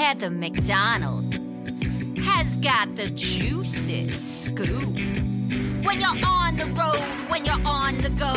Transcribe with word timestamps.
Heather 0.00 0.30
McDonald 0.30 1.34
has 2.24 2.56
got 2.56 2.96
the 2.96 3.10
juiciest 3.10 4.46
scoop. 4.46 4.94
When 5.84 6.00
you're 6.00 6.24
on 6.24 6.56
the 6.56 6.72
road, 6.72 7.04
when 7.28 7.44
you're 7.44 7.60
on 7.66 7.98
the 7.98 8.08
go, 8.08 8.32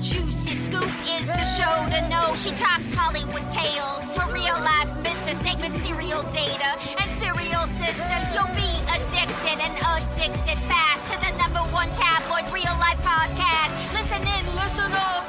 Juicy 0.00 0.56
Scoop 0.66 0.90
is 1.06 1.28
the 1.28 1.44
show 1.44 1.86
to 1.94 2.08
know. 2.10 2.34
She 2.34 2.50
talks 2.50 2.92
Hollywood 2.92 3.48
tales, 3.54 4.02
her 4.18 4.32
real 4.34 4.58
life 4.58 4.90
Mr. 5.06 5.40
Segment 5.46 5.76
serial 5.86 6.24
data, 6.34 6.74
and 6.98 7.08
serial 7.22 7.70
sister. 7.78 8.18
You'll 8.34 8.56
be 8.58 8.72
addicted 8.90 9.62
and 9.62 9.74
addicted 9.86 10.58
fast 10.66 11.06
to 11.12 11.16
the 11.22 11.38
number 11.38 11.62
one 11.70 11.88
tabloid 11.94 12.52
real 12.52 12.74
life 12.82 12.98
podcast. 13.06 13.70
Listen 13.94 14.26
in, 14.26 14.44
listen 14.58 14.90
up. 14.90 15.22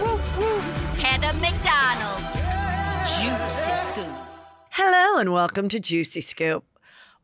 Woo 0.00 0.16
woo. 0.40 0.60
Heather 1.04 1.36
McDonald. 1.36 2.24
Juicy 3.04 3.76
Scoop. 3.76 4.31
Hello 4.74 5.18
and 5.20 5.32
welcome 5.32 5.68
to 5.68 5.78
Juicy 5.80 6.20
Scoop. 6.20 6.64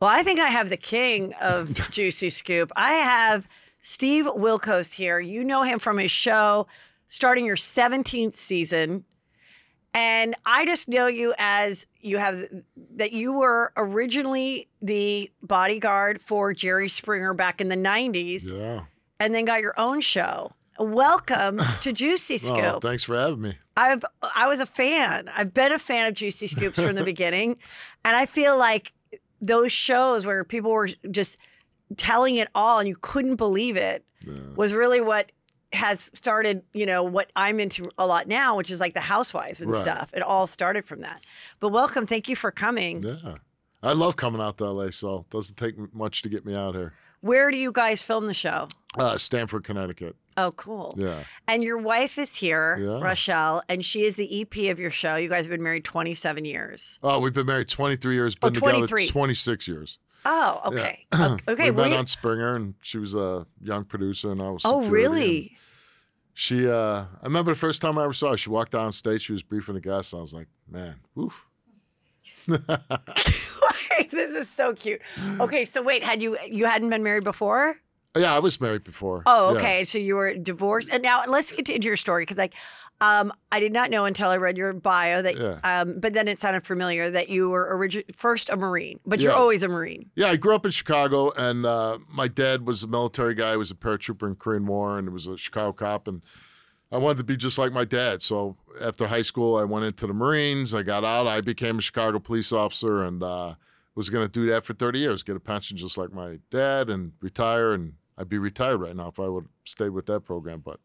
Well, 0.01 0.11
I 0.11 0.23
think 0.23 0.39
I 0.39 0.49
have 0.49 0.71
the 0.71 0.77
king 0.77 1.33
of 1.41 1.73
Juicy 1.91 2.31
Scoop. 2.31 2.71
I 2.77 2.93
have 2.95 3.47
Steve 3.81 4.27
Wilkos 4.27 4.93
here. 4.95 5.19
You 5.19 5.45
know 5.45 5.63
him 5.63 5.79
from 5.79 5.99
his 5.99 6.11
show, 6.11 6.67
starting 7.07 7.47
your 7.47 7.57
17th 7.57 8.37
season. 8.37 9.05
And 9.95 10.35
I 10.45 10.67
just 10.67 10.89
know 10.89 11.07
you 11.07 11.35
as 11.39 11.87
you 12.01 12.19
have 12.19 12.45
that 12.97 13.13
you 13.13 13.33
were 13.33 13.73
originally 13.77 14.69
the 14.83 15.31
bodyguard 15.43 16.21
for 16.21 16.53
Jerry 16.53 16.89
Springer 16.89 17.33
back 17.33 17.61
in 17.61 17.69
the 17.69 17.77
90s 17.77 18.53
Yeah. 18.53 18.83
and 19.19 19.35
then 19.35 19.47
got 19.47 19.63
your 19.63 19.75
own 19.81 20.01
show. 20.03 20.53
Welcome 20.79 21.59
to 21.81 21.93
Juicy 21.93 22.39
Scoop. 22.39 22.59
Oh, 22.59 22.79
thanks 22.81 23.05
for 23.05 23.17
having 23.17 23.41
me. 23.41 23.57
I've 23.77 24.05
I 24.37 24.47
was 24.49 24.61
a 24.61 24.67
fan. 24.67 25.29
I've 25.35 25.53
been 25.55 25.73
a 25.73 25.79
fan 25.79 26.07
of 26.07 26.15
Juicy 26.15 26.47
Scoops 26.47 26.81
from 26.81 26.95
the 26.95 27.05
beginning, 27.15 27.57
and 28.05 28.17
I 28.17 28.27
feel 28.27 28.57
like 28.57 28.93
those 29.41 29.73
shows 29.73 30.27
where 30.27 30.45
people 30.45 30.71
were 30.71 30.89
just 31.11 31.37
telling 31.97 32.37
it 32.37 32.49
all 32.55 32.79
and 32.79 32.89
you 32.89 32.97
couldn't 33.01 33.37
believe 33.37 33.77
it 33.77 34.05
was 34.57 34.73
really 34.75 35.01
what 35.01 35.33
has 35.73 36.11
started. 36.15 36.63
You 36.75 36.87
know 36.87 37.03
what 37.03 37.31
I'm 37.37 37.61
into 37.61 37.91
a 37.99 38.07
lot 38.07 38.29
now, 38.29 38.57
which 38.57 38.71
is 38.71 38.79
like 38.81 38.95
the 38.95 39.01
Housewives 39.01 39.61
and 39.61 39.71
Right. 39.71 39.81
stuff. 39.83 40.11
It 40.13 40.23
all 40.23 40.47
started 40.47 40.87
from 40.87 41.01
that. 41.01 41.25
But 41.61 41.71
welcome, 41.71 42.07
thank 42.07 42.29
you 42.29 42.37
for 42.37 42.51
coming. 42.51 43.03
Yeah. 43.03 43.37
I 43.83 43.93
love 43.93 44.17
coming 44.17 44.41
out 44.41 44.59
to 44.59 44.65
LA, 44.65 44.91
so 44.91 45.21
it 45.21 45.31
doesn't 45.31 45.57
take 45.57 45.75
much 45.95 46.23
to 46.23 46.29
get 46.29 46.45
me 46.45 46.55
out 46.55 46.75
here. 46.75 46.95
Where 47.21 47.51
do 47.51 47.57
you 47.57 47.71
guys 47.73 48.03
film 48.03 48.27
the 48.27 48.35
show? 48.35 48.69
Uh, 48.99 49.17
Stamford, 49.19 49.63
Connecticut. 49.65 50.17
Oh, 50.39 50.53
cool. 50.53 50.95
Yeah. 50.97 51.25
And 51.49 51.63
your 51.65 51.77
wife 51.79 52.17
is 52.17 52.35
here, 52.37 52.77
Yeah. 52.81 53.01
Rachelle, 53.01 53.61
and 53.69 53.85
she 53.85 54.05
is 54.05 54.15
the 54.15 54.41
EP 54.43 54.71
of 54.71 54.79
your 54.79 54.91
show. 54.91 55.17
You 55.17 55.29
guys 55.29 55.45
have 55.47 55.51
been 55.51 55.63
married 55.63 55.85
27 55.85 56.45
years. 56.45 56.99
Oh, 57.03 57.19
we've 57.19 57.35
been 57.35 57.47
married 57.47 57.69
23 57.69 58.15
years, 58.15 58.37
Oh, 58.41 58.49
been 58.51 58.55
together 58.55 58.87
26 58.87 59.69
years. 59.69 59.99
Oh, 60.25 60.61
okay. 60.67 61.07
O- 61.13 61.37
okay. 61.49 61.71
we 61.71 61.77
met 61.83 61.91
you- 61.91 61.97
on 61.97 62.07
Springer, 62.07 62.55
and 62.57 62.75
she 62.83 62.99
was 62.99 63.15
a 63.15 63.47
young 63.61 63.85
producer, 63.85 64.31
and 64.33 64.41
I 64.41 64.51
was. 64.51 64.63
oh, 64.65 64.83
really? 64.85 65.57
She, 66.35 66.69
uh, 66.69 67.07
I 67.21 67.25
remember 67.25 67.53
the 67.53 67.59
first 67.59 67.83
time 67.83 67.99
I 67.99 68.05
ever 68.05 68.13
saw 68.13 68.31
her. 68.31 68.37
She 68.37 68.49
walked 68.49 68.71
down 68.73 68.93
stage. 68.93 69.23
She 69.23 69.33
was 69.33 69.43
briefing 69.43 69.75
the 69.75 69.81
guests. 69.81 70.13
And 70.13 70.21
I 70.21 70.23
was 70.23 70.33
like, 70.33 70.47
man, 70.71 70.97
woof. 71.17 71.45
This 74.11 74.31
is 74.35 74.49
so 74.49 74.75
cute. 74.75 75.01
Okay, 75.41 75.65
so 75.65 75.83
wait, 75.83 76.03
had 76.05 76.23
you 76.23 76.39
you 76.47 76.65
hadn't 76.67 76.89
been 76.91 77.03
married 77.03 77.25
before? 77.25 77.77
Yeah, 78.19 78.35
I 78.35 78.39
was 78.41 78.61
married 78.61 78.85
before. 78.85 79.23
Oh, 79.27 79.53
Yeah. 79.53 79.59
okay. 79.59 79.85
So 79.85 79.99
you 79.99 80.17
were 80.17 80.35
divorced, 80.35 80.91
and 80.93 81.03
now 81.03 81.23
let's 81.29 81.53
get 81.53 81.69
into 81.69 81.87
your 81.87 81.97
story 81.97 82.23
because, 82.23 82.37
like, 82.37 82.55
um, 83.01 83.33
I 83.53 83.61
did 83.61 83.73
not 83.73 83.91
know 83.91 84.07
until 84.07 84.29
I 84.31 84.37
read 84.39 84.59
your 84.59 84.73
bio 84.73 85.23
that, 85.23 85.37
Yeah. 85.37 85.59
um, 85.63 86.01
but 86.01 86.15
then 86.15 86.27
it 86.27 86.41
sounded 86.41 86.65
familiar 86.67 87.11
that 87.11 87.29
you 87.29 87.49
were 87.49 87.65
origin 87.73 88.03
first 88.17 88.51
a 88.51 88.57
Marine, 88.57 88.99
but 89.07 89.21
you're 89.21 89.33
Yeah. 89.33 89.39
always 89.39 89.63
a 89.63 89.69
Marine. 89.69 90.11
Yeah, 90.17 90.27
I 90.29 90.37
grew 90.37 90.55
up 90.55 90.67
in 90.67 90.73
Chicago, 90.73 91.31
and 91.37 91.65
uh, 91.65 91.99
my 92.09 92.27
dad 92.27 92.67
was 92.67 92.83
a 92.83 92.89
military 92.89 93.35
guy. 93.35 93.53
He 93.53 93.57
was 93.57 93.71
a 93.71 93.77
paratrooper 93.77 94.27
in 94.27 94.35
Korean 94.35 94.67
War, 94.67 94.99
and 94.99 95.07
he 95.09 95.13
was 95.13 95.27
a 95.29 95.37
Chicago 95.37 95.73
cop. 95.73 96.09
And 96.09 96.23
I 96.91 96.97
wanted 96.99 97.19
to 97.19 97.25
be 97.25 97.37
just 97.37 97.57
like 97.57 97.73
my 97.73 97.85
dad. 97.85 98.21
So 98.23 98.57
after 98.81 99.07
high 99.07 99.23
school, 99.23 99.57
I 99.57 99.63
went 99.65 99.85
into 99.85 100.07
the 100.09 100.15
Marines. 100.15 100.75
I 100.75 100.83
got 100.83 101.05
out. 101.05 101.27
I 101.29 101.41
became 101.41 101.79
a 101.79 101.83
Chicago 101.83 102.19
police 102.19 102.51
officer, 102.51 103.05
and 103.05 103.23
uh, 103.23 103.55
was 103.95 104.09
going 104.11 104.27
to 104.27 104.33
do 104.33 104.47
that 104.47 104.65
for 104.65 104.73
30 104.75 104.99
years, 104.99 105.23
get 105.23 105.37
a 105.37 105.41
pension 105.41 105.77
just 105.77 105.97
like 105.99 106.13
my 106.13 106.39
dad, 106.51 106.89
and 106.91 107.13
retire. 107.21 107.73
And 107.73 107.93
I'd 108.19 108.29
be 108.29 108.39
retired 108.39 108.79
right 108.79 108.97
now 108.97 109.09
if 109.09 109.21
I 109.21 109.29
would 109.29 109.47
stayed 109.65 109.91
with 109.91 110.07
that 110.07 110.21
program. 110.21 110.63
But 110.65 110.81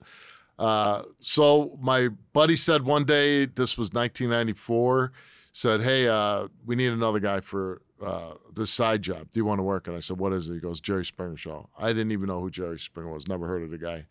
uh, 0.59 1.03
so 1.19 1.77
my 1.81 2.09
buddy 2.31 2.55
said 2.55 2.83
one 2.83 3.05
day, 3.05 3.45
this 3.45 3.77
was 3.77 3.91
1994, 3.91 5.11
said, 5.51 5.81
"Hey, 5.81 6.07
uh, 6.07 6.47
we 6.65 6.75
need 6.75 6.91
another 6.91 7.19
guy 7.19 7.39
for 7.39 7.81
uh, 8.05 8.33
this 8.53 8.71
side 8.71 9.01
job. 9.01 9.31
Do 9.31 9.39
you 9.39 9.45
want 9.45 9.59
to 9.59 9.63
work?" 9.63 9.87
And 9.87 9.97
I 9.97 9.99
said, 9.99 10.19
"What 10.19 10.33
is 10.33 10.47
it?" 10.47 10.53
He 10.53 10.59
goes, 10.59 10.79
"Jerry 10.79 11.05
Springer 11.05 11.37
Show." 11.37 11.69
I 11.77 11.87
didn't 11.87 12.11
even 12.11 12.27
know 12.27 12.39
who 12.39 12.51
Jerry 12.51 12.79
Springer 12.79 13.11
was. 13.11 13.27
Never 13.27 13.47
heard 13.47 13.63
of 13.63 13.71
the 13.71 13.77
guy. 13.79 14.05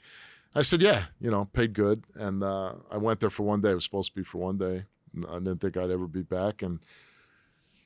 I 0.55 0.63
said, 0.63 0.83
"Yeah, 0.83 1.05
you 1.21 1.31
know, 1.31 1.47
paid 1.53 1.75
good." 1.75 2.05
And 2.17 2.43
uh, 2.43 2.75
I 2.91 2.97
went 2.97 3.21
there 3.21 3.31
for 3.31 3.45
one 3.45 3.61
day. 3.61 3.71
It 3.71 3.77
was 3.77 3.85
supposed 3.85 4.11
to 4.13 4.21
be 4.21 4.25
for 4.25 4.39
one 4.39 4.59
day. 4.59 4.85
I 5.29 5.35
didn't 5.35 5.59
think 5.59 5.77
I'd 5.77 5.91
ever 5.91 6.07
be 6.07 6.23
back, 6.23 6.63
and 6.63 6.81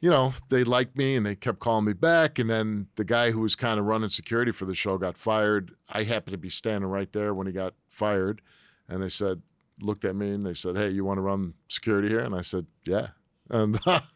you 0.06 0.12
know, 0.12 0.32
they 0.50 0.62
liked 0.62 0.96
me 0.96 1.16
and 1.16 1.26
they 1.26 1.34
kept 1.34 1.58
calling 1.58 1.84
me 1.84 1.92
back. 1.92 2.38
And 2.38 2.48
then 2.48 2.86
the 2.94 3.02
guy 3.02 3.32
who 3.32 3.40
was 3.40 3.56
kind 3.56 3.80
of 3.80 3.86
running 3.86 4.08
security 4.08 4.52
for 4.52 4.64
the 4.64 4.72
show 4.72 4.98
got 4.98 5.18
fired. 5.18 5.72
I 5.88 6.04
happened 6.04 6.30
to 6.30 6.38
be 6.38 6.48
standing 6.48 6.88
right 6.88 7.12
there 7.12 7.34
when 7.34 7.48
he 7.48 7.52
got 7.52 7.74
fired. 7.88 8.40
And 8.88 9.02
they 9.02 9.08
said, 9.08 9.42
looked 9.80 10.04
at 10.04 10.14
me 10.14 10.30
and 10.30 10.46
they 10.46 10.54
said, 10.54 10.76
Hey, 10.76 10.90
you 10.90 11.04
want 11.04 11.18
to 11.18 11.22
run 11.22 11.54
security 11.66 12.06
here? 12.06 12.20
And 12.20 12.36
I 12.36 12.42
said, 12.42 12.66
Yeah. 12.84 13.08
And 13.50 13.80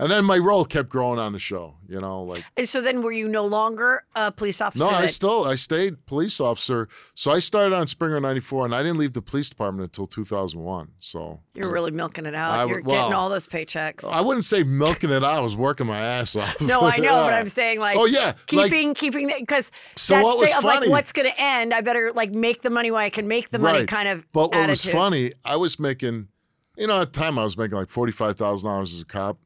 and 0.00 0.10
then 0.10 0.24
my 0.24 0.38
role 0.38 0.64
kept 0.64 0.88
growing 0.88 1.18
on 1.18 1.32
the 1.32 1.38
show, 1.38 1.74
you 1.88 2.00
know, 2.00 2.22
like 2.24 2.44
And 2.56 2.68
so 2.68 2.80
then, 2.80 3.02
were 3.02 3.12
you 3.12 3.28
no 3.28 3.46
longer 3.46 4.02
a 4.16 4.32
police 4.32 4.60
officer? 4.60 4.84
no, 4.84 4.90
I 4.90 5.06
still 5.06 5.44
I 5.44 5.54
stayed 5.54 6.06
police 6.06 6.40
officer. 6.40 6.88
So 7.14 7.30
I 7.30 7.38
started 7.38 7.74
on 7.74 7.86
Springer 7.86 8.18
'94, 8.20 8.64
and 8.64 8.74
I 8.74 8.82
didn't 8.82 8.98
leave 8.98 9.12
the 9.12 9.22
police 9.22 9.48
department 9.50 9.84
until 9.84 10.06
2001. 10.06 10.88
So 10.98 11.40
You're 11.54 11.70
really 11.70 11.90
milking 11.90 12.26
it 12.26 12.34
out. 12.34 12.52
I 12.52 12.64
You're 12.64 12.76
would- 12.76 12.86
getting 12.86 13.12
all 13.12 13.28
those 13.28 13.46
paychecks. 13.46 14.04
I 14.04 14.20
wouldn't 14.20 14.44
say 14.44 14.62
milking 14.64 15.10
it 15.10 15.22
out. 15.22 15.34
I 15.34 15.40
was 15.40 15.54
working 15.54 15.86
my 15.86 16.00
ass 16.00 16.34
off. 16.34 16.60
no, 16.60 16.80
I 16.82 16.96
know, 16.96 17.22
but 17.24 17.32
I'm 17.34 17.48
saying 17.60 17.78
like, 17.78 17.96
Oh 17.96 18.06
yeah, 18.06 18.32
like 18.52 18.70
keeping 18.70 18.94
keeping 18.94 19.30
because 19.38 19.70
So 19.96 20.14
that's 20.14 20.24
what 20.24 20.38
was 20.38 20.54
of, 20.54 20.64
like 20.64 20.78
funny- 20.80 20.88
what's 20.90 21.12
going 21.12 21.30
to 21.30 21.40
end. 21.40 21.74
I 21.74 21.80
better 21.82 22.10
like 22.14 22.34
make 22.34 22.62
the 22.62 22.70
money 22.70 22.90
while 22.90 23.04
I 23.04 23.10
can 23.10 23.28
make 23.28 23.50
the 23.50 23.58
money. 23.58 23.80
Right. 23.80 23.88
Kind 23.88 24.08
of. 24.08 24.24
But 24.32 24.54
what 24.54 24.68
was 24.68 24.84
funny, 24.84 25.32
I 25.44 25.56
was 25.56 25.78
making, 25.78 26.28
you 26.76 26.86
know, 26.86 27.00
at 27.02 27.12
the 27.12 27.18
time 27.20 27.38
I 27.38 27.44
was 27.44 27.56
making 27.58 27.76
like 27.76 27.88
forty 27.90 28.12
five 28.12 28.36
thousand 28.36 28.68
dollars 28.70 28.94
as 28.94 29.00
a 29.02 29.04
cop, 29.04 29.38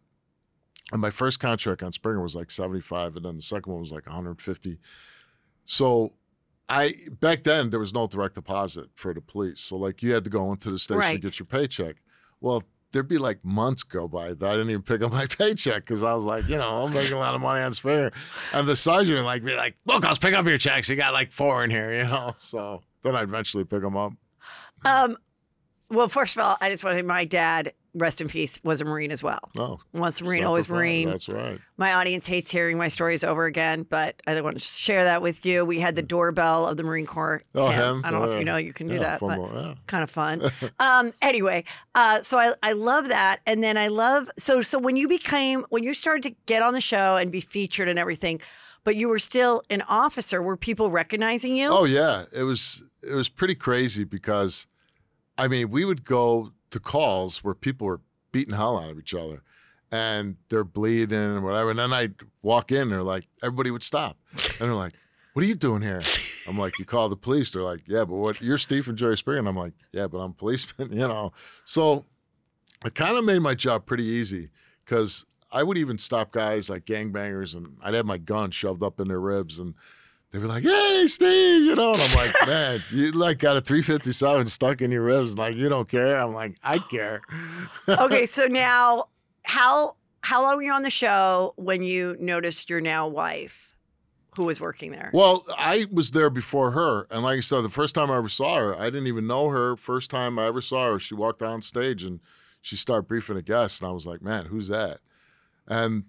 and 0.93 1.01
my 1.01 1.11
first 1.11 1.41
contract 1.41 1.83
on 1.83 1.93
Springer 1.93 2.23
was 2.23 2.35
like 2.35 2.51
seventy 2.51 2.81
five, 2.81 3.17
and 3.17 3.25
then 3.25 3.37
the 3.37 3.43
second 3.43 3.73
one 3.73 3.81
was 3.81 3.93
like 3.93 4.07
one 4.07 4.15
hundred 4.15 4.41
fifty. 4.41 4.79
So, 5.65 6.13
I 6.69 6.95
back 7.21 7.43
then 7.45 7.71
there 7.71 7.81
was 7.81 7.95
no 7.95 8.07
direct 8.07 8.35
deposit 8.35 8.91
for 8.95 9.15
the 9.15 9.21
police, 9.21 9.61
so 9.61 9.77
like 9.77 10.03
you 10.03 10.13
had 10.13 10.25
to 10.25 10.31
go 10.31 10.53
into 10.53 10.71
the 10.71 10.79
station 10.79 11.13
to 11.13 11.19
get 11.19 11.39
your 11.39 11.47
paycheck. 11.47 11.97
Well. 12.41 12.63
There'd 12.93 13.09
be 13.09 13.19
like 13.19 13.45
months 13.45 13.83
go 13.83 14.07
by 14.07 14.35
that 14.35 14.45
I 14.49 14.53
didn't 14.53 14.71
even 14.71 14.83
pick 14.83 15.03
up 15.03 15.11
my 15.11 15.27
paycheck 15.39 15.83
because 15.85 16.05
I 16.05 16.15
was 16.15 16.25
like, 16.25 16.49
you 16.49 16.57
know, 16.57 16.85
I'm 16.85 16.95
making 16.95 17.15
a 17.15 17.19
lot 17.19 17.35
of 17.35 17.41
money 17.41 17.61
on 17.61 17.75
Springer. 17.75 18.13
And 18.53 18.69
the 18.69 18.77
sergeant 18.77 19.17
would 19.17 19.25
like 19.25 19.45
be 19.45 19.57
like, 19.57 19.75
look, 19.85 20.05
I'll 20.05 20.15
pick 20.15 20.33
up 20.33 20.47
your 20.47 20.59
checks. 20.59 20.89
You 20.89 20.95
got 20.95 21.13
like 21.13 21.33
four 21.33 21.65
in 21.65 21.71
here, 21.73 21.93
you 21.99 22.05
know. 22.05 22.37
So 22.39 22.85
then 23.03 23.17
I'd 23.17 23.25
eventually 23.25 23.65
pick 23.65 23.83
them 23.83 23.97
up. 23.97 24.13
Um, 24.85 25.17
well, 25.91 26.07
first 26.07 26.37
of 26.37 26.45
all, 26.45 26.57
I 26.61 26.71
just 26.71 26.85
want 26.85 26.95
to 26.95 26.99
say 27.01 27.03
my 27.03 27.25
dad, 27.25 27.73
rest 27.95 28.21
in 28.21 28.29
peace, 28.29 28.59
was 28.65 28.81
a 28.81 28.85
Marine 28.85 29.11
as 29.13 29.23
well. 29.23 29.39
Oh, 29.57 29.79
Once 29.93 30.21
Marine, 30.21 30.45
always 30.45 30.69
Marine. 30.69 31.09
That's 31.09 31.29
right. 31.29 31.59
My 31.77 31.95
audience 31.95 32.27
hates 32.27 32.51
hearing 32.51 32.77
my 32.77 32.89
stories 32.89 33.23
over 33.25 33.45
again, 33.47 33.85
but 33.89 34.21
I 34.27 34.35
don't 34.35 34.43
want 34.45 34.57
to 34.57 34.61
share 34.63 35.05
that 35.05 35.23
with 35.23 35.47
you. 35.47 35.65
We 35.65 35.79
had 35.81 35.95
the 35.95 36.03
doorbell 36.03 36.67
of 36.67 36.77
the 36.77 36.83
Marine 36.83 37.07
Corps. 37.07 37.41
Oh, 37.55 37.69
him. 37.69 38.03
I 38.05 38.11
don't 38.11 38.21
know 38.21 38.27
if 38.27 38.35
Oh, 38.35 38.39
you 38.39 38.45
know 38.45 38.57
you 38.57 38.73
can 38.73 38.89
do 38.89 38.95
Yeah, 38.95 39.01
that, 39.01 39.21
but 39.21 39.37
more, 39.37 39.51
yeah. 39.55 39.75
kind 39.87 40.03
of 40.03 40.11
fun. 40.11 40.43
um, 40.81 41.13
anyway, 41.23 41.65
uh, 41.95 42.23
so 42.23 42.39
I, 42.39 42.55
I 42.63 42.73
love 42.73 43.09
that, 43.09 43.41
and 43.47 43.63
then 43.63 43.77
I 43.77 43.87
love 43.89 44.31
so 44.39 44.61
so 44.63 44.79
when 44.79 44.97
you 44.97 45.07
became 45.09 45.65
when 45.71 45.83
you 45.85 45.95
started 45.95 46.23
to 46.25 46.35
get 46.47 46.63
on 46.63 46.75
the 46.75 46.81
show 46.81 47.17
and 47.17 47.31
be 47.31 47.41
featured 47.41 47.89
and 47.89 47.99
everything, 47.99 48.41
but 48.83 48.97
you 48.97 49.09
were 49.09 49.19
still 49.19 49.63
an 49.71 49.83
officer. 49.83 50.43
Were 50.43 50.57
people 50.57 50.91
recognizing 50.91 51.57
you? 51.57 51.69
Oh 51.69 51.85
yeah, 51.85 52.25
it 52.37 52.43
was 52.43 52.83
it 53.03 53.15
was 53.15 53.29
pretty 53.29 53.55
crazy 53.55 54.05
because, 54.05 54.67
I 55.39 55.49
mean, 55.49 55.71
we 55.71 55.85
would 55.85 56.05
go 56.05 56.53
to 56.75 56.81
calls 56.81 57.45
where 57.45 57.55
people 57.55 57.87
were 57.87 58.01
beating 58.33 58.53
hell 58.53 58.77
out 58.77 58.91
of 58.91 58.99
each 58.99 59.15
other, 59.15 59.43
and 59.93 60.37
they're 60.49 60.65
bleeding 60.65 61.17
and 61.17 61.45
whatever. 61.45 61.71
And 61.71 61.79
then 61.79 61.93
I'd 61.93 62.17
walk 62.43 62.73
in, 62.73 62.89
they're 62.89 63.01
like, 63.05 63.29
everybody 63.45 63.71
would 63.71 63.85
stop, 63.85 64.17
and 64.33 64.59
they're 64.59 64.75
like, 64.75 64.95
"What 65.35 65.45
are 65.45 65.49
you 65.49 65.55
doing 65.55 65.83
here?" 65.83 66.03
I'm 66.49 66.59
like, 66.59 66.77
"You 66.81 66.85
call 66.85 67.09
the 67.09 67.17
police." 67.17 67.53
They're 67.53 67.63
like, 67.63 67.83
"Yeah, 67.87 68.05
but 68.05 68.17
what? 68.17 68.41
You're 68.41 68.59
Steve 68.59 68.85
from 68.85 68.97
Jerry 68.97 69.17
Springer." 69.17 69.39
And 69.39 69.49
I'm 69.49 69.57
like, 69.57 69.75
"Yeah, 69.93 70.09
but 70.09 70.19
I'm 70.19 70.33
a 70.33 70.35
policeman," 70.35 70.91
you 71.01 71.07
know. 71.07 71.33
So 71.63 72.07
it 72.85 72.97
kind 72.97 73.17
of 73.17 73.25
made 73.25 73.39
my 73.39 73.55
job 73.55 73.87
pretty 73.87 74.05
easy 74.05 74.51
because 74.85 75.25
I 75.53 75.63
would 75.63 75.79
even 75.79 75.97
stop 75.99 76.33
guys 76.33 76.69
like 76.69 76.87
gangbangers, 76.87 77.55
and 77.55 77.77
I'd 77.85 77.95
have 77.95 78.05
my 78.05 78.19
gun 78.19 78.51
shoved 78.51 78.83
up 78.83 78.99
in 78.99 79.07
their 79.07 79.21
ribs, 79.21 79.61
and 79.61 79.75
they 80.35 80.41
were 80.41 80.49
like, 80.49 80.65
"Hey, 80.65 81.07
Steve," 81.07 81.65
you 81.65 81.77
know, 81.77 81.93
and 81.95 82.03
I'm 82.03 82.17
like, 82.17 82.35
"Man, 82.47 82.81
you 82.91 83.13
like 83.13 83.39
got 83.39 83.57
a 83.57 83.61
357 83.61 84.47
stuck 84.49 84.83
in 84.83 84.91
your 84.91 85.03
ribs, 85.03 85.39
like 85.39 85.55
you 85.55 85.69
don't 85.69 85.89
care." 85.89 86.17
I'm 86.17 86.35
like, 86.35 86.57
"I 86.61 86.79
care." 86.79 87.23
okay, 87.89 88.27
so 88.27 88.47
now 88.49 89.05
how 89.45 89.95
how 90.23 90.43
long 90.43 90.57
were 90.57 90.63
you 90.65 90.73
on 90.73 90.83
the 90.83 90.91
show 90.91 91.55
when 91.55 91.83
you 91.83 92.17
noticed 92.19 92.69
your 92.69 92.81
now 92.81 93.07
wife, 93.07 93.77
who 94.37 94.43
was 94.43 94.61
working 94.61 94.91
there? 94.91 95.13
Well, 95.15 95.47
I 95.57 95.87
was 95.93 96.11
there 96.11 96.31
before 96.31 96.73
her, 96.73 97.07
and 97.13 97.23
like 97.23 97.37
I 97.37 97.41
said, 97.41 97.61
the 97.61 97.69
first 97.69 97.95
time 97.95 98.11
I 98.11 98.17
ever 98.17 98.29
saw 98.29 98.59
her, 98.59 98.77
I 98.77 98.87
didn't 98.87 99.07
even 99.07 99.29
know 99.29 99.51
her. 99.51 99.77
First 99.77 100.11
time 100.11 100.37
I 100.41 100.47
ever 100.47 100.61
saw 100.61 100.95
her, 100.95 100.99
she 100.99 101.15
walked 101.15 101.43
on 101.43 101.63
stage 101.63 102.03
and 102.03 102.19
she 102.61 102.75
started 102.75 103.07
briefing 103.07 103.37
a 103.37 103.43
guest, 103.43 103.81
and 103.81 103.89
I 103.89 103.93
was 103.93 104.05
like, 104.05 104.21
"Man, 104.21 104.47
who's 104.47 104.67
that?" 104.67 104.99
And 105.69 106.07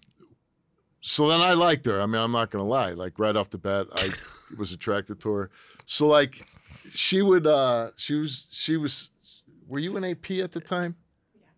so 1.07 1.27
then 1.27 1.39
I 1.39 1.53
liked 1.53 1.85
her. 1.85 2.01
I 2.01 2.05
mean, 2.07 2.19
I'm 2.21 2.31
not 2.31 2.49
gonna 2.49 2.65
lie. 2.65 2.91
Like 2.91 3.19
right 3.19 3.35
off 3.35 3.51
the 3.51 3.57
bat, 3.59 3.85
I 3.95 4.11
was 4.57 4.71
attracted 4.71 5.19
to 5.21 5.31
her. 5.33 5.49
So 5.85 6.07
like, 6.07 6.47
she 6.93 7.21
would, 7.21 7.45
uh 7.45 7.91
she 7.95 8.15
was, 8.15 8.47
she 8.49 8.75
was. 8.77 9.11
Were 9.69 9.79
you 9.79 9.95
an 9.97 10.03
AP 10.03 10.31
at 10.31 10.51
the 10.51 10.59
time? 10.61 10.95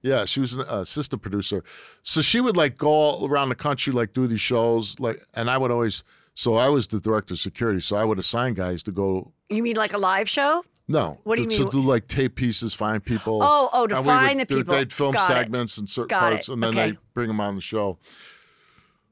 Yeah, 0.01 0.25
she 0.25 0.39
was 0.39 0.53
an 0.53 0.61
assistant 0.67 1.21
producer. 1.21 1.63
So 2.03 2.21
she 2.21 2.39
would 2.41 2.55
like 2.57 2.77
go 2.77 2.88
all 2.89 3.27
around 3.27 3.49
the 3.49 3.55
country, 3.55 3.91
like 3.94 4.13
do 4.13 4.27
these 4.27 4.41
shows, 4.41 4.99
like, 4.99 5.21
and 5.33 5.50
I 5.50 5.57
would 5.57 5.71
always. 5.71 6.03
So 6.33 6.55
I 6.55 6.67
was 6.69 6.88
the 6.88 7.00
director 7.00 7.33
of 7.33 7.39
security, 7.39 7.79
so 7.81 7.95
I 7.95 8.03
would 8.03 8.19
assign 8.19 8.53
guys 8.53 8.83
to 8.83 8.91
go. 8.91 9.31
You 9.50 9.63
mean 9.63 9.75
like 9.75 9.93
a 9.93 9.97
live 9.97 10.29
show? 10.29 10.63
No, 10.89 11.19
What 11.23 11.35
do 11.38 11.41
you 11.41 11.50
to, 11.50 11.57
mean? 11.57 11.65
To 11.65 11.71
do 11.71 11.81
like 11.81 12.07
tape 12.07 12.35
pieces, 12.35 12.73
find 12.73 13.03
people. 13.03 13.39
Oh, 13.41 13.69
oh, 13.73 13.88
to 13.88 13.95
we 13.95 14.01
would 14.01 14.05
find 14.05 14.39
the 14.39 14.45
people. 14.45 14.73
They'd 14.75 14.93
film 14.93 15.13
Got 15.13 15.29
it. 15.31 15.33
segments 15.33 15.77
and 15.77 15.89
certain 15.89 16.07
Got 16.09 16.19
parts, 16.31 16.47
it. 16.47 16.53
and 16.53 16.63
then 16.63 16.69
Okay. 16.77 16.91
they 16.91 16.97
bring 17.13 17.27
them 17.27 17.41
on 17.41 17.55
the 17.55 17.61
show. 17.61 17.97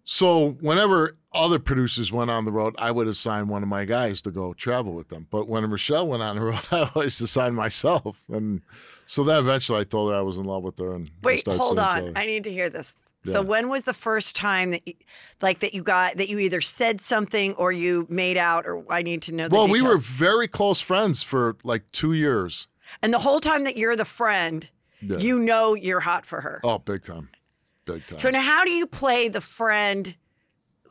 So 0.08 0.52
whenever 0.62 1.18
other 1.34 1.58
producers 1.60 2.12
went 2.12 2.30
on 2.32 2.46
the 2.46 2.52
road, 2.52 2.76
I 2.78 2.92
would 2.92 3.08
assign 3.08 3.48
one 3.48 3.64
of 3.64 3.68
my 3.70 3.86
guys 3.86 4.22
to 4.22 4.32
go 4.32 4.54
travel 4.54 4.94
with 4.94 5.10
them. 5.10 5.28
But 5.32 5.48
when 5.50 5.68
Michelle 5.70 6.08
went 6.08 6.22
on 6.24 6.36
the 6.38 6.44
road, 6.44 6.62
I 6.72 6.90
always 6.96 7.20
assigned 7.20 7.56
myself. 7.56 8.22
And 8.32 8.62
so 9.08 9.24
then 9.24 9.40
eventually 9.40 9.80
I 9.80 9.84
told 9.84 10.12
her 10.12 10.18
I 10.18 10.22
was 10.22 10.38
in 10.38 10.46
love 10.46 10.64
with 10.64 10.78
her. 10.80 10.94
And 10.94 11.10
Wait, 11.24 11.46
hold 11.48 11.80
on. 11.80 12.16
I 12.16 12.26
need 12.26 12.44
to 12.46 12.52
hear 12.52 12.70
this. 12.70 12.96
So 13.24 13.42
when 13.42 13.70
was 13.70 13.86
the 13.86 13.94
first 13.94 14.36
time 14.36 14.70
that, 14.70 14.88
you, 14.88 14.94
like, 15.42 15.58
that 15.62 15.74
you 15.74 15.82
got 15.82 16.18
that 16.18 16.30
you 16.30 16.38
either 16.38 16.62
said 16.62 17.02
something 17.02 17.56
or 17.56 17.72
you 17.72 18.06
made 18.08 18.38
out, 18.38 18.68
or 18.68 18.86
I 18.88 19.02
need 19.02 19.24
to 19.24 19.32
know. 19.32 19.48
The 19.48 19.56
well, 19.56 19.68
we 19.68 19.82
were 19.82 19.98
very 19.98 20.48
close 20.48 20.80
friends 20.80 21.24
for 21.24 21.56
like 21.64 21.92
two 21.92 22.14
years. 22.14 22.68
and 23.02 23.12
the 23.12 23.18
whole 23.18 23.40
time 23.40 23.64
that 23.64 23.78
you're 23.78 23.96
the 23.96 24.06
friend, 24.06 24.68
Yeah. 25.02 25.18
you 25.18 25.40
know 25.40 25.74
you're 25.74 26.02
hot 26.02 26.28
for 26.28 26.42
her. 26.42 26.62
Oh, 26.64 26.78
big 26.78 27.04
time. 27.04 27.30
Big 27.86 28.06
time. 28.08 28.20
So 28.20 28.30
now, 28.30 28.42
how 28.42 28.64
do 28.66 28.72
you 28.72 28.88
play 28.88 29.28
the 29.30 29.42
friend 29.42 30.16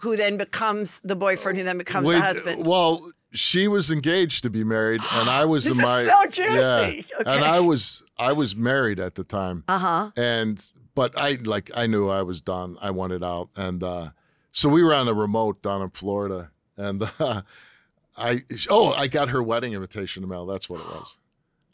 who 0.00 0.16
then 0.16 0.36
becomes 0.36 1.00
the 1.04 1.16
boyfriend, 1.16 1.58
who 1.58 1.64
then 1.64 1.78
becomes 1.78 2.06
Wait, 2.06 2.14
the 2.14 2.20
husband? 2.20 2.66
Well, 2.66 3.10
she 3.32 3.66
was 3.68 3.90
engaged 3.90 4.42
to 4.44 4.50
be 4.50 4.62
married, 4.64 5.00
and 5.12 5.28
I 5.28 5.44
was 5.44 5.64
This 5.64 5.74
in 5.78 5.82
is 5.82 5.88
my 5.88 6.02
so 6.04 6.26
juicy. 6.30 7.06
yeah, 7.10 7.20
Okay. 7.20 7.34
and 7.34 7.44
I 7.44 7.60
was 7.60 8.02
I 8.18 8.32
was 8.32 8.54
married 8.54 9.00
at 9.00 9.16
the 9.16 9.24
time, 9.24 9.64
Uh 9.66 9.78
huh. 9.78 10.10
and 10.16 10.64
but 10.94 11.18
I 11.18 11.38
like 11.44 11.70
I 11.74 11.86
knew 11.86 12.08
I 12.08 12.22
was 12.22 12.40
done. 12.40 12.76
I 12.80 12.90
wanted 12.90 13.24
out, 13.24 13.48
and 13.56 13.82
uh, 13.82 14.10
so 14.52 14.68
we 14.68 14.82
were 14.84 14.94
on 14.94 15.08
a 15.08 15.14
remote 15.14 15.62
down 15.62 15.82
in 15.82 15.90
Florida, 15.90 16.50
and 16.76 17.02
uh, 17.18 17.42
I 18.16 18.42
oh 18.70 18.92
I 18.92 19.08
got 19.08 19.30
her 19.30 19.42
wedding 19.42 19.72
invitation 19.72 20.22
to 20.22 20.28
mail. 20.28 20.46
That's 20.46 20.68
what 20.68 20.80
it 20.80 20.86
was, 20.86 21.18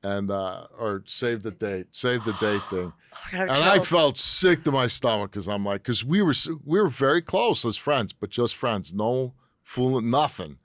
and 0.02 0.30
uh, 0.30 0.66
or 0.78 1.02
save 1.06 1.42
the 1.42 1.50
date, 1.50 1.86
save 1.92 2.24
the 2.24 2.32
date 2.34 2.62
thing. 2.70 2.92
And 3.32 3.50
I 3.50 3.78
felt 3.80 4.16
sick 4.16 4.64
to 4.64 4.72
my 4.72 4.86
stomach 4.88 5.30
because 5.32 5.46
I'm 5.48 5.64
like, 5.64 5.82
because 5.82 6.04
we 6.04 6.22
were 6.22 6.34
we 6.64 6.80
were 6.80 6.88
very 6.88 7.20
close 7.22 7.64
as 7.64 7.76
friends, 7.76 8.12
but 8.12 8.30
just 8.30 8.56
friends, 8.56 8.92
no 8.94 9.34
fooling, 9.62 10.10
nothing. 10.10 10.58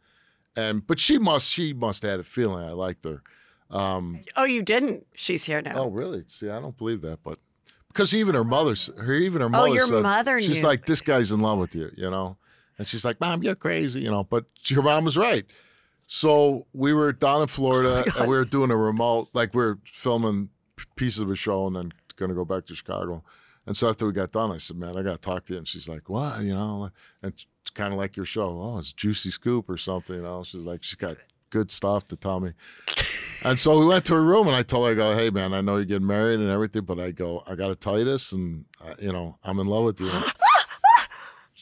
And 0.56 0.86
but 0.88 1.00
she 1.00 1.18
must 1.20 1.50
she 1.52 1.74
must 1.74 2.02
have 2.04 2.12
had 2.12 2.20
a 2.22 2.24
feeling 2.24 2.64
I 2.64 2.72
liked 2.72 3.04
her. 3.06 3.22
Um, 3.70 4.22
Oh, 4.36 4.46
you 4.46 4.62
didn't. 4.64 5.06
She's 5.16 5.44
here 5.46 5.62
now. 5.62 5.74
oh 5.76 5.90
really? 5.90 6.24
See, 6.28 6.50
I 6.50 6.60
don't 6.60 6.78
believe 6.78 7.02
that, 7.02 7.20
but 7.24 7.40
because 7.90 8.14
even 8.14 8.36
her 8.36 8.44
mother's 8.44 8.90
her 8.98 9.14
even 9.14 9.42
her 9.42 9.48
Oh, 9.48 9.50
mother, 9.50 9.70
your 9.74 9.88
said, 9.88 10.02
mother 10.04 10.40
she's 10.42 10.62
knew. 10.62 10.68
like, 10.68 10.86
this 10.86 11.02
guy's 11.02 11.32
in 11.32 11.40
love 11.40 11.60
with 11.60 11.76
you, 11.76 11.92
you 11.96 12.10
know. 12.10 12.38
And 12.78 12.88
she's 12.88 13.04
like, 13.06 13.20
Mom, 13.20 13.42
you're 13.44 13.56
crazy, 13.56 14.02
you 14.02 14.10
know. 14.12 14.24
But 14.24 14.46
your 14.66 14.82
mom 14.84 15.04
was 15.06 15.18
right. 15.18 15.46
So 16.07 16.68
we 16.74 16.94
were 16.94 17.12
down 17.12 17.38
in 17.38 17.44
Oh 17.44 17.48
Florida 17.48 18.04
and 18.18 18.30
we 18.30 18.38
were 18.38 18.46
doing 18.46 18.72
a 18.72 18.78
remote, 18.78 19.30
like 19.34 19.54
we 19.54 19.63
are 19.63 19.80
filming 19.86 20.50
pieces 20.96 21.22
of 21.22 21.31
a 21.31 21.36
show 21.36 21.68
and 21.68 21.75
then 21.75 21.94
going 22.16 22.30
to 22.30 22.36
go 22.36 22.46
back 22.46 22.66
to 22.66 22.75
Chicago. 22.75 23.24
And 23.66 23.75
so 23.75 23.90
after 23.90 24.06
we 24.06 24.13
got 24.13 24.31
done, 24.31 24.52
I 24.52 24.57
said, 24.57 24.78
"Man, 24.78 24.96
I 24.96 25.02
got 25.02 25.13
to 25.13 25.18
talk 25.18 25.46
to 25.46 25.54
you." 25.54 25.57
And 25.57 25.68
she's 25.68 25.90
like, 25.90 26.07
"What?" 26.07 26.42
You 26.42 26.54
know, 26.54 26.92
and 27.24 27.34
it's 27.34 27.72
kind 27.74 27.92
of 27.92 27.98
like 27.98 28.16
your 28.16 28.25
show. 28.25 28.62
Oh, 28.62 28.78
it's 28.78 28.94
Juicy 28.94 29.31
Scoop 29.31 29.68
or 29.69 29.78
something. 29.78 30.18
You 30.18 30.22
know, 30.22 30.44
she's 30.44 30.66
like, 30.66 30.84
she's 30.84 30.96
got 30.96 31.18
good 31.50 31.72
stuff 31.72 32.06
to 32.06 32.16
tell 32.16 32.40
me. 32.40 32.54
And 33.44 33.60
so 33.60 33.78
we 33.78 33.86
went 33.86 34.06
to 34.06 34.16
her 34.16 34.24
room, 34.24 34.48
and 34.48 34.56
I 34.56 34.63
told 34.63 34.88
her, 34.88 34.94
"I 34.94 34.96
go, 34.96 35.16
hey 35.16 35.30
man, 35.30 35.54
I 35.54 35.62
know 35.62 35.75
you're 35.75 35.86
getting 35.86 36.08
married 36.08 36.40
and 36.40 36.50
everything, 36.50 36.84
but 36.84 37.00
I 37.00 37.12
go, 37.12 37.44
I 37.46 37.54
got 37.54 37.68
to 37.68 37.75
tell 37.75 38.00
you 38.00 38.06
this, 38.06 38.31
and 38.31 38.66
uh, 38.84 38.96
you 38.98 39.12
know, 39.12 39.38
I'm 39.44 39.60
in 39.60 39.68
love 39.68 39.84
with 39.84 40.01
you." 40.01 40.10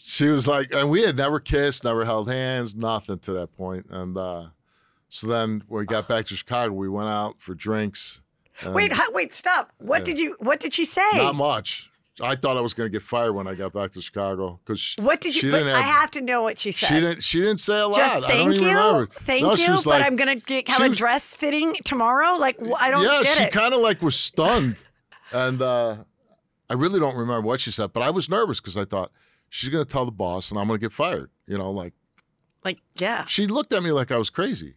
she 0.05 0.27
was 0.27 0.47
like, 0.47 0.73
and 0.73 0.89
we 0.89 1.03
had 1.03 1.15
never 1.15 1.39
kissed, 1.39 1.83
never 1.85 2.03
held 2.03 2.29
hands, 2.29 2.75
nothing 2.75 3.19
to 3.19 3.31
that 3.33 3.55
point. 3.55 3.85
And 3.89 4.17
uh, 4.17 4.47
so 5.09 5.27
then 5.27 5.63
when 5.67 5.79
we 5.79 5.85
got 5.85 6.07
back 6.09 6.25
to 6.25 6.35
Chicago, 6.35 6.73
we 6.73 6.89
went 6.89 7.07
out 7.09 7.35
for 7.39 7.53
drinks. 7.55 8.21
and 8.61 8.73
Wait, 8.73 8.91
wait, 9.11 9.33
stop. 9.33 9.71
What 9.77 9.99
Yeah. 9.99 10.05
did 10.05 10.19
you? 10.19 10.35
What 10.39 10.59
did 10.59 10.73
she 10.73 10.83
say? 10.85 11.01
Not 11.15 11.35
much. 11.35 11.89
I 12.21 12.35
thought 12.35 12.57
I 12.57 12.61
was 12.61 12.75
going 12.75 12.85
to 12.87 12.91
get 12.91 13.01
fired 13.01 13.31
when 13.33 13.47
I 13.47 13.55
got 13.55 13.73
back 13.73 13.91
to 13.93 14.01
Chicago 14.01 14.59
because 14.63 14.93
What 14.99 15.19
did 15.19 15.33
you? 15.35 15.41
She 15.41 15.49
didn't 15.49 15.69
I 15.69 15.81
have. 15.81 16.01
have 16.01 16.11
to 16.11 16.21
know 16.21 16.43
what 16.43 16.59
she 16.59 16.71
said. 16.71 16.87
she 16.89 16.93
didn't. 16.99 17.23
She 17.23 17.39
didn't 17.39 17.57
say 17.59 17.79
a 17.79 17.87
lot. 17.87 17.97
Just 17.97 18.27
thank 18.27 18.55
you, 18.57 18.67
remember. 18.67 19.07
thank 19.21 19.41
No, 19.41 19.55
you. 19.55 19.67
but 19.77 19.85
like- 19.87 20.05
I'm 20.05 20.15
gonna 20.15 20.35
get, 20.35 20.67
have 20.67 20.77
she 20.77 20.83
a 20.83 20.89
dress 20.89 21.33
fitting 21.33 21.75
tomorrow. 21.85 22.33
Like 22.37 22.59
I 22.79 22.91
don't 22.91 23.01
yeah, 23.03 23.23
she 23.23 23.49
kind 23.49 23.73
of 23.73 23.79
like 23.79 24.01
was 24.03 24.15
stunned, 24.15 24.75
and 25.31 25.59
uh, 25.61 25.95
I 26.69 26.73
really 26.75 26.99
don't 26.99 27.15
remember 27.15 27.41
what 27.47 27.61
she 27.61 27.71
said, 27.71 27.93
but 27.93 28.03
I 28.03 28.11
was 28.11 28.29
nervous 28.29 28.59
because 28.59 28.77
I 28.77 28.85
thought 28.85 29.11
she's 29.53 29.69
going 29.69 29.85
to 29.85 29.89
tell 29.91 30.03
the 30.03 30.11
boss 30.11 30.49
and 30.49 30.59
I'm 30.59 30.67
going 30.67 30.79
to 30.79 30.83
get 30.83 30.91
fired. 30.91 31.29
You 31.45 31.59
know, 31.59 31.69
like 31.69 31.93
like 32.65 32.79
yeah. 32.95 33.25
she 33.25 33.45
looked 33.45 33.71
at 33.73 33.83
me 33.83 33.91
like 33.91 34.11
I 34.11 34.17
was 34.17 34.29
crazy. 34.29 34.75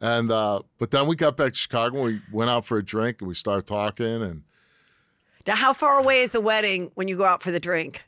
And 0.00 0.30
uh, 0.30 0.60
but 0.78 0.90
then 0.90 1.06
we 1.06 1.16
got 1.16 1.36
back 1.36 1.52
to 1.52 1.58
Chicago. 1.58 2.04
and 2.04 2.06
We 2.06 2.20
went 2.30 2.50
out 2.50 2.66
for 2.66 2.76
a 2.76 2.84
drink 2.84 3.20
and 3.20 3.28
we 3.28 3.34
started 3.34 3.66
talking. 3.66 4.22
And 4.22 4.42
Now, 5.46 5.54
how 5.56 5.72
far 5.72 5.98
away 5.98 6.20
is 6.20 6.32
the 6.32 6.40
wedding 6.40 6.90
when 6.94 7.08
you 7.08 7.16
go 7.16 7.24
out 7.24 7.42
for 7.42 7.50
the 7.50 7.60
drink? 7.60 8.04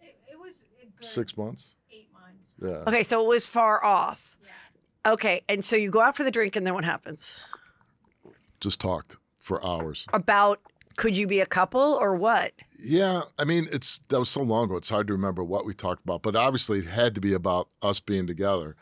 It, 0.00 0.16
it 0.30 0.38
was 0.38 0.64
six 1.00 1.36
months. 1.36 1.74
eight 1.90 2.08
months. 2.12 2.54
Yeah. 2.62 2.88
Okay, 2.88 3.02
so 3.02 3.20
it 3.22 3.26
was 3.26 3.46
far 3.48 3.82
off. 3.82 4.36
Yeah. 4.44 5.12
Okay, 5.12 5.42
and 5.48 5.64
so 5.64 5.74
you 5.74 5.90
go 5.90 6.00
out 6.00 6.16
for 6.16 6.22
the 6.22 6.30
drink, 6.30 6.54
and 6.54 6.64
then 6.64 6.74
what 6.74 6.84
happens? 6.84 7.38
Just 8.60 8.80
talked 8.80 9.16
for 9.40 9.64
hours. 9.66 10.06
About 10.12 10.60
could 10.96 11.16
you 11.16 11.26
be 11.26 11.40
a 11.40 11.46
couple 11.46 11.80
or 12.00 12.14
what? 12.14 12.52
Yeah, 12.82 13.22
I 13.38 13.44
mean, 13.44 13.68
it's 13.72 13.98
that 14.08 14.18
was 14.18 14.28
so 14.30 14.42
long 14.42 14.64
ago. 14.64 14.76
It's 14.76 14.88
hard 14.88 15.06
to 15.08 15.12
remember 15.12 15.42
what 15.44 15.64
we 15.66 15.74
talked 15.74 16.02
about, 16.04 16.22
but 16.22 16.36
obviously 16.36 16.78
it 16.80 16.86
had 16.86 17.14
to 17.14 17.20
be 17.20 17.32
about 17.32 17.68
us 17.82 18.00
being 18.00 18.26
together. 18.26 18.76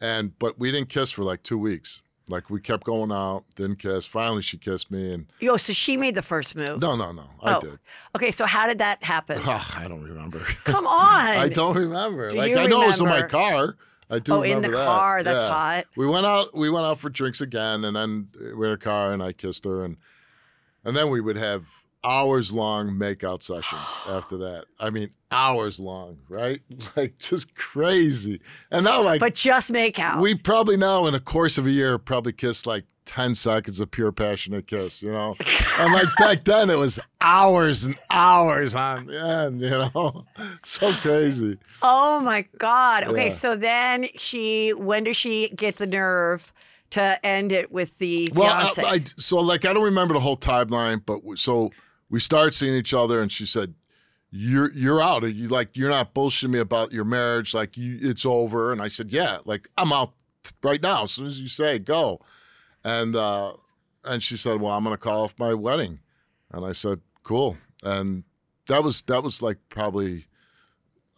And 0.00 0.38
but 0.38 0.58
we 0.58 0.70
didn't 0.70 0.88
kiss 0.88 1.10
for 1.10 1.24
like 1.24 1.42
two 1.42 1.58
weeks. 1.58 2.02
Like 2.30 2.50
we 2.50 2.60
kept 2.60 2.84
going 2.84 3.10
out, 3.10 3.44
didn't 3.56 3.78
kiss. 3.78 4.04
Finally, 4.04 4.42
she 4.42 4.58
kissed 4.58 4.90
me, 4.90 5.12
and 5.14 5.26
Oh, 5.44 5.56
so 5.56 5.72
she 5.72 5.96
made 5.96 6.14
the 6.14 6.20
first 6.22 6.54
move. 6.54 6.78
no, 6.80 6.94
no, 6.94 7.10
no, 7.10 7.30
I 7.42 7.54
Oh. 7.56 7.60
did. 7.60 7.78
Okay, 8.14 8.30
so 8.32 8.44
how 8.44 8.66
did 8.68 8.78
that 8.80 9.02
happen? 9.02 9.38
Ugh, 9.42 9.72
I 9.76 9.88
don't 9.88 10.02
remember. 10.04 10.40
Come 10.64 10.86
on. 10.86 11.26
I 11.26 11.48
don't 11.48 11.74
remember. 11.74 12.28
Do 12.30 12.36
like 12.36 12.54
I 12.54 12.66
know 12.66 12.82
it 12.82 12.88
was 12.88 13.00
in 13.00 13.06
my 13.08 13.22
car. 13.22 13.76
I 14.10 14.18
do 14.18 14.34
Oh, 14.34 14.42
in 14.42 14.60
the 14.62 14.68
that. 14.68 14.86
car. 14.86 15.22
That's 15.22 15.42
Yeah. 15.42 15.48
hot. 15.50 15.84
We 15.96 16.06
went 16.06 16.26
out. 16.26 16.54
We 16.54 16.68
went 16.70 16.84
out 16.86 16.98
for 16.98 17.08
drinks 17.10 17.40
again, 17.40 17.84
and 17.84 17.96
then 17.96 18.28
we 18.38 18.52
were 18.54 18.66
in 18.66 18.72
a 18.72 18.76
car, 18.78 19.12
and 19.14 19.22
I 19.22 19.32
kissed 19.32 19.64
her, 19.64 19.82
and 19.82 19.96
and 20.84 20.96
then 20.96 21.10
we 21.10 21.20
would 21.20 21.36
have 21.36 21.64
hours 22.04 22.52
long 22.52 22.90
makeout 22.90 23.42
sessions 23.42 23.98
after 24.08 24.36
that. 24.38 24.64
I 24.78 24.90
mean, 24.90 25.10
hours 25.30 25.78
long, 25.80 26.18
right? 26.28 26.60
Like 26.96 27.18
just 27.18 27.54
crazy. 27.54 28.40
And 28.70 28.84
now, 28.84 29.02
like 29.02 29.20
But 29.20 29.34
just 29.34 29.70
make 29.72 29.98
out. 29.98 30.20
we 30.20 30.34
probably 30.34 30.76
now 30.76 31.06
in 31.06 31.12
the 31.12 31.20
course 31.20 31.58
of 31.58 31.66
a 31.66 31.70
year 31.70 31.98
probably 31.98 32.32
kissed 32.32 32.66
like 32.66 32.84
10 33.04 33.34
seconds 33.34 33.80
of 33.80 33.90
pure 33.90 34.12
passionate 34.12 34.66
kiss, 34.66 35.02
you 35.02 35.10
know? 35.10 35.34
And 35.78 35.92
like 35.92 36.06
back 36.18 36.44
then 36.44 36.70
it 36.70 36.76
was 36.78 36.98
hours 37.20 37.84
and 37.84 37.96
hours 38.10 38.74
on 38.74 39.10
end, 39.12 39.60
you 39.60 39.70
know? 39.70 40.26
So 40.62 40.92
crazy. 40.92 41.58
oh 41.82 42.20
my 42.20 42.44
God. 42.58 43.04
Okay, 43.04 43.24
Yeah. 43.24 43.30
so 43.30 43.56
then 43.56 44.08
she, 44.16 44.72
when 44.72 45.04
does 45.04 45.16
she 45.16 45.48
get 45.50 45.76
the 45.78 45.86
nerve 45.86 46.52
to 46.90 47.26
end 47.26 47.52
it 47.52 47.70
with 47.70 47.98
the 47.98 48.30
Well, 48.34 48.46
I, 48.52 48.70
fiance? 48.70 48.82
I- 48.84 49.04
so 49.16 49.36
like 49.40 49.64
I 49.64 49.72
don't 49.72 49.84
remember 49.84 50.14
the 50.14 50.20
whole 50.20 50.36
timeline, 50.36 51.02
but 51.04 51.16
w- 51.16 51.36
so 51.36 51.70
we 52.10 52.20
started 52.20 52.54
seeing 52.54 52.74
each 52.74 52.94
other 52.94 53.20
and 53.22 53.30
she 53.30 53.44
said, 53.46 53.74
you're 54.30 54.70
you're 54.72 55.00
out. 55.00 55.22
You 55.22 55.48
like 55.48 55.76
you're 55.76 55.88
not 55.90 56.14
bullshitting 56.14 56.50
me 56.50 56.58
about 56.58 56.92
your 56.92 57.04
marriage. 57.04 57.54
Like 57.54 57.76
you, 57.78 57.98
it's 58.02 58.26
over. 58.26 58.72
And 58.72 58.82
I 58.82 58.88
said, 58.88 59.10
yeah. 59.10 59.38
Like 59.46 59.68
I'm 59.78 59.90
out 59.92 60.12
right 60.62 60.82
now. 60.82 61.04
As 61.04 61.12
soon 61.12 61.26
as 61.26 61.40
you 61.40 61.48
say 61.48 61.78
go, 61.78 62.20
and 62.84 63.16
uh, 63.16 63.54
and 64.04 64.22
she 64.22 64.36
said, 64.36 64.60
well, 64.60 64.72
I'm 64.74 64.84
gonna 64.84 64.98
call 64.98 65.24
off 65.24 65.34
my 65.38 65.54
wedding. 65.54 66.00
And 66.52 66.64
I 66.66 66.72
said, 66.72 67.00
cool. 67.22 67.56
And 67.82 68.24
that 68.66 68.82
was 68.84 69.00
that 69.02 69.22
was 69.22 69.40
like 69.40 69.56
probably 69.70 70.26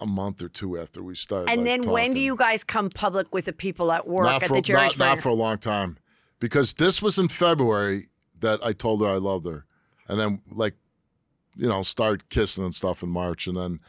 a 0.01 0.07
month 0.07 0.43
or 0.43 0.49
two 0.49 0.79
after 0.79 1.03
we 1.03 1.15
started. 1.15 1.51
and 1.51 1.61
like, 1.63 1.83
then 1.83 1.91
when 1.91 2.15
do 2.15 2.21
you 2.21 2.37
guys 2.37 2.65
come 2.65 2.89
public 2.91 3.33
with 3.35 3.45
the 3.45 3.53
people 3.53 3.93
at 3.93 4.07
work 4.09 4.25
not 4.27 4.43
at 4.43 4.49
for, 4.49 4.55
the 4.55 4.63
Jerry 4.63 4.81
not, 4.83 4.99
not 4.99 5.21
for 5.21 5.29
a 5.29 5.35
long 5.35 5.59
time 5.59 5.99
because 6.39 6.75
this 6.75 7.03
was 7.03 7.19
in 7.19 7.29
February 7.29 8.09
that 8.41 8.59
I 8.65 8.73
told 8.73 9.03
her 9.03 9.09
I 9.09 9.17
loved 9.17 9.47
her, 9.47 9.67
and 10.09 10.19
then 10.19 10.41
like 10.51 10.75
you 11.57 11.69
know, 11.69 11.83
started 11.83 12.29
kissing 12.31 12.65
and 12.65 12.75
stuff 12.75 13.03
in 13.03 13.09
March. 13.11 13.47
And 13.47 13.57
then 13.57 13.81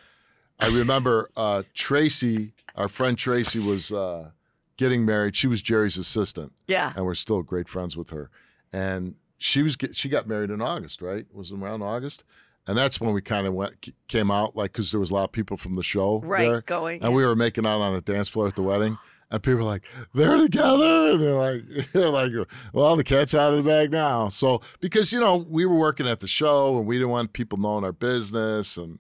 I 0.60 0.68
remember 0.68 1.30
uh, 1.38 1.64
Tracy, 1.74 2.54
our 2.76 2.90
friend 2.90 3.18
Tracy, 3.18 3.60
was 3.60 3.92
uh, 3.92 4.32
getting 4.78 5.06
married. 5.06 5.36
She 5.36 5.48
was 5.48 5.62
Jerry's 5.62 5.98
assistant, 5.98 6.52
Yeah. 6.68 6.92
and 6.96 7.06
we're 7.06 7.16
still 7.16 7.42
great 7.44 7.70
friends 7.70 7.96
with 7.96 8.10
her. 8.10 8.30
And 8.74 9.16
she 9.38 9.62
was 9.62 9.76
get, 9.76 9.96
she 9.96 10.10
got 10.10 10.28
married 10.28 10.50
in 10.50 10.62
August, 10.62 11.02
right? 11.02 11.20
It 11.20 11.34
Was 11.36 11.52
around 11.52 11.82
August? 11.82 12.24
And 12.68 12.78
that's 12.78 13.02
when 13.02 13.14
we 13.14 13.22
kind 13.22 13.48
of 13.48 13.54
went 13.54 13.90
came 14.08 14.30
out, 14.32 14.56
like 14.56 14.72
because 14.72 14.92
there 14.92 15.00
was 15.00 15.10
a 15.12 15.14
lot 15.16 15.24
of 15.26 15.32
people 15.32 15.58
from 15.58 15.76
the 15.76 15.84
show 15.84 16.20
Right. 16.24 16.48
there, 16.48 16.62
Going. 16.62 17.02
and 17.04 17.14
we 17.14 17.26
were 17.26 17.36
making 17.36 17.66
out 17.66 17.82
on 17.82 17.96
a 17.96 18.02
dance 18.02 18.30
floor 18.30 18.48
at 18.48 18.56
the 18.56 18.62
wedding. 18.62 18.98
And 19.32 19.42
people 19.42 19.60
were 19.60 19.64
like, 19.64 19.86
they're 20.14 20.36
together. 20.38 21.12
And 21.12 21.22
they're 21.22 21.34
like, 21.34 21.64
they're 21.94 22.10
like, 22.10 22.32
well, 22.74 22.96
the 22.98 23.04
cat's 23.04 23.34
out 23.34 23.52
of 23.54 23.64
the 23.64 23.70
bag 23.70 23.90
now. 23.90 24.28
So, 24.28 24.62
because, 24.82 25.14
you 25.14 25.22
know, 25.22 25.38
we 25.38 25.66
were 25.66 25.78
working 25.78 26.06
at 26.08 26.20
the 26.20 26.28
show 26.28 26.78
and 26.78 26.86
we 26.86 26.98
didn't 26.98 27.12
want 27.12 27.32
people 27.32 27.58
knowing 27.58 27.86
our 27.86 27.94
business. 27.94 28.76
And, 28.76 29.00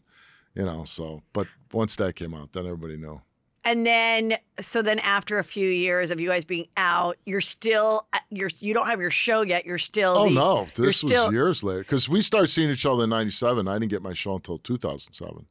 you 0.55 0.63
know, 0.63 0.85
so, 0.85 1.21
but 1.33 1.47
once 1.73 1.97
that 1.97 2.15
came 2.15 2.33
out, 2.33 2.53
then 2.53 2.65
everybody 2.65 2.95
knew. 2.95 3.21
And 3.63 3.85
then, 3.85 4.37
so 4.59 4.81
then 4.81 4.97
after 4.99 5.37
a 5.37 5.43
few 5.43 5.69
years 5.69 6.09
of 6.09 6.19
you 6.19 6.29
guys 6.29 6.45
being 6.45 6.67
out, 6.77 7.17
you're 7.25 7.41
still, 7.41 8.07
uh, 8.11 8.17
you're, 8.31 8.49
you 8.59 8.73
don't 8.73 8.87
have 8.87 8.99
your 8.99 9.11
show 9.11 9.41
yet. 9.41 9.65
You're 9.65 9.77
still. 9.77 10.17
Oh, 10.17 10.23
the- 10.29 10.35
no. 10.35 10.65
This 10.75 11.03
was 11.03 11.11
still- 11.11 11.31
years 11.31 11.63
later. 11.63 11.79
Because 11.81 12.09
we 12.09 12.21
started 12.21 12.47
seeing 12.47 12.71
each 12.71 12.85
other 12.87 13.03
in 13.03 13.09
97. 13.11 13.67
I 13.67 13.73
didn't 13.77 13.91
get 13.91 14.01
my 14.01 14.13
show 14.13 14.33
until 14.35 14.57
2007. 14.57 15.45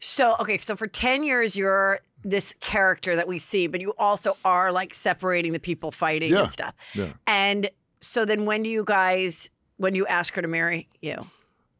So, 0.00 0.34
okay. 0.40 0.58
So 0.58 0.74
for 0.76 0.86
10 0.88 1.22
years, 1.22 1.54
you're 1.56 2.00
this 2.24 2.54
character 2.60 3.14
that 3.14 3.28
we 3.28 3.38
see, 3.38 3.68
but 3.68 3.80
you 3.80 3.94
also 3.98 4.36
are 4.44 4.72
like 4.72 4.92
separating 4.92 5.52
the 5.52 5.60
people 5.60 5.92
fighting 5.92 6.32
Yeah. 6.32 6.42
and 6.44 6.52
stuff. 6.52 6.74
Yeah. 6.94 7.12
And 7.28 7.70
so 8.00 8.24
then 8.24 8.44
when 8.44 8.64
do 8.64 8.68
you 8.68 8.82
guys, 8.84 9.48
when 9.76 9.94
you 9.94 10.04
ask 10.08 10.34
her 10.34 10.42
to 10.42 10.48
marry 10.48 10.88
you? 11.00 11.16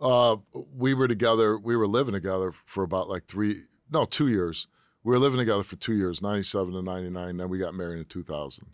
Uh, 0.00 0.36
we 0.76 0.94
were 0.94 1.08
together. 1.08 1.58
We 1.58 1.76
were 1.76 1.88
living 1.88 2.12
together 2.14 2.52
for 2.66 2.84
about 2.84 3.08
like 3.08 3.26
three, 3.26 3.64
no, 3.90 4.04
two 4.04 4.28
years. 4.28 4.68
We 5.06 5.12
were 5.12 5.20
living 5.20 5.38
together 5.38 5.62
for 5.62 5.76
two 5.76 5.94
years, 5.94 6.20
97 6.20 6.74
to 6.74 6.82
99. 6.82 7.36
Then 7.36 7.48
we 7.48 7.58
got 7.58 7.76
married 7.76 8.00
in 8.00 8.04
2000. 8.06 8.66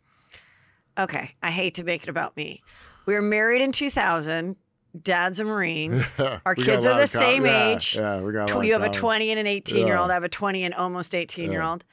Okay. 0.98 1.34
I 1.42 1.50
hate 1.50 1.74
to 1.74 1.84
make 1.84 2.04
it 2.04 2.08
about 2.08 2.38
me. 2.38 2.62
We 3.04 3.12
were 3.12 3.20
married 3.20 3.60
in 3.60 3.70
2000. 3.70 4.56
Dad's 5.02 5.40
a 5.40 5.44
Marine. 5.44 6.02
Our 6.46 6.54
kids 6.54 6.86
are 6.86 6.98
the 6.98 7.06
same 7.06 7.44
yeah, 7.44 7.68
age. 7.68 7.96
Yeah, 7.96 8.22
we 8.22 8.32
got 8.32 8.64
you 8.64 8.72
have 8.72 8.82
a 8.82 8.88
20 8.88 9.30
and 9.30 9.40
an 9.40 9.46
18 9.46 9.86
year 9.86 9.98
old. 9.98 10.10
I 10.10 10.14
have 10.14 10.24
a 10.24 10.28
20 10.30 10.64
and 10.64 10.72
almost 10.72 11.14
18 11.14 11.52
year 11.52 11.62
old. 11.62 11.84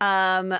Um, 0.00 0.54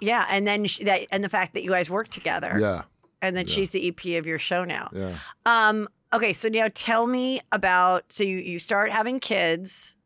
yeah, 0.00 0.26
and 0.28 0.44
then 0.44 0.66
sh 0.66 0.80
that 0.80 1.06
and 1.12 1.22
the 1.22 1.28
fact 1.28 1.54
that 1.54 1.62
you 1.62 1.70
guys 1.70 1.88
work 1.88 2.08
together, 2.08 2.56
Yeah, 2.58 2.82
and 3.20 3.36
then 3.36 3.46
yeah. 3.46 3.52
she's 3.54 3.70
the 3.70 3.88
EP 3.88 4.18
of 4.18 4.26
your 4.26 4.38
show 4.38 4.64
now. 4.64 4.90
yeah. 4.92 5.16
Um, 5.46 5.88
okay, 6.12 6.32
so 6.32 6.48
now 6.48 6.68
tell 6.74 7.06
me 7.06 7.40
about 7.52 8.12
so 8.12 8.24
you 8.24 8.38
you 8.38 8.58
start 8.58 8.90
having 8.90 9.20
kids, 9.20 9.96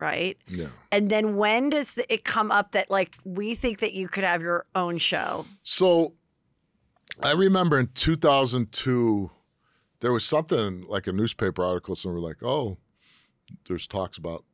right? 0.00 0.38
Yeah. 0.46 0.68
And 0.92 1.10
then 1.10 1.36
when 1.36 1.70
does 1.70 1.88
the, 1.94 2.12
it 2.12 2.24
come 2.24 2.50
up 2.50 2.72
that 2.72 2.90
like 2.90 3.16
we 3.24 3.54
think 3.54 3.80
that 3.80 3.92
you 3.92 4.08
could 4.08 4.24
have 4.24 4.42
your 4.42 4.66
own 4.74 4.98
show? 4.98 5.46
So 5.62 6.14
I 7.22 7.32
remember 7.32 7.78
in 7.78 7.88
2002, 7.94 9.30
there 10.00 10.12
was 10.12 10.24
something 10.24 10.84
like 10.88 11.06
a 11.06 11.12
newspaper 11.12 11.64
article. 11.64 11.96
Somewhere 11.96 12.20
like, 12.20 12.42
oh, 12.42 12.78
there's 13.68 13.86
talks 13.86 14.18
about 14.18 14.44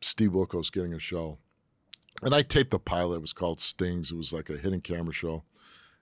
Steve 0.00 0.30
Wilkos 0.30 0.72
getting 0.72 0.94
a 0.94 0.98
show. 0.98 1.38
And 2.22 2.34
I 2.34 2.42
taped 2.42 2.74
a 2.74 2.78
pilot. 2.78 3.16
It 3.16 3.20
was 3.20 3.32
called 3.32 3.60
Stings. 3.60 4.10
It 4.10 4.16
was 4.16 4.32
like 4.32 4.50
a 4.50 4.56
hidden 4.56 4.80
camera 4.80 5.12
show. 5.12 5.44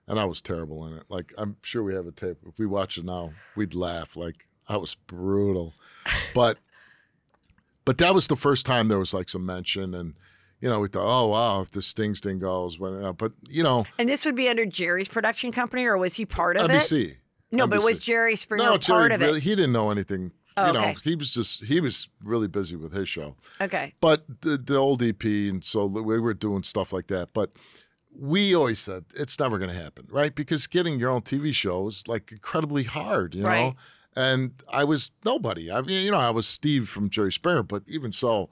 And 0.07 0.19
I 0.19 0.25
was 0.25 0.41
terrible 0.41 0.87
in 0.87 0.93
it. 0.93 1.03
Like, 1.07 1.33
I'm 1.37 1.57
sure 1.61 1.83
we 1.83 1.93
have 1.93 2.07
a 2.07 2.11
tape. 2.11 2.37
If 2.47 2.57
we 2.57 2.65
watch 2.65 2.97
it 2.97 3.05
now, 3.05 3.33
we'd 3.55 3.75
laugh. 3.75 4.15
Like, 4.15 4.47
I 4.67 4.77
was 4.77 4.95
brutal. 4.95 5.75
But 6.33 6.57
but 7.89 7.97
that 7.97 8.13
was 8.13 8.27
the 8.27 8.35
first 8.35 8.67
time 8.67 8.87
there 8.87 8.99
was 8.99 9.15
like 9.15 9.29
some 9.29 9.47
mention 9.47 9.95
and 9.95 10.13
you 10.61 10.69
know, 10.69 10.79
we 10.79 10.89
thought, 10.89 11.07
oh 11.07 11.25
wow, 11.29 11.61
if 11.61 11.71
the 11.71 11.81
Stings 11.81 12.19
thing 12.19 12.37
goes, 12.37 12.79
uh, 12.79 13.13
but 13.13 13.31
you 13.47 13.63
know, 13.63 13.87
And 13.97 14.07
this 14.07 14.25
would 14.25 14.35
be 14.35 14.47
under 14.47 14.63
Jerry's 14.63 15.07
production 15.07 15.51
company, 15.51 15.85
or 15.85 15.97
was 15.97 16.13
he 16.13 16.23
part 16.23 16.55
of 16.55 16.69
it? 16.69 16.73
NBC. 16.73 17.15
No, 17.51 17.65
but 17.65 17.81
was 17.81 17.97
Jerry 17.97 18.35
Springer 18.35 18.63
no, 18.63 18.69
part 18.71 18.81
Jerry 18.81 19.13
of 19.15 19.21
really, 19.21 19.37
it? 19.39 19.43
he 19.43 19.55
didn't 19.55 19.71
know 19.71 19.89
anything. 19.89 20.33
Oh, 20.55 20.67
you 20.67 20.73
know, 20.73 20.79
okay. 20.89 20.97
he 21.03 21.15
was 21.15 21.33
just 21.33 21.63
he 21.63 21.79
was 21.79 22.09
really 22.23 22.47
busy 22.47 22.75
with 22.75 22.93
his 22.93 23.09
show. 23.09 23.35
Okay. 23.59 23.95
But 24.01 24.23
the, 24.41 24.57
the 24.57 24.75
old 24.77 25.01
EP, 25.01 25.23
and 25.23 25.65
so 25.65 25.87
we 25.87 26.19
were 26.19 26.35
doing 26.35 26.61
stuff 26.61 26.93
like 26.93 27.07
that. 27.07 27.29
But 27.33 27.53
we 28.15 28.53
always 28.53 28.77
said 28.77 29.05
it's 29.15 29.39
never 29.39 29.57
going 29.57 29.71
to 29.71 29.81
happen, 29.81 30.05
right? 30.11 30.35
Because 30.35 30.67
getting 30.67 30.99
your 30.99 31.09
own 31.09 31.21
TV 31.23 31.55
show 31.55 31.87
is 31.87 32.07
like 32.07 32.31
incredibly 32.31 32.83
hard, 32.83 33.33
you 33.33 33.45
Right. 33.45 33.63
know. 33.69 33.75
And 34.15 34.51
I 34.67 34.83
was 34.83 35.11
nobody. 35.23 35.71
I 35.71 35.81
mean, 35.81 36.03
you 36.05 36.11
know, 36.11 36.17
I 36.17 36.31
was 36.31 36.47
Steve 36.47 36.89
from 36.89 37.09
Jerry 37.09 37.31
Springer, 37.31 37.63
but 37.63 37.83
even 37.87 38.11
so, 38.11 38.49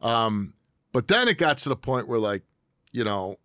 um, 0.00 0.54
but 0.92 1.08
then 1.08 1.28
it 1.28 1.38
got 1.38 1.58
to 1.58 1.68
the 1.68 1.76
point 1.76 2.08
where, 2.08 2.18
like, 2.18 2.42
you 2.92 3.04
know, 3.04 3.38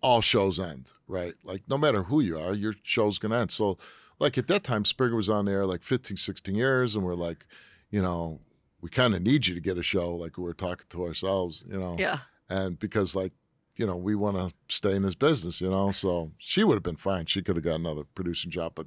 all 0.00 0.20
shows 0.20 0.58
end, 0.60 0.92
right? 1.08 1.32
Like, 1.42 1.62
no 1.68 1.76
matter 1.78 2.04
who 2.04 2.20
you 2.20 2.38
are, 2.38 2.54
your 2.54 2.74
show's 2.82 3.18
gonna 3.18 3.38
end. 3.38 3.50
So, 3.50 3.78
like 4.18 4.38
at 4.38 4.46
that 4.48 4.64
time, 4.64 4.84
Springer 4.84 5.16
was 5.16 5.28
on 5.30 5.44
there 5.46 5.66
like 5.66 5.82
15, 5.82 6.16
16 6.16 6.54
years, 6.54 6.94
and 6.94 7.04
we're 7.04 7.14
like, 7.14 7.44
you 7.90 8.00
know, 8.02 8.40
we 8.80 8.88
kind 8.90 9.14
of 9.14 9.22
need 9.22 9.46
you 9.46 9.54
to 9.54 9.60
get 9.60 9.78
a 9.78 9.82
show. 9.82 10.14
Like 10.14 10.36
we 10.38 10.44
we're 10.44 10.52
talking 10.52 10.86
to 10.90 11.04
ourselves, 11.04 11.64
you 11.68 11.78
know 11.78 11.96
Yeah. 11.98 12.18
and 12.48 12.78
because 12.78 13.14
like 13.16 13.32
you 13.76 13.86
know 13.86 13.96
we 13.96 14.14
want 14.14 14.36
to 14.36 14.54
stay 14.68 14.94
in 14.94 15.02
this 15.02 15.16
business 15.16 15.60
you 15.60 15.68
know 15.68 15.90
so 15.90 16.30
she 16.38 16.62
would 16.62 16.74
have 16.74 16.82
been 16.84 16.94
fine 16.96 17.26
she 17.26 17.42
could 17.42 17.56
have 17.56 17.64
got 17.64 17.74
another 17.74 18.04
producing 18.14 18.48
job 18.48 18.70
but 18.76 18.86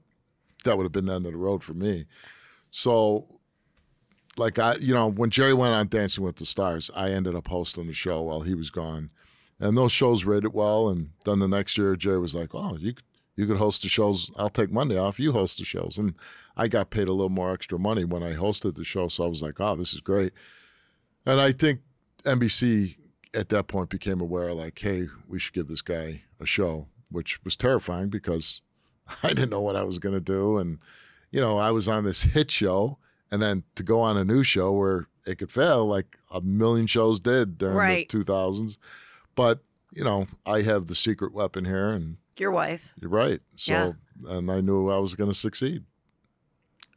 that 0.63 0.77
would 0.77 0.83
have 0.83 0.91
been 0.91 1.05
the 1.05 1.13
end 1.13 1.25
of 1.25 1.31
the 1.31 1.37
road 1.37 1.63
for 1.63 1.73
me. 1.73 2.05
So 2.71 3.37
like 4.37 4.59
i 4.59 4.75
you 4.75 4.93
know 4.93 5.07
when 5.09 5.29
jerry 5.29 5.53
went 5.53 5.73
on 5.73 5.87
dancing 5.87 6.23
with 6.23 6.35
the 6.37 6.45
stars 6.45 6.89
i 6.95 7.09
ended 7.09 7.35
up 7.35 7.47
hosting 7.47 7.87
the 7.87 7.93
show 7.93 8.21
while 8.21 8.41
he 8.41 8.53
was 8.53 8.69
gone. 8.69 9.09
And 9.59 9.75
those 9.75 9.91
shows 9.91 10.23
rated 10.23 10.53
well 10.53 10.87
and 10.87 11.09
then 11.25 11.39
the 11.39 11.47
next 11.47 11.77
year 11.77 11.95
jerry 11.95 12.19
was 12.19 12.35
like 12.35 12.53
oh 12.53 12.77
you 12.77 12.93
you 13.35 13.45
could 13.45 13.57
host 13.57 13.83
the 13.83 13.87
shows. 13.87 14.31
I'll 14.35 14.49
take 14.49 14.71
monday 14.71 14.97
off. 14.97 15.19
You 15.19 15.31
host 15.31 15.57
the 15.57 15.65
shows. 15.65 15.97
And 15.97 16.13
i 16.55 16.67
got 16.67 16.89
paid 16.89 17.07
a 17.07 17.13
little 17.13 17.29
more 17.29 17.53
extra 17.53 17.79
money 17.79 18.05
when 18.05 18.23
i 18.23 18.33
hosted 18.33 18.75
the 18.75 18.83
show 18.83 19.07
so 19.07 19.23
i 19.23 19.27
was 19.27 19.41
like 19.41 19.59
oh 19.59 19.75
this 19.75 19.93
is 19.93 20.01
great. 20.01 20.33
And 21.25 21.41
i 21.41 21.51
think 21.51 21.81
nbc 22.23 22.95
at 23.33 23.49
that 23.49 23.67
point 23.67 23.89
became 23.89 24.21
aware 24.21 24.53
like 24.53 24.79
hey 24.79 25.07
we 25.27 25.39
should 25.39 25.53
give 25.53 25.67
this 25.67 25.81
guy 25.81 26.23
a 26.39 26.45
show 26.45 26.87
which 27.09 27.43
was 27.43 27.55
terrifying 27.55 28.09
because 28.09 28.61
i 29.23 29.29
didn't 29.29 29.49
know 29.49 29.61
what 29.61 29.75
i 29.75 29.83
was 29.83 29.99
going 29.99 30.13
to 30.15 30.21
do 30.21 30.57
and 30.57 30.79
you 31.31 31.39
know 31.41 31.57
i 31.57 31.71
was 31.71 31.87
on 31.87 32.03
this 32.03 32.21
hit 32.23 32.49
show 32.51 32.97
and 33.31 33.41
then 33.41 33.63
to 33.75 33.83
go 33.83 33.99
on 34.01 34.17
a 34.17 34.23
new 34.23 34.43
show 34.43 34.71
where 34.71 35.07
it 35.25 35.37
could 35.37 35.51
fail 35.51 35.85
like 35.85 36.17
a 36.31 36.39
million 36.41 36.87
shows 36.87 37.19
did 37.19 37.57
during 37.57 37.75
Right. 37.75 38.09
the 38.09 38.17
2000s 38.23 38.77
but 39.35 39.59
you 39.91 40.03
know 40.03 40.27
i 40.45 40.61
have 40.61 40.87
the 40.87 40.95
secret 40.95 41.33
weapon 41.33 41.65
here 41.65 41.89
and 41.89 42.17
Your 42.37 42.51
wife. 42.51 42.93
you're 43.01 43.09
right 43.09 43.41
so 43.55 43.95
and 44.27 44.49
i 44.51 44.61
knew 44.61 44.89
i 44.89 44.97
was 44.97 45.13
going 45.15 45.29
to 45.29 45.37
succeed 45.37 45.83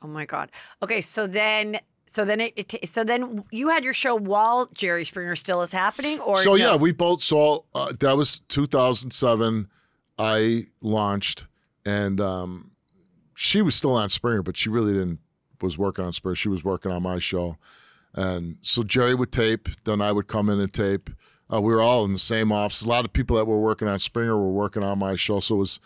Oh 0.02 0.06
my 0.08 0.24
God. 0.24 0.50
Okay, 0.82 1.02
so 1.02 1.26
then, 1.26 1.78
so 2.06 2.24
then 2.24 2.40
it, 2.40 2.54
it 2.56 2.88
so 2.88 3.04
then 3.04 3.44
you 3.50 3.68
had 3.68 3.84
your 3.84 3.92
show 3.92 4.14
while 4.14 4.64
Jerry 4.72 5.04
Springer 5.04 5.36
still 5.36 5.60
is 5.60 5.72
happening, 5.72 6.18
or 6.20 6.38
so 6.42 6.52
no? 6.52 6.56
yeah 6.56 6.74
we 6.74 6.90
both 6.90 7.22
saw 7.22 7.60
uh, 7.74 7.92
that 8.00 8.16
was 8.16 8.38
2007 8.48 9.68
i 10.18 10.64
launched 10.80 11.46
and 11.90 12.20
um, 12.20 12.70
she 13.34 13.62
was 13.62 13.74
still 13.74 13.94
on 13.94 14.08
springer 14.08 14.42
but 14.42 14.56
she 14.56 14.68
really 14.68 14.92
didn't 14.92 15.18
was 15.62 15.76
working 15.76 16.04
on 16.06 16.12
springer. 16.12 16.34
She 16.34 16.48
was 16.48 16.64
working 16.64 16.90
on 16.90 17.02
my 17.02 17.18
show. 17.18 17.58
And 18.14 18.56
so 18.62 18.82
jerry 18.82 19.14
would 19.14 19.32
tape 19.32 19.68
then 19.84 20.00
i 20.00 20.12
would 20.12 20.26
come 20.26 20.48
in 20.48 20.60
and 20.60 20.72
tape. 20.72 21.10
Uh, 21.52 21.60
we 21.60 21.74
were 21.74 21.82
all 21.82 22.04
in 22.04 22.12
the 22.12 22.18
same 22.18 22.52
office. 22.52 22.82
A 22.82 22.88
lot 22.88 23.04
of 23.04 23.12
people 23.12 23.36
that 23.36 23.44
were 23.44 23.60
working 23.60 23.88
on 23.88 23.98
springer 23.98 24.36
were 24.36 24.52
working 24.52 24.84
on 24.84 24.98
my 24.98 25.16
show. 25.16 25.40
So 25.40 25.56
it 25.56 25.58
was 25.58 25.80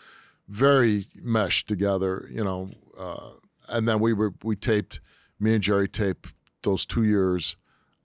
very 0.47 1.07
meshed 1.15 1.67
together 1.67 2.27
you 2.31 2.43
know 2.43 2.69
uh, 2.99 3.29
and 3.69 3.87
then 3.87 3.99
we 3.99 4.13
were 4.13 4.33
we 4.43 4.55
taped 4.55 4.99
me 5.39 5.55
and 5.55 5.63
jerry 5.63 5.87
taped 5.87 6.33
those 6.61 6.85
two 6.85 7.03
years 7.03 7.55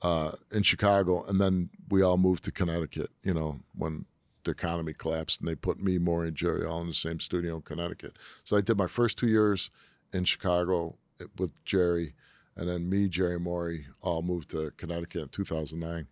uh, 0.03 0.33
in 0.53 0.63
Chicago, 0.63 1.25
and 1.25 1.41
then 1.41 1.71
we 1.89 2.03
all 2.03 2.17
moved 2.17 2.45
to 2.45 2.53
Connecticut. 2.53 3.11
You 3.23 3.35
know, 3.35 3.61
when 3.75 4.07
the 4.51 4.65
economy 4.65 4.93
collapsed, 4.93 5.41
and 5.41 5.49
they 5.49 5.55
put 5.55 5.81
me, 5.81 5.99
Maury, 5.99 6.29
and 6.29 6.37
Jerry 6.37 6.65
all 6.65 6.81
in 6.81 6.89
the 6.89 6.95
same 6.95 7.21
studio 7.21 7.57
in 7.57 7.63
Connecticut. 7.63 8.17
So 8.45 8.57
I 8.57 8.61
did 8.61 8.77
my 8.77 8.87
first 8.87 9.19
two 9.19 9.29
years 9.29 9.71
in 10.13 10.25
Chicago 10.25 10.97
with 11.39 11.51
Jerry, 11.65 12.15
and 12.57 12.69
then 12.69 12.89
me, 12.89 13.09
Jerry, 13.09 13.39
Maury 13.39 13.87
all 14.01 14.23
moved 14.23 14.51
to 14.51 14.73
Connecticut 14.77 15.23
in 15.23 15.29
2009. 15.29 16.07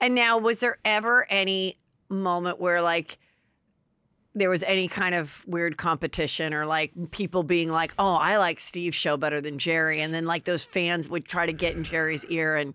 And 0.00 0.14
now, 0.14 0.38
was 0.38 0.58
there 0.58 0.78
ever 0.84 1.26
any 1.30 1.78
moment 2.08 2.60
where 2.60 2.82
like 2.82 3.18
there 4.34 4.50
was 4.50 4.62
any 4.62 4.86
kind 4.86 5.14
of 5.14 5.42
weird 5.46 5.78
competition 5.78 6.52
or 6.52 6.66
like 6.66 6.92
people 7.10 7.42
being 7.42 7.72
like, 7.72 7.94
"Oh, 7.98 8.14
I 8.14 8.36
like 8.36 8.60
Steve's 8.60 8.94
show 8.94 9.16
better 9.16 9.40
than 9.40 9.58
Jerry," 9.58 10.00
and 10.00 10.12
then 10.12 10.26
like 10.26 10.44
those 10.44 10.64
fans 10.64 11.08
would 11.08 11.24
try 11.24 11.46
to 11.46 11.52
get 11.52 11.74
in 11.74 11.82
Jerry's 11.82 12.24
ear 12.26 12.56
and 12.56 12.74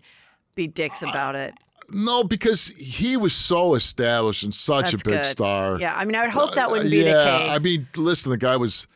be 0.54 0.66
dicks 0.66 1.02
about 1.02 1.34
it? 1.34 1.54
No, 1.92 2.24
because 2.24 2.68
he 2.68 3.16
was 3.16 3.34
so 3.34 3.74
established 3.74 4.42
and 4.42 4.54
such 4.54 4.92
That's 4.92 5.02
a 5.02 5.08
big 5.08 5.18
good. 5.18 5.26
star. 5.26 5.78
Yeah, 5.78 5.94
I 5.94 6.04
mean, 6.04 6.16
I 6.16 6.22
would 6.22 6.32
hope 6.32 6.54
that 6.54 6.70
wouldn't 6.70 6.90
be 6.90 6.98
yeah, 6.98 7.12
the 7.12 7.24
case. 7.24 7.50
I 7.50 7.58
mean, 7.58 7.88
listen, 7.96 8.30
the 8.30 8.38
guy 8.38 8.56
was 8.56 8.86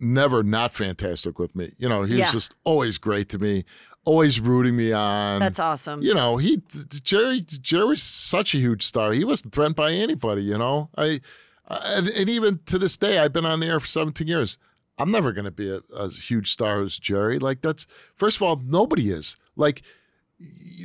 never 0.00 0.42
not 0.42 0.72
fantastic 0.72 1.38
with 1.38 1.54
me. 1.54 1.72
You 1.78 1.88
know, 1.88 2.02
he 2.02 2.16
was 2.16 2.32
just 2.32 2.54
always 2.64 2.98
great 2.98 3.28
to 3.30 3.38
me. 3.38 3.64
always 4.04 4.40
rooting 4.40 4.76
me 4.76 4.92
on. 4.92 5.40
That's 5.40 5.58
awesome. 5.58 6.02
you 6.02 6.14
know, 6.14 6.38
he 6.38 6.62
Jerry 7.02 7.40
Jerry 7.40 7.84
was 7.84 8.02
such 8.02 8.54
a 8.54 8.58
huge 8.58 8.84
star. 8.84 9.12
He 9.12 9.24
wasn't 9.24 9.52
threatened 9.52 9.76
by 9.76 9.92
anybody. 9.92 10.42
You 10.42 10.58
know, 10.58 10.88
I, 10.96 11.20
I 11.68 11.78
and, 11.96 12.08
and 12.08 12.28
even 12.28 12.60
to 12.66 12.78
this 12.78 12.96
day, 12.96 13.18
I've 13.18 13.32
been 13.32 13.44
on 13.44 13.60
the 13.60 13.66
air 13.66 13.80
for 13.80 13.86
17 13.86 14.26
years. 14.26 14.56
I'm 15.00 15.12
never 15.12 15.32
going 15.32 15.44
to 15.44 15.52
be 15.52 15.70
a, 15.70 15.80
a 15.94 16.10
huge 16.10 16.50
star 16.50 16.82
as 16.82 16.98
Jerry. 16.98 17.38
Like 17.38 17.60
that's 17.60 17.86
first 18.14 18.36
of 18.36 18.42
all, 18.42 18.60
nobody 18.64 19.10
is. 19.10 19.36
Like, 19.56 19.82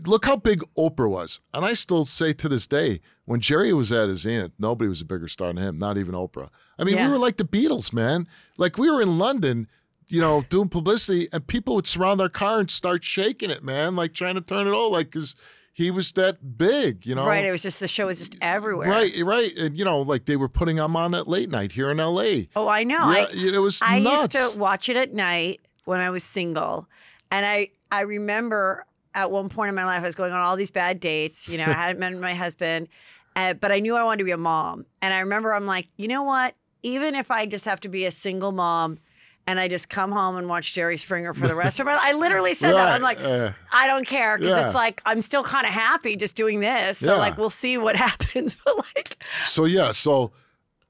look 0.05 0.25
how 0.25 0.35
big 0.35 0.63
Oprah 0.77 1.09
was, 1.09 1.39
and 1.53 1.63
I 1.65 1.73
still 1.73 2.05
say 2.05 2.33
to 2.33 2.49
this 2.49 2.67
day, 2.67 3.01
when 3.25 3.39
Jerry 3.39 3.73
was 3.73 3.91
at 3.91 4.09
his 4.09 4.21
zenith, 4.21 4.51
nobody 4.59 4.87
was 4.89 5.01
a 5.01 5.05
bigger 5.05 5.27
star 5.27 5.47
than 5.53 5.57
him. 5.63 5.77
Not 5.77 5.97
even 5.97 6.15
Oprah. 6.15 6.49
I 6.77 6.83
mean, 6.83 6.95
Yeah. 6.95 7.07
we 7.07 7.13
were 7.13 7.19
like 7.19 7.37
the 7.37 7.43
Beatles, 7.45 7.93
man. 7.93 8.27
Like 8.57 8.77
we 8.77 8.89
were 8.89 9.01
in 9.01 9.17
London. 9.17 9.67
You 10.07 10.19
know, 10.19 10.43
doing 10.49 10.67
publicity, 10.67 11.29
and 11.31 11.47
people 11.47 11.75
would 11.75 11.87
surround 11.87 12.19
our 12.19 12.27
car 12.29 12.59
and 12.59 12.69
start 12.69 13.03
shaking 13.05 13.49
it, 13.49 13.63
man, 13.63 13.95
like 13.95 14.13
trying 14.13 14.35
to 14.35 14.41
turn 14.41 14.67
it 14.67 14.71
over, 14.71 14.91
like 14.91 15.07
because 15.11 15.33
he 15.71 15.89
was 15.91 16.11
that 16.11 16.57
big, 16.57 17.05
you 17.05 17.15
know. 17.15 17.25
Right. 17.25 17.45
It 17.45 17.51
was 17.51 17.63
just 17.63 17.79
the 17.79 17.87
show 17.87 18.07
was 18.07 18.19
just 18.19 18.37
everywhere. 18.41 18.89
Right, 18.89 19.11
right, 19.23 19.55
and 19.57 19.77
you 19.77 19.85
know, 19.85 20.01
like 20.01 20.25
they 20.25 20.35
were 20.35 20.49
putting 20.49 20.77
him 20.77 20.97
on 20.97 21.15
at 21.15 21.27
late 21.29 21.49
night 21.49 21.71
here 21.71 21.89
in 21.89 22.01
L.A. 22.01 22.49
Oh, 22.53 22.67
I 22.67 22.83
know. 22.83 23.11
yeah, 23.11 23.27
I, 23.29 23.55
it 23.55 23.57
was 23.59 23.79
I 23.81 23.99
nuts. 23.99 24.35
used 24.35 24.53
to 24.53 24.59
watch 24.59 24.89
it 24.89 24.97
at 24.97 25.13
night 25.13 25.61
when 25.85 26.01
I 26.01 26.09
was 26.09 26.21
single, 26.23 26.85
and 27.31 27.45
I 27.45 27.69
I 27.89 28.01
remember 28.01 28.85
at 29.15 29.31
one 29.31 29.49
point 29.49 29.69
in 29.69 29.75
my 29.75 29.85
life 29.85 30.01
I 30.03 30.05
was 30.05 30.15
going 30.15 30.33
on 30.33 30.39
all 30.39 30.55
these 30.55 30.71
bad 30.71 30.99
dates. 30.99 31.47
You 31.49 31.57
know, 31.57 31.65
I 31.65 31.73
hadn't 31.73 31.99
met 31.99 32.13
my 32.19 32.33
husband, 32.33 32.87
uh, 33.35 33.53
but 33.53 33.71
I 33.71 33.79
knew 33.79 33.95
I 33.95 34.03
wanted 34.03 34.19
to 34.19 34.23
be 34.25 34.31
a 34.31 34.37
mom, 34.37 34.85
and 35.01 35.13
I 35.13 35.19
remember 35.19 35.53
I'm 35.53 35.65
like, 35.65 35.87
you 35.97 36.07
know 36.07 36.23
what? 36.23 36.55
Even 36.83 37.15
if 37.15 37.31
I 37.31 37.45
just 37.45 37.65
have 37.65 37.79
to 37.81 37.89
be 37.89 38.05
a 38.05 38.11
single 38.11 38.51
mom. 38.51 38.99
And 39.45 39.59
I 39.59 39.67
just 39.67 39.89
come 39.89 40.13
home 40.13 40.37
and 40.37 40.47
watch 40.47 40.73
Jerry 40.73 40.97
Springer 40.97 41.33
for 41.33 41.49
the 41.49 41.55
rest 41.55 41.77
of 41.81 41.85
my 41.85 41.95
life. 41.95 42.03
I 42.05 42.13
literally 42.13 42.53
said 42.53 42.71
that. 42.71 42.87
I'm 42.87 43.01
like, 43.01 43.19
uh, 43.19 43.51
I 43.73 43.87
don't 43.87 44.07
care 44.07 44.37
because 44.37 44.53
Yeah. 44.53 44.63
it's 44.67 44.73
like 44.73 45.01
I'm 45.05 45.21
still 45.21 45.43
kind 45.43 45.67
of 45.67 45.73
happy 45.73 46.15
just 46.15 46.35
doing 46.35 46.61
this. 46.61 46.99
So 46.99 47.07
Yeah. 47.07 47.19
like 47.19 47.37
we'll 47.37 47.49
see 47.49 47.77
what 47.77 47.95
happens. 48.07 48.55
But 48.63 48.77
like, 48.95 49.21
So 49.45 49.65
yeah, 49.65 49.91
so 49.91 50.31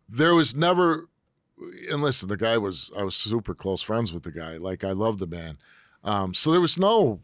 there 0.07 0.35
was 0.35 0.55
never 0.55 1.09
and 1.91 2.03
listen, 2.03 2.29
the 2.29 2.37
guy 2.37 2.59
was 2.59 2.91
I 2.95 3.01
was 3.01 3.15
super 3.15 3.55
close 3.55 3.81
friends 3.81 4.13
with 4.13 4.21
the 4.21 4.31
guy. 4.31 4.57
Like 4.57 4.83
I 4.83 4.91
love 4.91 5.17
the 5.17 5.25
man. 5.25 5.57
Um, 6.03 6.35
so 6.35 6.51
there 6.51 6.61
was 6.61 6.77
no 6.77 7.21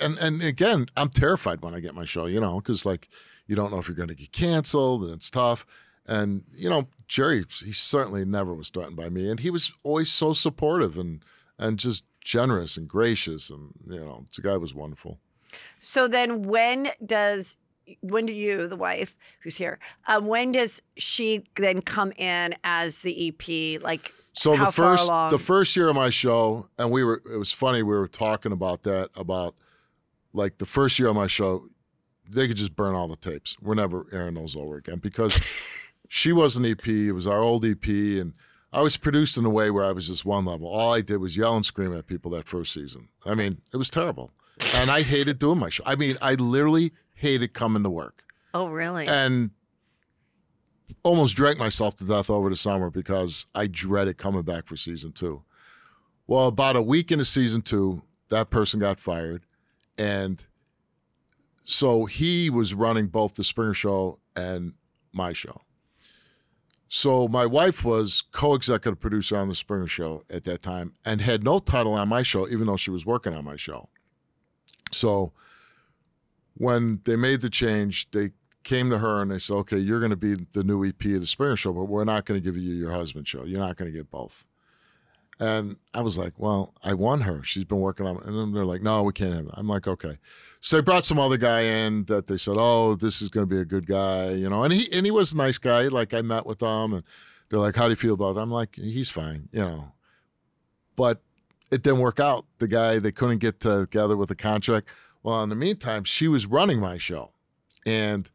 and 0.00 0.18
and 0.18 0.42
again, 0.42 0.86
I'm 0.96 1.10
terrified 1.10 1.62
when 1.62 1.74
I 1.74 1.80
get 1.80 1.94
my 1.94 2.04
show, 2.04 2.26
you 2.26 2.40
know, 2.40 2.56
because 2.60 2.84
like 2.84 3.08
you 3.46 3.56
don't 3.56 3.70
know 3.70 3.78
if 3.78 3.88
you're 3.88 3.96
gonna 3.96 4.14
get 4.14 4.32
canceled 4.32 5.04
and 5.04 5.12
it's 5.12 5.30
tough. 5.30 5.66
And, 6.04 6.42
you 6.52 6.68
know, 6.68 6.88
Jerry, 7.06 7.44
he 7.64 7.72
certainly 7.72 8.24
never 8.24 8.54
was 8.54 8.70
threatened 8.70 8.96
by 8.96 9.08
me. 9.08 9.30
And 9.30 9.38
he 9.38 9.50
was 9.50 9.72
always 9.84 10.10
so 10.10 10.32
supportive 10.32 10.98
and 10.98 11.24
and 11.58 11.78
just 11.78 12.04
generous 12.20 12.76
and 12.76 12.88
gracious 12.88 13.50
and 13.50 13.72
you 13.88 14.00
know, 14.00 14.26
the 14.34 14.42
guy 14.42 14.56
was 14.56 14.74
wonderful. 14.74 15.18
So 15.78 16.08
then, 16.08 16.42
when 16.42 16.88
does 17.04 17.56
when 18.00 18.26
do 18.26 18.32
you, 18.32 18.68
the 18.68 18.76
wife 18.76 19.16
who's 19.40 19.56
here, 19.56 19.78
um, 20.06 20.26
when 20.26 20.52
does 20.52 20.80
she 20.96 21.44
then 21.56 21.82
come 21.82 22.12
in 22.12 22.54
as 22.64 22.98
the 22.98 23.28
EP? 23.28 23.82
Like, 23.82 24.12
So 24.34 24.56
the 24.56 24.72
first 24.72 25.08
the 25.30 25.38
first 25.38 25.76
year 25.76 25.88
of 25.88 25.96
my 25.96 26.10
show, 26.10 26.68
and 26.78 26.90
we 26.90 27.04
were 27.04 27.22
it 27.30 27.36
was 27.36 27.52
funny, 27.52 27.82
we 27.82 27.94
were 27.94 28.08
talking 28.08 28.52
about 28.52 28.84
that, 28.84 29.10
about 29.14 29.54
like 30.32 30.58
the 30.58 30.66
first 30.66 30.98
year 30.98 31.08
of 31.08 31.16
my 31.16 31.26
show, 31.26 31.68
they 32.28 32.48
could 32.48 32.56
just 32.56 32.76
burn 32.76 32.94
all 32.94 33.08
the 33.08 33.16
tapes. 33.16 33.56
We're 33.60 33.74
never 33.74 34.06
airing 34.12 34.34
those 34.34 34.56
over 34.56 34.76
again 34.76 34.98
because 34.98 35.40
she 36.08 36.32
was 36.32 36.56
an 36.56 36.64
EP, 36.64 36.86
it 36.86 37.12
was 37.12 37.26
our 37.26 37.40
old 37.40 37.64
EP, 37.64 37.86
and 37.86 38.34
I 38.72 38.80
was 38.80 38.96
produced 38.96 39.36
in 39.36 39.44
a 39.44 39.50
way 39.50 39.70
where 39.70 39.84
I 39.84 39.92
was 39.92 40.08
just 40.08 40.24
one 40.24 40.44
level. 40.44 40.66
All 40.66 40.94
I 40.94 41.02
did 41.02 41.18
was 41.18 41.36
yell 41.36 41.56
and 41.56 41.64
scream 41.64 41.94
at 41.94 42.06
people 42.06 42.30
that 42.32 42.48
first 42.48 42.72
season. 42.72 43.08
I 43.26 43.34
mean, 43.34 43.60
it 43.72 43.76
was 43.76 43.90
terrible. 43.90 44.30
And 44.74 44.90
I 44.90 45.02
hated 45.02 45.38
doing 45.38 45.58
my 45.58 45.68
show. 45.68 45.82
I 45.84 45.96
mean, 45.96 46.16
I 46.22 46.34
literally 46.34 46.92
hated 47.14 47.52
coming 47.52 47.82
to 47.82 47.90
work 47.90 48.24
oh, 48.54 48.66
really? 48.66 49.06
and 49.06 49.50
almost 51.02 51.36
drank 51.36 51.58
myself 51.58 51.96
to 51.96 52.04
death 52.04 52.30
over 52.30 52.48
the 52.48 52.56
summer 52.56 52.90
because 52.90 53.46
I 53.54 53.66
dreaded 53.66 54.18
coming 54.18 54.42
back 54.42 54.66
for 54.66 54.76
season 54.76 55.12
two. 55.12 55.42
Well, 56.26 56.46
about 56.46 56.76
a 56.76 56.82
week 56.82 57.10
into 57.10 57.24
season 57.24 57.62
two, 57.62 58.02
that 58.28 58.50
person 58.50 58.80
got 58.80 59.00
fired, 59.00 59.44
and 59.98 60.44
so 61.64 62.06
he 62.06 62.50
was 62.50 62.74
running 62.74 63.06
both 63.06 63.34
the 63.34 63.44
Springer 63.44 63.74
Show 63.74 64.18
and 64.34 64.74
my 65.12 65.32
show. 65.32 65.62
So 66.88 67.26
my 67.26 67.46
wife 67.46 67.84
was 67.84 68.22
co-executive 68.32 69.00
producer 69.00 69.36
on 69.36 69.48
the 69.48 69.54
Springer 69.54 69.86
Show 69.86 70.24
at 70.28 70.44
that 70.44 70.62
time 70.62 70.92
and 71.06 71.20
had 71.20 71.42
no 71.42 71.58
title 71.58 71.94
on 71.94 72.08
my 72.08 72.22
show, 72.22 72.46
even 72.48 72.66
though 72.66 72.76
she 72.76 72.90
was 72.90 73.06
working 73.06 73.34
on 73.34 73.44
my 73.44 73.56
show. 73.56 73.88
So 74.90 75.32
when 76.54 77.00
they 77.04 77.16
made 77.16 77.40
the 77.40 77.48
change, 77.48 78.10
they 78.10 78.32
came 78.62 78.90
to 78.90 78.98
her 78.98 79.22
and 79.22 79.30
they 79.30 79.38
said, 79.38 79.54
"Okay, 79.54 79.78
you're 79.78 80.00
going 80.00 80.10
to 80.10 80.16
be 80.16 80.34
the 80.34 80.62
new 80.62 80.84
EP 80.84 81.02
of 81.06 81.20
the 81.20 81.26
Springer 81.26 81.56
Show, 81.56 81.72
but 81.72 81.84
we're 81.84 82.04
not 82.04 82.26
going 82.26 82.40
to 82.40 82.44
give 82.44 82.56
you 82.56 82.74
your 82.74 82.92
husband 82.92 83.26
show. 83.26 83.44
You're 83.44 83.60
not 83.60 83.76
going 83.76 83.90
to 83.90 83.96
get 83.96 84.10
both." 84.10 84.44
And 85.42 85.76
I 85.92 86.02
was 86.02 86.16
like, 86.16 86.34
"Well, 86.38 86.72
I 86.84 86.94
won 86.94 87.22
her. 87.22 87.42
She's 87.42 87.64
been 87.64 87.80
working 87.80 88.06
on." 88.06 88.22
And 88.22 88.38
then 88.38 88.52
they're 88.52 88.64
like, 88.64 88.80
"No, 88.80 89.02
we 89.02 89.12
can't 89.12 89.34
have 89.34 89.46
that." 89.46 89.58
I'm 89.58 89.66
like, 89.66 89.88
"Okay." 89.88 90.18
So 90.60 90.76
they 90.76 90.82
brought 90.82 91.04
some 91.04 91.18
other 91.18 91.36
guy 91.36 91.62
in 91.62 92.04
that 92.04 92.28
they 92.28 92.36
said, 92.36 92.54
"Oh, 92.56 92.94
this 92.94 93.20
is 93.20 93.28
going 93.28 93.48
to 93.48 93.52
be 93.52 93.60
a 93.60 93.64
good 93.64 93.86
guy," 93.86 94.30
you 94.30 94.48
know. 94.48 94.62
And 94.62 94.72
he 94.72 94.90
and 94.92 95.04
he 95.04 95.10
was 95.10 95.32
a 95.32 95.36
nice 95.36 95.58
guy. 95.58 95.88
Like 95.88 96.14
I 96.14 96.22
met 96.22 96.46
with 96.46 96.60
them, 96.60 96.92
and 96.92 97.02
they're 97.48 97.58
like, 97.58 97.74
"How 97.74 97.84
do 97.84 97.90
you 97.90 97.96
feel 97.96 98.14
about 98.14 98.36
it?" 98.36 98.40
I'm 98.40 98.52
like, 98.52 98.76
"He's 98.76 99.10
fine," 99.10 99.48
you 99.52 99.60
know. 99.60 99.92
But 100.94 101.20
it 101.72 101.82
didn't 101.82 102.00
work 102.00 102.20
out. 102.20 102.46
The 102.58 102.68
guy 102.68 103.00
they 103.00 103.12
couldn't 103.12 103.38
get 103.38 103.58
together 103.58 104.16
with 104.16 104.28
the 104.28 104.36
contract. 104.36 104.88
Well, 105.24 105.42
in 105.42 105.48
the 105.48 105.56
meantime, 105.56 106.04
she 106.04 106.28
was 106.28 106.46
running 106.46 106.78
my 106.78 106.98
show, 106.98 107.32
and 107.84 108.30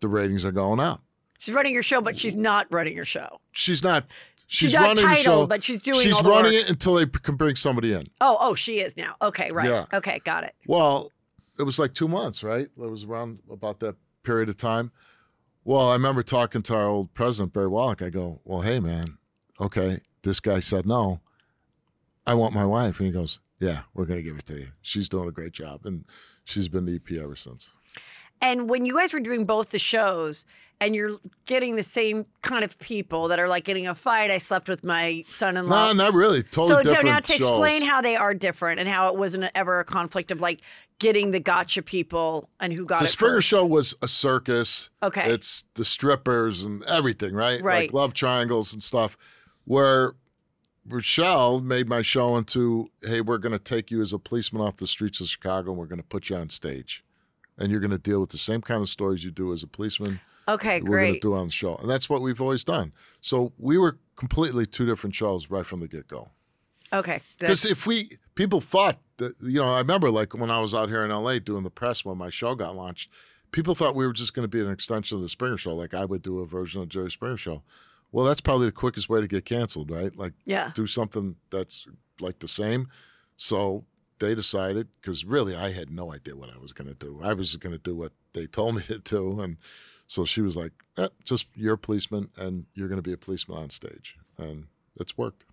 the 0.00 0.08
ratings 0.08 0.44
are 0.44 0.52
going 0.52 0.80
up. 0.80 1.02
she's 1.38 1.54
running 1.54 1.74
your 1.74 1.82
show, 1.82 2.00
but 2.00 2.16
she's 2.16 2.36
not 2.36 2.66
running 2.72 2.94
your 2.94 3.04
show. 3.04 3.40
She's 3.52 3.82
not. 3.82 4.06
She's, 4.48 4.74
not 4.74 4.82
running 4.82 5.04
the 5.04 5.14
show, 5.16 5.46
but 5.46 5.64
she's 5.64 5.82
doing 5.82 6.00
She's 6.00 6.22
running 6.22 6.52
work. 6.52 6.54
it 6.54 6.70
until 6.70 6.94
they 6.94 7.06
can 7.06 7.34
bring 7.34 7.56
somebody 7.56 7.92
in. 7.92 8.06
Oh, 8.20 8.36
oh, 8.40 8.54
she 8.54 8.78
is 8.78 8.96
now. 8.96 9.16
Okay, 9.20 9.50
right. 9.50 9.68
Yeah. 9.68 9.86
Okay, 9.92 10.20
got 10.24 10.44
it. 10.44 10.54
Well, 10.68 11.10
it 11.58 11.64
was 11.64 11.78
like 11.78 11.94
two 11.94 12.06
months, 12.06 12.44
right? 12.44 12.64
It 12.64 12.76
was 12.76 13.04
around 13.04 13.40
about 13.50 13.80
that 13.80 13.96
period 14.22 14.48
of 14.48 14.56
time. 14.56 14.92
Well, 15.64 15.88
I 15.90 15.94
remember 15.94 16.22
talking 16.22 16.62
to 16.62 16.76
our 16.76 16.86
old 16.86 17.12
president, 17.12 17.52
Barry 17.52 17.66
Wallach. 17.66 18.02
I 18.02 18.10
go, 18.10 18.40
Well, 18.44 18.60
hey, 18.60 18.78
man, 18.78 19.18
okay, 19.60 19.98
this 20.22 20.38
guy 20.38 20.60
said 20.60 20.86
no. 20.86 21.20
I 22.24 22.34
want 22.34 22.54
my 22.54 22.64
wife. 22.64 23.00
And 23.00 23.06
he 23.06 23.12
goes, 23.12 23.40
Yeah, 23.58 23.80
we're 23.94 24.04
going 24.04 24.18
to 24.18 24.22
give 24.22 24.38
it 24.38 24.46
to 24.46 24.54
you. 24.54 24.68
She's 24.80 25.08
doing 25.08 25.28
a 25.28 25.32
great 25.32 25.52
job. 25.52 25.84
And 25.84 26.04
she's 26.44 26.68
been 26.68 26.84
the 26.86 26.94
EP 26.94 27.18
ever 27.18 27.34
since. 27.34 27.72
And 28.40 28.68
when 28.70 28.84
you 28.84 28.96
guys 28.96 29.12
were 29.12 29.20
doing 29.20 29.44
both 29.44 29.70
the 29.70 29.78
shows 29.78 30.44
and 30.80 30.94
you're 30.94 31.12
getting 31.46 31.76
the 31.76 31.82
same 31.82 32.26
kind 32.42 32.64
of 32.64 32.78
people 32.78 33.28
that 33.28 33.38
are 33.38 33.48
like 33.48 33.64
getting 33.64 33.86
a 33.86 33.94
fight, 33.94 34.30
I 34.30 34.38
slept 34.38 34.68
with 34.68 34.84
my 34.84 35.24
son-in-law. 35.28 35.88
No, 35.88 35.92
not 35.92 36.14
really. 36.14 36.42
Totally 36.42 36.84
so, 36.84 36.94
so 36.94 37.02
now 37.02 37.20
to 37.20 37.32
shows. 37.32 37.40
explain 37.40 37.82
how 37.82 38.02
they 38.02 38.16
are 38.16 38.34
different 38.34 38.78
and 38.78 38.88
how 38.88 39.08
it 39.08 39.16
wasn't 39.16 39.50
ever 39.54 39.80
a 39.80 39.84
conflict 39.84 40.30
of 40.30 40.40
like 40.40 40.60
getting 40.98 41.30
the 41.30 41.40
gotcha 41.40 41.82
people 41.82 42.50
and 42.60 42.72
who 42.72 42.84
got 42.84 42.98
the 42.98 43.04
it 43.04 43.08
Springer 43.08 43.36
first. 43.36 43.48
Show 43.48 43.64
was 43.64 43.94
a 44.02 44.08
circus. 44.08 44.90
Okay. 45.02 45.30
It's 45.30 45.64
the 45.74 45.84
strippers 45.84 46.62
and 46.62 46.82
everything, 46.84 47.34
right? 47.34 47.62
Right. 47.62 47.84
Like 47.84 47.92
love 47.94 48.12
triangles 48.12 48.72
and 48.72 48.82
stuff. 48.82 49.16
Where 49.64 50.12
Rachelle 50.86 51.62
made 51.64 51.88
my 51.88 52.02
show 52.02 52.36
into, 52.36 52.90
hey, 53.02 53.20
we're 53.22 53.38
going 53.38 53.52
to 53.52 53.58
take 53.58 53.90
you 53.90 54.02
as 54.02 54.12
a 54.12 54.18
policeman 54.18 54.62
off 54.62 54.76
the 54.76 54.86
streets 54.86 55.20
of 55.20 55.26
Chicago 55.26 55.70
and 55.70 55.78
we're 55.78 55.86
going 55.86 56.00
to 56.00 56.06
put 56.06 56.28
you 56.28 56.36
on 56.36 56.50
stage. 56.50 57.02
And 57.58 57.70
you're 57.70 57.80
going 57.80 57.90
to 57.90 57.98
deal 57.98 58.20
with 58.20 58.30
the 58.30 58.38
same 58.38 58.60
kind 58.60 58.82
of 58.82 58.88
stories 58.90 59.24
you 59.24 59.30
do 59.30 59.52
as 59.52 59.62
a 59.62 59.66
policeman. 59.66 60.20
Okay, 60.48 60.80
great. 60.80 60.90
We're 60.90 61.00
going 61.00 61.14
to 61.14 61.20
do 61.20 61.34
on 61.34 61.46
the 61.46 61.52
show. 61.52 61.76
And 61.76 61.90
that's 61.90 62.08
what 62.08 62.22
we've 62.22 62.40
always 62.40 62.64
done. 62.64 62.92
So 63.20 63.52
we 63.58 63.78
were 63.78 63.98
completely 64.16 64.66
two 64.66 64.86
different 64.86 65.14
shows 65.14 65.50
right 65.50 65.66
from 65.66 65.80
the 65.80 65.88
get 65.88 66.08
go. 66.08 66.30
Okay. 66.92 67.20
Because 67.38 67.64
if 67.64 67.86
we 67.86 68.10
people 68.34 68.60
thought 68.60 68.98
that 69.16 69.34
you 69.42 69.58
know, 69.58 69.72
I 69.72 69.78
remember 69.78 70.10
like 70.10 70.34
when 70.34 70.50
I 70.50 70.60
was 70.60 70.74
out 70.74 70.88
here 70.88 71.04
in 71.04 71.10
LA 71.10 71.38
doing 71.38 71.64
the 71.64 71.70
press 71.70 72.04
when 72.04 72.16
my 72.18 72.30
show 72.30 72.54
got 72.54 72.76
launched, 72.76 73.10
people 73.50 73.74
thought 73.74 73.94
we 73.94 74.06
were 74.06 74.12
just 74.12 74.34
going 74.34 74.44
to 74.44 74.48
be 74.48 74.60
an 74.60 74.70
extension 74.70 75.16
of 75.16 75.22
the 75.22 75.28
Springer 75.28 75.56
Show, 75.56 75.74
like 75.74 75.94
I 75.94 76.04
would 76.04 76.22
do 76.22 76.38
a 76.40 76.46
version 76.46 76.80
of 76.80 76.88
Jerry 76.88 77.10
Springer 77.10 77.36
Show. 77.36 77.62
Well, 78.12 78.24
that's 78.24 78.40
probably 78.40 78.66
the 78.66 78.72
quickest 78.72 79.08
way 79.08 79.20
to 79.20 79.26
get 79.26 79.44
canceled, 79.44 79.90
right? 79.90 80.16
Like 80.16 80.34
Yeah. 80.44 80.70
do 80.74 80.86
something 80.86 81.36
that's 81.50 81.86
like 82.20 82.38
the 82.38 82.48
same. 82.48 82.88
So 83.36 83.84
they 84.18 84.34
decided 84.34 84.88
because 85.00 85.24
really 85.24 85.54
I 85.56 85.72
had 85.72 85.90
no 85.90 86.12
idea 86.12 86.36
what 86.36 86.50
I 86.50 86.58
was 86.58 86.72
going 86.72 86.88
to 86.88 86.94
do. 86.94 87.20
I 87.22 87.34
was 87.34 87.56
going 87.56 87.72
to 87.74 87.82
do 87.82 87.94
what 87.96 88.12
they 88.32 88.46
told 88.46 88.76
me 88.76 88.82
to 88.82 88.98
do, 89.00 89.40
and 89.40 89.56
so 90.06 90.24
she 90.24 90.40
was 90.40 90.56
like, 90.56 90.72
eh, 90.96 91.08
"Just 91.24 91.46
you're 91.54 91.74
a 91.74 91.78
policeman, 91.78 92.30
and 92.36 92.66
you're 92.74 92.88
going 92.88 92.98
to 92.98 93.02
be 93.02 93.12
a 93.12 93.16
policeman 93.16 93.58
on 93.58 93.70
stage," 93.70 94.16
and 94.38 94.66
it's 94.96 95.16
worked. 95.18 95.44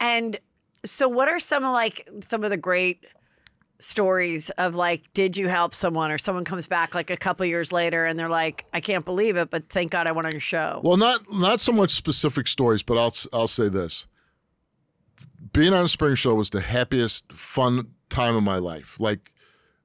And 0.00 0.38
so, 0.84 1.08
what 1.08 1.28
are 1.28 1.40
some 1.40 1.64
of 1.64 1.72
like 1.72 2.08
some 2.26 2.44
of 2.44 2.50
the 2.50 2.56
great 2.56 3.06
stories 3.80 4.50
of 4.50 4.74
like, 4.74 5.12
did 5.12 5.36
you 5.36 5.48
help 5.48 5.74
someone, 5.74 6.10
or 6.10 6.18
someone 6.18 6.44
comes 6.44 6.66
back 6.66 6.94
like 6.94 7.10
a 7.10 7.16
couple 7.16 7.44
years 7.46 7.72
later 7.72 8.06
and 8.06 8.18
they're 8.18 8.28
like, 8.28 8.64
I 8.72 8.80
can't 8.80 9.04
believe 9.04 9.36
it, 9.36 9.50
but 9.50 9.68
thank 9.68 9.90
God 9.90 10.06
I 10.06 10.12
went 10.12 10.26
on 10.26 10.32
your 10.32 10.40
show. 10.40 10.80
Well, 10.82 10.96
not 10.96 11.32
not 11.32 11.60
so 11.60 11.72
much 11.72 11.90
specific 11.90 12.46
stories, 12.46 12.82
but 12.82 12.98
I'll 12.98 13.14
I'll 13.32 13.48
say 13.48 13.68
this: 13.68 14.06
being 15.52 15.72
on 15.72 15.84
a 15.84 15.88
spring 15.88 16.14
show 16.14 16.34
was 16.34 16.50
the 16.50 16.60
happiest, 16.60 17.32
fun 17.32 17.92
time 18.08 18.36
of 18.36 18.42
my 18.42 18.56
life. 18.56 18.98
Like, 19.00 19.32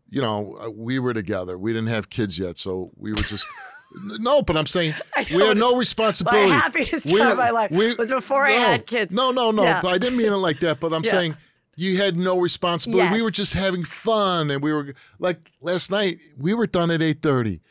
you 0.09 0.21
know, 0.21 0.57
uh, 0.61 0.69
we 0.69 0.99
were 0.99 1.13
together. 1.13 1.57
We 1.57 1.73
didn't 1.73 1.89
have 1.89 2.09
kids 2.09 2.37
yet, 2.37 2.57
so 2.57 2.91
we 2.95 3.11
were 3.11 3.21
just. 3.21 3.47
No, 3.91 4.41
but 4.41 4.55
I'm 4.55 4.65
saying 4.67 4.93
we 5.31 5.41
had 5.43 5.57
no 5.57 5.75
responsibility. 5.75 6.49
My 6.51 6.57
happiest 6.57 7.05
We- 7.07 7.19
time 7.19 7.31
of 7.31 7.37
my 7.37 7.49
life 7.49 7.71
we- 7.71 7.95
was 7.95 8.09
before 8.11 8.45
I 8.45 8.51
had 8.51 8.85
kids. 8.85 9.13
No, 9.13 9.31
no, 9.31 9.51
no. 9.51 9.63
Yeah. 9.63 9.81
I 9.83 9.97
didn't 9.97 10.17
mean 10.17 10.31
it 10.31 10.35
like 10.37 10.59
that. 10.61 10.79
But 10.79 10.93
I'm 10.93 11.03
Yeah. 11.03 11.11
saying 11.11 11.37
you 11.75 11.97
had 11.97 12.17
no 12.17 12.39
responsibility. 12.39 13.13
We 13.13 13.21
were 13.21 13.31
just 13.31 13.53
having 13.53 13.83
fun, 13.83 14.51
and 14.51 14.61
we 14.61 14.73
were 14.73 14.93
like 15.17 15.51
last 15.61 15.89
night. 15.91 16.19
We 16.37 16.53
were 16.53 16.67
done 16.67 16.91
at 16.91 17.01
eight 17.01 17.21
thirty. 17.21 17.61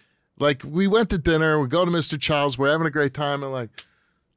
Like 0.41 0.63
we 0.65 0.87
went 0.87 1.11
to 1.11 1.19
dinner. 1.19 1.61
We 1.61 1.69
go 1.69 1.85
to 1.85 1.91
Mr. 1.91 2.19
Child's. 2.21 2.59
We're 2.59 2.71
having 2.71 2.87
a 2.87 2.91
great 2.91 3.15
time, 3.15 3.43
and 3.43 3.53
like, 3.53 3.71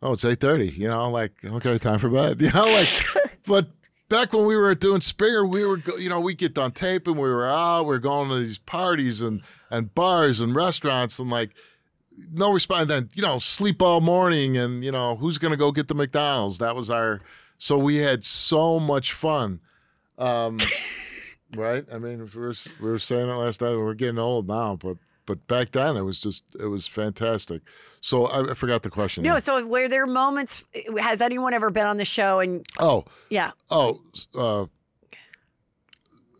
oh, 0.03 0.13
it's 0.13 0.25
eight 0.25 0.39
thirty. 0.39 0.69
You 0.69 0.87
know, 0.87 1.09
like 1.09 1.31
okay, 1.43 1.77
time 1.79 1.99
for 1.99 2.09
bed. 2.09 2.41
You 2.41 2.51
know, 2.51 2.65
like, 2.71 2.89
but. 3.45 3.67
Back 4.09 4.33
when 4.33 4.45
we 4.45 4.57
were 4.57 4.75
doing 4.75 4.99
Springer, 4.99 5.45
we 5.47 5.65
were, 5.65 5.81
you 5.97 6.09
know, 6.09 6.19
we 6.19 6.35
get 6.35 6.53
done 6.53 6.71
taping, 6.73 7.13
we 7.15 7.29
were 7.29 7.47
out, 7.47 7.85
we 7.85 7.95
are 7.95 7.97
going 7.97 8.27
to 8.27 8.39
these 8.39 8.57
parties 8.57 9.21
and 9.21 9.41
and 9.69 9.95
bars 9.95 10.41
and 10.41 10.53
restaurants, 10.53 11.17
and 11.17 11.29
like, 11.29 11.51
no 12.31 12.51
response. 12.51 12.87
Then 12.87 13.09
you 13.13 13.21
know, 13.21 13.39
sleep 13.39 13.81
all 13.81 14.01
morning, 14.01 14.57
and 14.57 14.83
you 14.83 14.91
know, 14.91 15.15
who's 15.15 15.37
gonna 15.37 15.57
go 15.57 15.71
get 15.71 15.87
the 15.87 15.95
McDonald's? 15.95 16.57
That 16.59 16.75
was 16.75 16.89
our. 16.89 17.21
So 17.57 17.77
we 17.77 17.97
had 17.97 18.23
so 18.23 18.79
much 18.79 19.13
fun, 19.13 19.59
um, 20.17 20.59
right? 21.55 21.85
I 21.93 21.97
mean, 21.99 22.19
we 22.33 22.41
were 22.41 22.53
we 22.81 22.89
were 22.89 22.99
saying 22.99 23.29
it 23.29 23.33
last 23.33 23.61
night. 23.61 23.75
We're 23.75 23.93
getting 23.93 24.17
old 24.19 24.47
now, 24.47 24.75
but 24.75 24.97
but 25.27 25.45
back 25.47 25.71
then 25.71 25.95
it 25.95 26.01
was 26.01 26.19
just 26.19 26.43
it 26.59 26.65
was 26.65 26.87
fantastic. 26.87 27.61
So 28.01 28.25
I, 28.25 28.51
I 28.51 28.53
forgot 28.55 28.81
the 28.81 28.89
question. 28.89 29.23
No, 29.23 29.37
so 29.37 29.63
were 29.65 29.87
there 29.87 30.07
moments? 30.07 30.63
Has 30.99 31.21
anyone 31.21 31.53
ever 31.53 31.69
been 31.69 31.85
on 31.85 31.97
the 31.97 32.05
show 32.05 32.39
and 32.39 32.65
Oh, 32.79 33.05
yeah? 33.29 33.51
oh, 33.69 34.01
uh, 34.35 34.65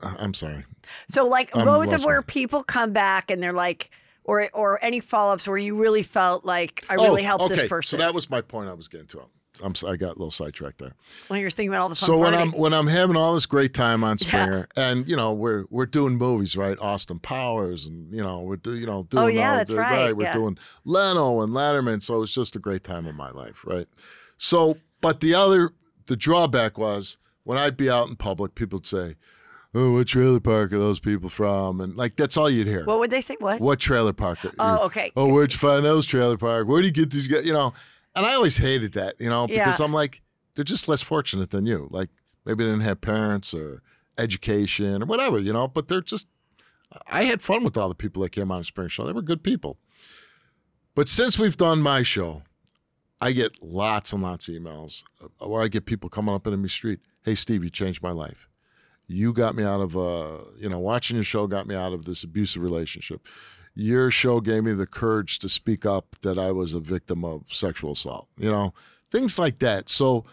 I'm 0.01 0.33
sorry. 0.33 0.65
So 1.07 1.27
like 1.27 1.55
I'm 1.55 1.65
moments 1.65 1.93
of 1.93 2.03
where 2.03 2.21
people 2.21 2.63
come 2.63 2.91
back 2.91 3.29
and 3.29 3.41
they're 3.41 3.53
like, 3.53 3.91
or 4.31 4.49
or 4.53 4.83
any 4.83 5.01
follow 5.01 5.33
ups 5.33 5.45
where 5.45 5.57
you 5.57 5.75
really 5.75 6.03
felt 6.03 6.45
like 6.45 6.85
I 6.89 6.93
really 6.93 7.23
oh, 7.23 7.25
helped 7.25 7.43
okay. 7.45 7.55
this 7.55 7.67
person. 7.67 7.99
So 7.99 8.05
that 8.05 8.13
was 8.13 8.29
my 8.29 8.39
point. 8.39 8.69
I 8.69 8.73
was 8.73 8.87
getting 8.87 9.07
to. 9.07 9.23
I'm. 9.61 9.73
I 9.85 9.97
got 9.97 10.11
a 10.11 10.19
little 10.19 10.31
sidetracked 10.31 10.77
there. 10.79 10.93
when 11.27 11.41
you're 11.41 11.49
thinking 11.49 11.73
about 11.73 11.81
all 11.81 11.89
the 11.89 11.95
fun 11.95 12.07
So 12.07 12.17
when 12.17 12.33
I'm 12.33 12.53
when 12.53 12.73
I'm 12.73 12.87
having 12.87 13.17
all 13.17 13.33
this 13.33 13.45
great 13.45 13.73
time 13.73 14.05
on 14.05 14.11
Yeah. 14.21 14.27
Springer, 14.27 14.67
and 14.77 15.09
you 15.09 15.17
know 15.17 15.33
we're 15.33 15.65
we're 15.69 15.85
doing 15.85 16.15
movies, 16.15 16.55
right? 16.55 16.77
Austin 16.79 17.19
Powers, 17.19 17.85
and 17.85 18.13
you 18.13 18.23
know 18.23 18.39
we're 18.39 18.55
do, 18.55 18.75
you 18.75 18.85
know 18.85 18.99
oh, 18.99 19.03
doing 19.03 19.23
Oh, 19.23 19.27
yeah, 19.27 19.51
all 19.51 19.57
that's 19.57 19.71
the, 19.71 19.77
right, 19.77 20.15
We're 20.15 20.23
yeah. 20.23 20.33
doing 20.33 20.57
Leno 20.85 21.41
and 21.41 21.51
Letterman, 21.51 22.01
so 22.01 22.21
it's 22.21 22.33
just 22.33 22.55
a 22.55 22.59
great 22.59 22.85
time 22.85 23.05
of 23.05 23.15
my 23.15 23.31
life, 23.31 23.65
right? 23.65 23.87
So, 24.37 24.77
but 25.01 25.19
the 25.19 25.33
other 25.33 25.71
the 26.05 26.15
drawback 26.15 26.77
was 26.77 27.17
when 27.43 27.57
I'd 27.57 27.75
be 27.75 27.89
out 27.89 28.07
in 28.07 28.15
public, 28.15 28.55
people 28.55 28.77
would 28.77 28.85
say, 28.85 29.15
"Oh, 29.73 29.93
what 29.93 30.07
trailer 30.07 30.39
park 30.39 30.73
are 30.73 30.79
those 30.79 30.99
people 30.99 31.29
from?" 31.29 31.81
And 31.81 31.95
like 31.95 32.15
that's 32.15 32.37
all 32.37 32.49
you'd 32.49 32.67
hear. 32.67 32.85
what 32.85 32.99
would 32.99 33.11
they 33.11 33.21
say? 33.21 33.35
What? 33.39 33.61
What 33.61 33.79
trailer 33.79 34.13
park? 34.13 34.43
Are 34.45 34.51
Oh, 34.59 34.85
okay. 34.85 35.11
Oh, 35.15 35.27
where'd 35.27 35.53
you 35.53 35.59
find 35.59 35.85
those 35.85 36.05
trailer 36.05 36.37
park? 36.37 36.67
Where 36.67 36.81
do 36.81 36.87
you 36.87 36.93
get 36.93 37.11
these 37.11 37.27
guys? 37.27 37.45
You 37.45 37.53
know, 37.53 37.73
and 38.15 38.25
I 38.25 38.33
always 38.33 38.57
hated 38.57 38.93
that, 38.93 39.15
you 39.19 39.29
know, 39.29 39.47
because 39.47 39.79
Yeah. 39.79 39.85
I'm 39.85 39.93
like, 39.93 40.21
they're 40.55 40.65
just 40.65 40.87
less 40.87 41.01
fortunate 41.01 41.51
than 41.51 41.65
you. 41.65 41.87
Like 41.91 42.09
maybe 42.45 42.63
they 42.63 42.69
didn't 42.71 42.83
have 42.85 43.01
parents 43.01 43.53
or 43.53 43.81
education 44.17 45.03
or 45.03 45.05
whatever, 45.05 45.39
you 45.39 45.53
know, 45.53 45.67
but 45.67 45.87
they're 45.87 46.01
just, 46.01 46.27
I 47.07 47.23
had 47.23 47.41
fun 47.41 47.63
with 47.63 47.77
all 47.77 47.87
the 47.89 47.95
people 47.95 48.21
that 48.23 48.31
came 48.31 48.51
on 48.51 48.59
the 48.59 48.63
Spring 48.65 48.89
Show. 48.89 49.05
They 49.05 49.13
were 49.13 49.21
good 49.21 49.43
people. 49.43 49.77
But 50.93 51.07
since 51.07 51.39
we've 51.39 51.55
done 51.55 51.81
my 51.81 52.03
show, 52.03 52.43
I 53.21 53.31
get 53.31 53.63
lots 53.63 54.11
and 54.11 54.21
lots 54.21 54.49
of 54.49 54.55
emails 54.55 55.03
uh, 55.23 55.47
where 55.47 55.61
I 55.61 55.67
get 55.69 55.85
people 55.85 56.09
coming 56.09 56.35
up 56.35 56.45
into 56.47 56.57
me 56.57 56.67
street. 56.67 56.99
Hey, 57.23 57.35
Steve, 57.35 57.63
you 57.63 57.69
changed 57.69 58.03
my 58.03 58.11
life. 58.11 58.49
You 59.11 59.33
got 59.33 59.55
me 59.55 59.63
out 59.63 59.81
of, 59.81 59.97
uh, 59.97 60.39
you 60.57 60.69
know, 60.69 60.79
watching 60.79 61.15
your 61.17 61.23
show 61.23 61.47
got 61.47 61.67
me 61.67 61.75
out 61.75 61.93
of 61.93 62.05
this 62.05 62.23
abusive 62.23 62.61
relationship. 62.61 63.21
Your 63.75 64.11
show 64.11 64.41
gave 64.41 64.63
me 64.63 64.73
the 64.73 64.85
courage 64.87 65.39
to 65.39 65.49
speak 65.49 65.85
up 65.85 66.15
that 66.21 66.37
I 66.37 66.51
was 66.51 66.73
a 66.73 66.79
victim 66.79 67.23
of 67.23 67.43
sexual 67.49 67.93
assault, 67.93 68.27
you 68.37 68.51
know, 68.51 68.73
things 69.09 69.39
like 69.39 69.59
that. 69.59 69.89
So, 69.89 70.25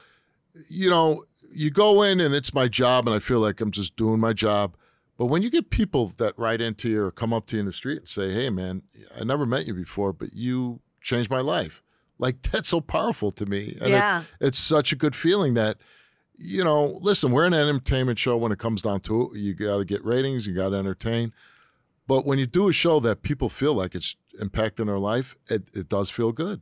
you 0.68 0.90
know, 0.90 1.24
you 1.52 1.70
go 1.70 2.02
in 2.02 2.20
and 2.20 2.34
it's 2.34 2.52
my 2.52 2.68
job 2.68 3.06
and 3.06 3.14
I 3.14 3.20
feel 3.20 3.40
like 3.40 3.60
I'm 3.60 3.70
just 3.70 3.96
doing 3.96 4.20
my 4.20 4.32
job. 4.32 4.76
But 5.16 5.26
when 5.26 5.42
you 5.42 5.50
get 5.50 5.70
people 5.70 6.12
that 6.18 6.38
write 6.38 6.60
into 6.60 6.88
you 6.90 7.02
or 7.04 7.10
come 7.10 7.32
up 7.32 7.46
to 7.46 7.56
you 7.56 7.60
in 7.60 7.66
the 7.66 7.72
street 7.72 7.98
and 7.98 8.08
say, 8.08 8.32
hey, 8.32 8.50
man, 8.50 8.82
I 9.18 9.24
never 9.24 9.46
met 9.46 9.66
you 9.66 9.74
before, 9.74 10.12
but 10.12 10.32
you 10.34 10.80
changed 11.00 11.30
my 11.30 11.40
life. 11.40 11.82
Like, 12.18 12.42
that's 12.52 12.68
so 12.68 12.80
powerful 12.80 13.30
to 13.32 13.46
me. 13.46 13.76
And 13.80 13.90
it- 14.40 14.46
it's 14.46 14.58
such 14.58 14.92
a 14.92 14.96
good 14.96 15.14
feeling 15.16 15.54
that, 15.54 15.78
you 16.38 16.62
know, 16.64 16.98
listen, 17.02 17.32
we're 17.32 17.46
an 17.46 17.54
entertainment 17.54 18.18
show 18.18 18.36
when 18.36 18.52
it 18.52 18.58
comes 18.58 18.82
down 18.82 19.00
to 19.00 19.30
it. 19.32 19.38
You 19.38 19.54
got 19.54 19.78
to 19.78 19.84
get 19.84 20.04
ratings, 20.04 20.46
you 20.46 20.54
got 20.54 20.70
to 20.70 20.76
entertain. 20.76 21.32
But 22.06 22.24
when 22.24 22.38
you 22.38 22.46
do 22.46 22.68
a 22.68 22.72
show 22.72 23.00
that 23.00 23.22
people 23.22 23.48
feel 23.48 23.74
like 23.74 23.94
it's 23.94 24.16
impacting 24.40 24.86
their 24.86 24.98
life, 24.98 25.36
it, 25.50 25.64
it 25.74 25.88
does 25.88 26.08
feel 26.10 26.32
good. 26.32 26.60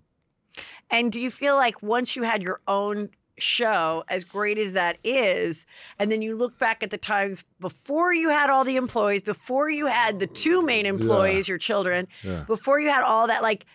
And 0.90 1.12
do 1.12 1.20
you 1.20 1.30
feel 1.30 1.56
like 1.56 1.82
once 1.82 2.16
you 2.16 2.22
had 2.24 2.42
your 2.42 2.60
own 2.66 3.10
show, 3.38 4.02
as 4.08 4.24
great 4.24 4.56
as 4.56 4.72
that 4.72 4.96
is, 5.04 5.66
and 5.98 6.10
then 6.10 6.22
you 6.22 6.34
look 6.34 6.58
back 6.58 6.82
at 6.82 6.90
the 6.90 6.96
times 6.96 7.44
before 7.60 8.14
you 8.14 8.30
had 8.30 8.48
all 8.48 8.64
the 8.64 8.76
employees, 8.76 9.20
before 9.20 9.68
you 9.68 9.86
had 9.86 10.18
the 10.20 10.26
two 10.26 10.62
main 10.62 10.86
employees, 10.86 11.46
your 11.48 11.58
children, 11.58 12.08
Yeah. 12.22 12.44
before 12.46 12.80
you 12.80 12.88
had 12.88 13.04
all 13.04 13.26
that, 13.26 13.42
like, 13.42 13.66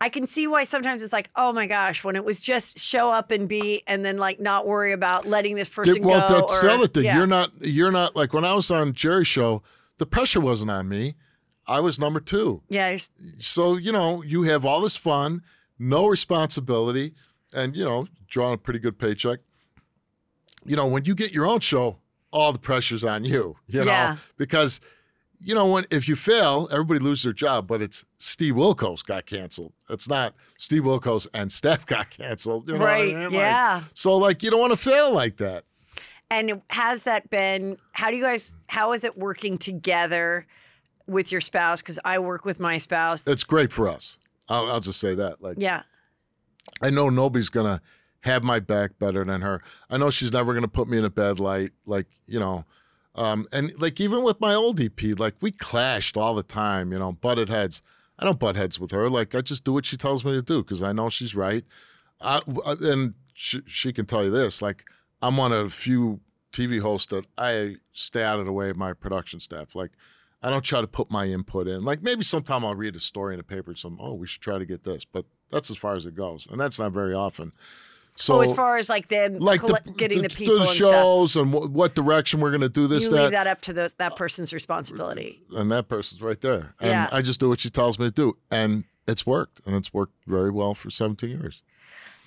I 0.00 0.08
can 0.08 0.26
see 0.26 0.46
why 0.46 0.64
sometimes 0.64 1.02
it's 1.02 1.12
like, 1.12 1.30
oh 1.34 1.52
my 1.52 1.66
gosh, 1.66 2.04
when 2.04 2.14
it 2.14 2.24
was 2.24 2.40
just 2.40 2.78
show 2.78 3.10
up 3.10 3.30
and 3.30 3.48
be, 3.48 3.82
and 3.86 4.04
then 4.04 4.16
like 4.16 4.38
not 4.38 4.66
worry 4.66 4.92
about 4.92 5.26
letting 5.26 5.56
this 5.56 5.68
person 5.68 6.02
well, 6.02 6.28
go. 6.28 6.40
that's 6.40 6.62
or, 6.62 6.66
the 6.66 6.72
other 6.72 6.86
thing. 6.88 7.04
yeah. 7.04 7.16
You're 7.16 7.26
not. 7.26 7.50
You're 7.60 7.90
not 7.90 8.14
like 8.14 8.32
when 8.32 8.44
I 8.44 8.54
was 8.54 8.70
on 8.70 8.92
Jerry's 8.92 9.26
show. 9.26 9.62
The 9.98 10.06
pressure 10.06 10.40
wasn't 10.40 10.70
on 10.70 10.88
me. 10.88 11.16
I 11.66 11.80
was 11.80 11.98
number 11.98 12.20
two. 12.20 12.62
Yeah, 12.68 12.96
So 13.40 13.76
you 13.76 13.90
know, 13.92 14.22
you 14.22 14.44
have 14.44 14.64
all 14.64 14.80
this 14.80 14.96
fun, 14.96 15.42
no 15.78 16.06
responsibility, 16.06 17.14
and 17.52 17.74
you 17.76 17.84
know, 17.84 18.06
drawing 18.28 18.54
a 18.54 18.58
pretty 18.58 18.78
good 18.78 18.98
paycheck. 18.98 19.40
You 20.64 20.76
know, 20.76 20.86
when 20.86 21.04
you 21.04 21.14
get 21.14 21.32
your 21.32 21.46
own 21.46 21.60
show, 21.60 21.98
all 22.32 22.52
the 22.52 22.58
pressure's 22.58 23.04
on 23.04 23.24
you. 23.24 23.56
You 23.66 23.80
know, 23.80 23.86
Yeah. 23.86 24.16
because 24.36 24.80
you 25.40 25.54
know 25.54 25.66
when 25.66 25.86
if 25.90 26.08
you 26.08 26.16
fail, 26.16 26.68
everybody 26.70 27.00
loses 27.00 27.24
their 27.24 27.32
job. 27.32 27.66
But 27.66 27.82
it's 27.82 28.04
Steve 28.18 28.54
Wilkos 28.54 29.04
got 29.04 29.26
canceled. 29.26 29.72
It's 29.88 30.08
not 30.08 30.34
Steve 30.56 30.82
Wilkos 30.82 31.26
and 31.34 31.50
Steph 31.52 31.86
got 31.86 32.10
canceled. 32.10 32.68
You 32.68 32.74
know 32.74 32.80
what 32.80 32.88
I 32.88 32.92
right. 32.92 33.14
mean? 33.14 33.22
Like, 33.24 33.32
yeah. 33.32 33.82
so 33.94 34.16
like 34.16 34.42
you 34.42 34.50
don't 34.50 34.60
want 34.60 34.72
to 34.72 34.78
fail 34.78 35.12
like 35.12 35.36
that. 35.38 35.64
And 36.30 36.60
has 36.70 37.02
that 37.02 37.30
been, 37.30 37.78
how 37.92 38.10
do 38.10 38.16
you 38.16 38.22
guys, 38.22 38.50
how 38.66 38.92
is 38.92 39.02
it 39.02 39.16
working 39.16 39.56
together 39.56 40.46
with 41.06 41.32
your 41.32 41.40
spouse? 41.40 41.80
Because 41.80 41.98
I 42.04 42.18
work 42.18 42.44
with 42.44 42.60
my 42.60 42.76
spouse. 42.78 43.26
It's 43.26 43.44
great 43.44 43.72
for 43.72 43.88
us. 43.88 44.18
I'll, 44.48 44.70
I'll 44.70 44.80
just 44.80 45.00
say 45.00 45.14
that. 45.14 45.42
Like 45.42 45.56
Yeah. 45.58 45.82
I 46.82 46.90
know 46.90 47.08
nobody's 47.08 47.48
gonna 47.48 47.80
have 48.20 48.44
my 48.44 48.60
back 48.60 48.98
better 48.98 49.24
than 49.24 49.40
her. 49.40 49.62
I 49.88 49.96
know 49.96 50.10
she's 50.10 50.32
never 50.32 50.52
gonna 50.52 50.68
put 50.68 50.86
me 50.86 50.98
in 50.98 51.04
a 51.04 51.10
bad 51.10 51.40
light. 51.40 51.72
Like 51.86 52.06
you 52.26 52.38
know, 52.38 52.66
um, 53.14 53.46
and 53.52 53.72
like 53.80 54.00
even 54.00 54.22
with 54.22 54.40
my 54.40 54.54
old 54.54 54.80
EP, 54.80 55.18
like 55.18 55.34
we 55.40 55.50
clashed 55.50 56.16
all 56.16 56.34
the 56.34 56.42
time. 56.42 56.92
You 56.92 56.98
know, 56.98 57.12
butted 57.12 57.48
heads. 57.48 57.82
I 58.18 58.24
don't 58.24 58.38
butt 58.38 58.56
heads 58.56 58.80
with 58.80 58.90
her. 58.90 59.08
Like 59.08 59.34
I 59.34 59.40
just 59.40 59.64
do 59.64 59.72
what 59.72 59.86
she 59.86 59.96
tells 59.96 60.24
me 60.24 60.32
to 60.32 60.42
do 60.42 60.62
because 60.62 60.82
I 60.82 60.92
know 60.92 61.08
she's 61.08 61.34
right. 61.34 61.64
I, 62.20 62.40
and 62.64 63.14
she, 63.32 63.60
she 63.66 63.92
can 63.92 64.06
tell 64.06 64.24
you 64.24 64.30
this. 64.30 64.60
Like 64.60 64.84
I'm 65.22 65.36
one 65.36 65.52
of 65.52 65.62
the 65.62 65.70
few 65.70 66.20
TV 66.52 66.80
hosts 66.80 67.06
that 67.08 67.26
I 67.36 67.76
stay 67.92 68.22
out 68.22 68.40
of 68.40 68.46
the 68.46 68.52
way 68.52 68.70
of 68.70 68.76
my 68.76 68.92
production 68.92 69.40
staff. 69.40 69.74
Like 69.74 69.92
I 70.42 70.50
don't 70.50 70.64
try 70.64 70.80
to 70.80 70.86
put 70.86 71.10
my 71.10 71.26
input 71.26 71.68
in. 71.68 71.84
Like 71.84 72.02
maybe 72.02 72.24
sometime 72.24 72.64
I'll 72.64 72.74
read 72.74 72.96
a 72.96 73.00
story 73.00 73.34
in 73.34 73.38
the 73.38 73.44
paper. 73.44 73.70
And 73.70 73.78
some 73.78 73.98
oh 74.00 74.14
we 74.14 74.26
should 74.26 74.42
try 74.42 74.58
to 74.58 74.66
get 74.66 74.84
this, 74.84 75.04
but 75.04 75.24
that's 75.50 75.70
as 75.70 75.76
far 75.76 75.94
as 75.94 76.06
it 76.06 76.14
goes, 76.14 76.46
and 76.50 76.60
that's 76.60 76.78
not 76.78 76.92
very 76.92 77.14
often. 77.14 77.52
So 78.20 78.38
oh, 78.38 78.40
as 78.40 78.52
far 78.52 78.76
as 78.78 78.88
like 78.88 79.08
them 79.08 79.38
like 79.38 79.60
the, 79.60 79.80
getting 79.96 80.22
the, 80.22 80.28
the, 80.28 80.34
people 80.34 80.56
the 80.56 80.62
and 80.62 80.70
shows 80.70 81.36
and 81.36 81.52
what, 81.52 81.70
what 81.70 81.94
direction 81.94 82.40
we're 82.40 82.50
going 82.50 82.62
to 82.62 82.68
do 82.68 82.88
this 82.88 83.04
You 83.04 83.10
that, 83.10 83.22
leave 83.22 83.30
that 83.30 83.46
up 83.46 83.60
to 83.62 83.72
those, 83.72 83.92
that 83.94 84.16
person's 84.16 84.52
responsibility. 84.52 85.40
and 85.52 85.70
that 85.70 85.88
person's 85.88 86.20
right 86.20 86.40
there, 86.40 86.74
and 86.80 86.90
Yeah. 86.90 87.08
I 87.12 87.22
just 87.22 87.38
do 87.38 87.48
what 87.48 87.60
she 87.60 87.70
tells 87.70 87.96
me 87.96 88.06
to 88.06 88.10
do, 88.10 88.36
and 88.50 88.82
it's 89.06 89.24
worked, 89.24 89.60
and 89.64 89.76
it's 89.76 89.94
worked 89.94 90.14
very 90.26 90.50
well 90.50 90.74
for 90.74 90.90
17 90.90 91.30
years. 91.30 91.62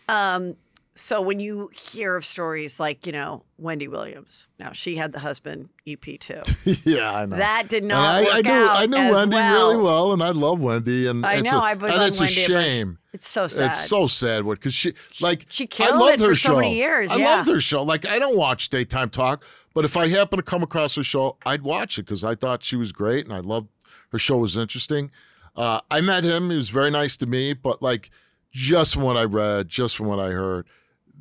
Um, 0.07 0.55
so 0.93 1.21
when 1.21 1.39
you 1.39 1.69
hear 1.73 2.17
of 2.17 2.25
stories 2.25 2.79
like, 2.79 3.05
you 3.05 3.13
know, 3.13 3.43
Wendy 3.57 3.87
Williams, 3.87 4.47
now 4.59 4.71
she 4.73 4.95
had 4.97 5.13
the 5.13 5.19
husband 5.19 5.69
EP 5.87 6.19
too. 6.19 6.41
yeah, 6.83 7.13
I 7.13 7.25
know. 7.25 7.37
That 7.37 7.69
did 7.69 7.83
not 7.83 8.15
I, 8.15 8.23
work 8.23 8.33
I 8.33 8.41
knew 8.41 8.51
out 8.51 8.69
I 8.69 8.85
knew 8.87 9.13
Wendy 9.13 9.35
well. 9.35 9.53
really 9.53 9.83
well, 9.83 10.13
and 10.13 10.21
I 10.21 10.31
love 10.31 10.61
Wendy, 10.61 11.07
and 11.07 11.25
I 11.25 11.35
it's 11.35 11.51
know, 11.51 11.59
a, 11.59 11.63
I 11.63 11.73
was 11.75 11.91
and 11.91 12.01
on 12.01 12.07
it's 12.07 12.19
Wendy 12.19 12.41
a 12.41 12.45
shame. 12.45 12.97
It's 13.13 13.27
so 13.27 13.47
sad. 13.47 13.71
It's 13.71 13.87
so 13.87 14.07
sad 14.07 14.43
what 14.43 14.59
because 14.59 14.73
she 14.73 14.93
like 15.21 15.45
she 15.49 15.65
killed 15.65 15.91
I 15.91 15.97
loved 15.97 16.19
her 16.19 16.29
for 16.29 16.35
show. 16.35 16.49
so 16.49 16.55
many 16.57 16.75
years, 16.75 17.11
I 17.11 17.17
yeah. 17.17 17.35
loved 17.37 17.47
her 17.47 17.61
show. 17.61 17.83
Like 17.83 18.07
I 18.07 18.19
don't 18.19 18.37
watch 18.37 18.69
daytime 18.69 19.09
talk, 19.09 19.45
but 19.73 19.85
if 19.85 19.95
I 19.95 20.09
happen 20.09 20.37
to 20.37 20.43
come 20.43 20.61
across 20.61 20.95
her 20.95 21.03
show, 21.03 21.37
I'd 21.45 21.61
watch 21.61 21.97
it 21.97 22.03
because 22.03 22.23
I 22.23 22.35
thought 22.35 22.63
she 22.63 22.75
was 22.75 22.91
great 22.91 23.23
and 23.23 23.33
I 23.33 23.39
loved 23.39 23.69
her 24.11 24.19
show 24.19 24.37
was 24.37 24.57
interesting. 24.57 25.09
Uh, 25.55 25.79
I 25.89 26.01
met 26.01 26.25
him; 26.25 26.49
he 26.49 26.57
was 26.57 26.69
very 26.69 26.91
nice 26.91 27.15
to 27.17 27.25
me, 27.25 27.53
but 27.53 27.81
like 27.81 28.09
just 28.51 28.93
from 28.93 29.03
what 29.03 29.15
I 29.17 29.23
read, 29.23 29.69
just 29.69 29.95
from 29.95 30.07
what 30.07 30.19
I 30.19 30.29
heard, 30.31 30.67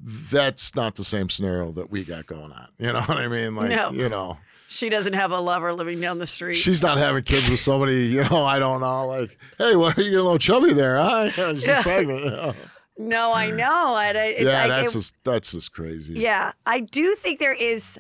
that's 0.02 0.74
not 0.74 0.94
the 0.96 1.04
same 1.04 1.28
scenario 1.28 1.72
that 1.72 1.90
we 1.90 2.04
got 2.04 2.26
going 2.26 2.52
on. 2.52 2.68
You 2.78 2.92
know 2.92 3.00
what 3.06 3.18
I 3.18 3.28
mean? 3.28 3.54
Like, 3.54 3.70
No. 3.70 3.90
you 3.92 4.08
know, 4.08 4.38
She 4.68 4.88
doesn't 4.88 5.12
have 5.14 5.30
a 5.32 5.40
lover 5.40 5.72
living 5.74 6.00
down 6.00 6.18
the 6.18 6.26
street. 6.26 6.54
she's 6.54 6.82
not 6.82 6.96
having 6.98 7.22
kids 7.22 7.48
with 7.50 7.60
somebody, 7.60 8.06
you 8.06 8.22
know, 8.28 8.44
I 8.44 8.58
don't 8.58 8.80
know. 8.80 9.06
Like, 9.06 9.36
hey, 9.58 9.76
why 9.76 9.88
are 9.88 9.94
you 10.00 10.04
getting 10.04 10.14
a 10.18 10.22
little 10.22 10.38
chubby 10.38 10.72
there? 10.72 10.96
Huh? 10.96 11.30
She's 11.54 11.66
Yeah. 11.66 11.82
pregnant. 11.82 12.24
you 12.24 12.30
know. 12.30 12.54
no, 12.98 13.32
I 13.32 13.50
know. 13.50 13.96
And 13.96 14.16
I, 14.18 14.28
yeah, 14.38 14.44
like, 14.62 14.68
that's 14.68 14.92
it- 14.94 14.98
just 14.98 15.24
that's 15.24 15.52
just 15.52 15.72
crazy. 15.72 16.14
Yeah, 16.14 16.52
I 16.66 16.80
do 16.80 17.14
think 17.16 17.38
there 17.38 17.52
is 17.54 17.98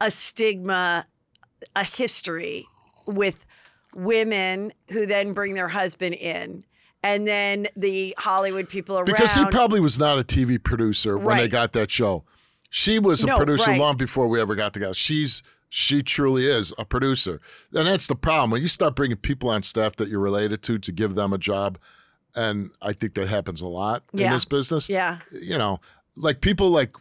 a 0.00 0.10
stigma, 0.10 1.06
a 1.76 1.84
history 1.84 2.66
with 3.06 3.44
women 3.94 4.72
who 4.90 5.06
then 5.06 5.32
bring 5.32 5.54
their 5.54 5.68
husband 5.68 6.14
in. 6.14 6.64
And 7.02 7.26
then 7.28 7.68
the 7.76 8.14
Hollywood 8.18 8.68
people 8.68 8.96
around. 8.96 9.06
Because 9.06 9.34
he 9.34 9.44
probably 9.46 9.78
was 9.80 9.98
not 9.98 10.18
a 10.18 10.24
TV 10.24 10.62
producer 10.62 11.16
when 11.16 11.36
they 11.36 11.48
got 11.48 11.72
that 11.74 11.90
show. 11.90 12.24
She 12.70 12.98
was 12.98 13.22
a 13.22 13.26
No, 13.26 13.36
producer 13.36 13.70
right. 13.70 13.80
long 13.80 13.96
before 13.96 14.26
we 14.28 14.40
ever 14.40 14.54
got 14.54 14.72
together. 14.74 14.94
She's 14.94 15.42
she 15.70 16.02
truly 16.02 16.46
is 16.46 16.72
a 16.78 16.84
producer, 16.84 17.40
and 17.74 17.86
that's 17.86 18.06
the 18.06 18.14
problem 18.14 18.50
when 18.50 18.62
you 18.62 18.68
start 18.68 18.94
bringing 18.96 19.16
people 19.18 19.50
on 19.50 19.62
staff 19.62 19.96
that 19.96 20.08
you're 20.08 20.18
related 20.20 20.62
to 20.62 20.78
to 20.78 20.92
give 20.92 21.14
them 21.14 21.32
a 21.32 21.38
job, 21.38 21.78
and 22.34 22.70
I 22.82 22.92
think 22.94 23.14
that 23.14 23.28
happens 23.28 23.60
a 23.60 23.66
lot 23.68 24.02
in 24.12 24.30
this 24.30 24.44
business. 24.46 24.88
yeah, 24.88 25.18
You 25.30 25.56
know, 25.58 25.80
like 26.16 26.40
people 26.40 26.70
like 26.70 26.94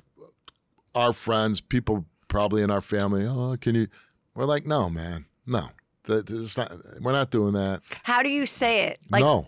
our 0.96 1.14
friends, 1.14 1.60
people 1.62 2.06
probably 2.28 2.62
in 2.62 2.70
our 2.72 2.82
family. 2.82 3.26
Oh, 3.26 3.56
can 3.60 3.76
you? 3.76 3.88
We're 4.36 4.46
like, 4.46 4.66
no, 4.66 4.90
man, 4.90 5.26
no. 5.46 5.70
That 6.04 6.30
it's 6.30 6.58
not. 6.58 6.72
We're 7.02 7.12
not 7.14 7.32
doing 7.32 7.54
that. 7.54 7.82
how 8.04 8.22
do 8.24 8.30
you 8.30 8.46
say 8.46 8.84
it? 8.88 9.00
Like, 9.10 9.24
no. 9.24 9.48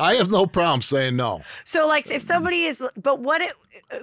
I 0.00 0.14
have 0.14 0.30
no 0.30 0.46
problem 0.46 0.82
saying 0.82 1.16
no. 1.16 1.42
so 1.64 1.86
like 1.86 2.10
if 2.10 2.22
somebody 2.22 2.62
is, 2.64 2.84
but 2.96 3.20
what 3.20 3.42
it, 3.42 3.52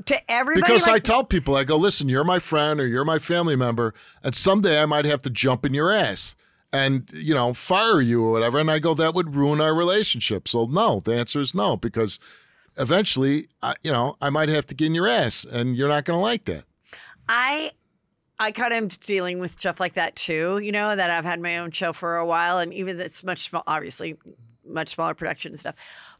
to 0.06 0.32
everybody? 0.32 0.62
Because 0.62 0.88
I 0.88 1.00
tell 1.00 1.24
people, 1.24 1.56
I 1.56 1.64
go, 1.64 1.76
listen, 1.76 2.08
you're 2.08 2.24
my 2.24 2.40
friend 2.40 2.80
or 2.80 2.88
you're 2.88 3.06
my 3.06 3.20
family 3.20 3.56
member, 3.56 3.94
and 4.24 4.36
someday 4.36 4.82
I 4.82 4.86
might 4.86 5.06
have 5.06 5.22
to 5.24 5.30
jump 5.30 5.66
in 5.66 5.74
your 5.74 5.92
ass 5.92 6.36
and, 6.72 7.10
you 7.14 7.34
know, 7.34 7.54
fire 7.54 8.02
you 8.02 8.24
or 8.24 8.32
whatever. 8.32 8.60
And 8.60 8.70
I 8.70 8.80
go, 8.80 8.94
that 8.94 9.14
would 9.14 9.36
ruin 9.36 9.62
our 9.62 9.74
relationship. 9.74 10.48
So, 10.48 10.66
no, 10.66 11.00
the 11.00 11.16
answer 11.16 11.40
is 11.40 11.56
no, 11.56 11.78
because 11.78 12.20
eventually, 12.78 13.48
I, 13.64 13.76
you 13.84 13.92
know, 13.92 14.18
I 14.22 14.30
might 14.30 14.50
have 14.50 14.68
to 14.68 14.76
get 14.76 14.88
in 14.88 14.96
your 14.96 15.08
ass 15.08 15.46
and 15.46 15.76
you're 15.76 15.90
not 15.90 16.06
going 16.06 16.18
to 16.18 16.22
like 16.22 16.46
that. 16.46 16.66
I 17.30 17.72
I 18.40 18.52
kind 18.52 18.72
of 18.72 18.78
am 18.78 18.88
dealing 18.88 19.40
with 19.40 19.60
stuff 19.60 19.80
like 19.80 19.96
that 19.96 20.16
too. 20.16 20.60
You 20.60 20.72
know 20.72 20.96
that 20.96 21.10
I've 21.10 21.26
had 21.26 21.42
my 21.42 21.58
own 21.58 21.72
show 21.72 21.92
for 21.92 22.18
a 22.18 22.26
while, 22.26 22.60
and 22.60 22.74
even 22.74 23.00
it's 23.00 23.24
much 23.24 23.50
small, 23.50 23.64
obviously 23.66 24.16
much 24.68 24.90
smaller 24.90 25.14
production 25.14 25.54
and 25.54 25.60
stuff. 25.60 25.76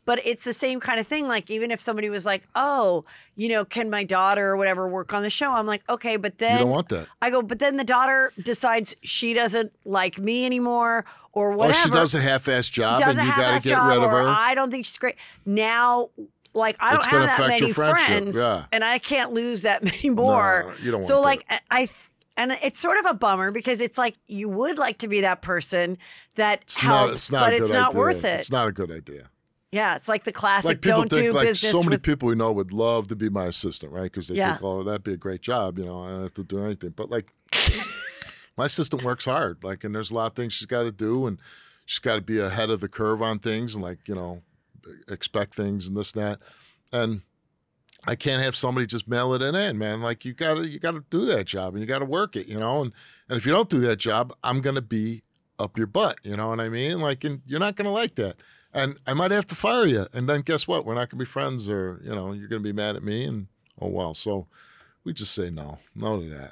But 0.06 0.22
it's 0.26 0.44
the 0.44 0.54
same 0.54 0.80
kind 0.80 1.00
of 1.00 1.08
thing. 1.08 1.28
Like 1.28 1.50
even 1.50 1.70
if 1.70 1.82
somebody 1.82 2.10
was 2.10 2.26
like, 2.26 2.48
"Oh, 2.56 3.04
you 3.36 3.50
know, 3.50 3.66
can 3.66 3.90
my 3.90 4.04
daughter 4.04 4.50
or 4.50 4.58
whatever 4.58 4.88
work 4.88 5.14
on 5.14 5.22
the 5.22 5.30
show?" 5.30 5.52
I'm 5.52 5.66
like, 5.66 5.84
"Okay," 5.90 6.16
but 6.16 6.38
then 6.38 6.54
you 6.54 6.60
don't 6.60 6.70
want 6.70 6.90
that. 6.90 7.08
I 7.22 7.30
go, 7.30 7.42
but 7.42 7.60
then 7.60 7.78
the 7.78 7.84
daughter 7.84 8.32
decides 8.42 8.96
she 9.02 9.34
doesn't 9.34 9.74
like 9.86 10.18
me 10.18 10.46
anymore 10.46 11.06
or 11.34 11.54
oh, 11.54 11.58
whatever. 11.58 11.78
Or 11.78 11.82
she 11.84 11.90
does 11.90 12.14
a 12.14 12.22
half 12.22 12.48
ass 12.48 12.68
job 12.68 13.02
and 13.02 13.18
you 13.18 13.26
got 13.26 13.62
to 13.62 13.68
get 13.68 13.84
rid 13.84 14.04
of 14.04 14.10
her. 14.10 14.24
I 14.28 14.56
don't 14.56 14.72
think 14.72 14.86
she's 14.86 14.98
great. 14.98 15.16
Now, 15.46 16.10
like 16.54 16.76
I 16.80 16.94
don't 16.94 17.06
have 17.06 17.38
that 17.38 17.48
many 17.48 17.72
friends, 17.72 18.36
yeah. 18.36 18.66
and 18.72 18.84
I 18.84 19.00
can't 19.00 19.34
lose 19.34 19.62
that 19.62 19.84
many 19.84 20.10
more. 20.10 20.74
you 20.82 20.92
don't 20.92 21.04
So 21.04 21.22
like 21.22 21.46
I. 21.70 21.90
And 22.38 22.52
it's 22.62 22.80
sort 22.80 22.98
of 23.00 23.06
a 23.08 23.14
bummer 23.14 23.52
because 23.52 23.82
it's 23.82 23.98
like 23.98 24.16
you 24.28 24.48
would 24.48 24.78
like 24.78 25.00
to 25.00 25.08
be 25.08 25.22
that 25.22 25.42
person 25.42 25.98
that 26.36 26.62
it's 26.62 26.78
helps, 26.78 27.08
not, 27.08 27.14
it's 27.14 27.32
not 27.32 27.40
but 27.42 27.54
it's 27.54 27.72
not 27.72 27.90
idea. 27.90 28.00
worth 28.00 28.24
it. 28.24 28.40
It's 28.40 28.52
not 28.52 28.68
a 28.68 28.72
good 28.72 28.92
idea. 28.92 29.30
yeah, 29.72 29.96
it's 29.96 30.08
like 30.08 30.24
the 30.24 30.32
classic 30.32 30.66
like 30.70 30.82
people 30.82 31.02
don't 31.02 31.10
think 31.10 31.32
do 31.32 31.32
like 31.32 31.48
business 31.48 31.72
so 31.72 31.80
many 31.80 31.96
with 31.96 32.04
people 32.04 32.30
we 32.30 32.36
know 32.36 32.52
would 32.52 32.72
love 32.72 33.08
to 33.10 33.16
be 33.16 33.28
my 33.30 33.46
assistant, 33.46 33.92
right? 33.92 34.04
Because 34.04 34.28
they 34.28 34.36
Yeah. 34.36 34.52
think, 34.54 34.64
oh, 34.64 34.84
that'd 34.84 35.04
be 35.04 35.14
a 35.14 35.18
great 35.18 35.42
job. 35.42 35.78
You 35.80 35.86
know, 35.86 36.04
I 36.04 36.10
don't 36.10 36.22
have 36.24 36.34
to 36.36 36.44
do 36.44 36.64
anything. 36.64 36.92
But 36.92 37.10
like, 37.10 37.34
my 38.56 38.66
assistant 38.66 39.04
works 39.04 39.26
hard. 39.26 39.64
Like, 39.64 39.84
and 39.84 39.94
there's 39.94 40.12
a 40.12 40.16
lot 40.16 40.28
of 40.28 40.36
things 40.36 40.54
she's 40.54 40.68
got 40.68 40.84
to 40.84 40.92
do, 40.92 41.26
and 41.28 41.40
she's 41.86 42.00
got 42.00 42.16
to 42.16 42.22
be 42.22 42.40
ahead 42.40 42.70
of 42.70 42.80
the 42.82 42.88
curve 42.88 43.22
on 43.22 43.40
things, 43.40 43.74
and 43.76 43.84
like, 43.84 44.08
you 44.08 44.16
know, 44.16 44.42
expect 45.10 45.56
things 45.56 45.88
and 45.88 45.98
this 45.98 46.12
and 46.14 46.24
that. 46.24 46.40
And 46.92 47.22
I 48.08 48.16
can't 48.16 48.42
have 48.42 48.56
somebody 48.56 48.88
just 48.88 49.08
mail 49.08 49.34
it 49.34 49.42
in, 49.42 49.78
man. 49.78 50.02
Like, 50.02 50.26
you 50.26 50.34
gotta 50.34 50.68
you 50.68 50.80
gotta 50.80 51.04
do 51.10 51.26
that 51.26 51.46
job, 51.46 51.74
and 51.74 51.82
you 51.82 51.88
gotta 51.88 52.06
work 52.06 52.36
it, 52.36 52.48
you 52.48 52.60
know. 52.60 52.82
And 52.82 52.92
and 53.30 53.38
if 53.38 53.46
you 53.46 53.52
don't 53.52 53.70
do 53.70 53.80
that 53.82 53.98
job, 53.98 54.34
I'm 54.44 54.62
gonna 54.62 54.82
be 54.82 55.24
up 55.60 55.78
your 55.78 55.88
butt. 55.88 56.20
You 56.24 56.38
know 56.38 56.48
what 56.50 56.60
I 56.60 56.70
mean? 56.70 57.00
Like, 57.00 57.24
and 57.24 57.42
you're 57.46 57.60
not 57.60 57.76
gonna 57.76 57.92
like 57.92 58.16
that 58.16 58.38
and 58.74 59.00
I 59.08 59.14
might 59.14 59.32
have 59.32 59.48
to 59.48 59.56
fire 59.56 59.86
you. 59.86 60.08
And 60.14 60.30
then 60.30 60.42
guess 60.42 60.68
what? 60.68 60.86
We're 60.86 60.94
not 60.94 61.10
to 61.10 61.16
be 61.16 61.26
friends, 61.26 61.68
or 61.70 62.00
you 62.04 62.14
know, 62.14 62.32
you're 62.34 62.48
to 62.48 62.60
be 62.60 62.74
mad 62.74 62.96
at 62.96 63.04
me, 63.04 63.26
and 63.26 63.48
oh 63.82 63.88
well. 63.88 64.14
So 64.14 64.48
we 65.04 65.14
just 65.14 65.34
say 65.34 65.50
no, 65.50 65.80
no 65.96 66.22
to 66.22 66.30
that. 66.30 66.52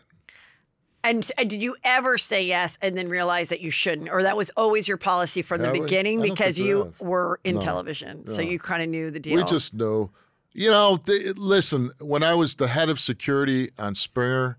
And, 1.04 1.32
and 1.38 1.48
did 1.48 1.62
you 1.62 1.76
ever 1.84 2.18
say 2.18 2.44
yes 2.44 2.80
and 2.82 2.98
then 2.98 3.10
realize 3.10 3.50
that 3.50 3.62
you 3.62 3.70
shouldn't, 3.70 4.10
or 4.10 4.24
that 4.24 4.36
was 4.36 4.50
always 4.58 4.88
your 4.88 4.98
policy 4.98 5.44
from 5.44 5.62
the 5.62 5.72
beginning 5.72 6.18
don't 6.18 6.30
because 6.30 6.58
you 6.58 6.94
were 7.00 7.40
in 7.44 7.56
No. 7.56 7.62
television, 7.62 8.28
so 8.28 8.42
you 8.42 8.58
kind 8.58 8.82
of 8.82 8.90
knew 8.90 9.12
the 9.12 9.20
deal. 9.20 9.36
We 9.36 9.44
just 9.44 9.76
know, 9.76 10.10
you 10.56 10.72
know. 10.72 10.98
Th- 10.98 11.36
listen, 11.38 11.92
when 12.00 12.24
I 12.24 12.34
was 12.34 12.56
the 12.56 12.68
head 12.68 12.90
of 12.90 13.00
security 13.00 13.70
on 13.78 13.94
Springer, 13.94 14.58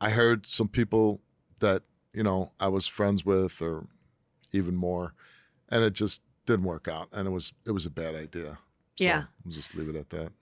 I 0.00 0.10
heard 0.10 0.46
some 0.46 0.68
people 0.68 1.20
that 1.60 1.82
you 2.12 2.22
know 2.22 2.52
I 2.58 2.68
was 2.68 2.86
friends 2.86 3.24
with, 3.24 3.60
or 3.62 3.86
even 4.52 4.74
more, 4.76 5.14
and 5.68 5.84
it 5.84 5.92
just 5.92 6.22
didn't 6.46 6.64
work 6.64 6.88
out, 6.88 7.08
and 7.12 7.28
it 7.28 7.30
was 7.30 7.52
it 7.66 7.72
was 7.72 7.86
a 7.86 7.90
bad 7.90 8.14
idea. 8.14 8.58
So 8.96 9.04
Yeah. 9.04 9.24
we'll 9.44 9.52
just 9.54 9.74
leave 9.74 9.88
it 9.90 9.96
at 9.96 10.08
that. 10.10 10.32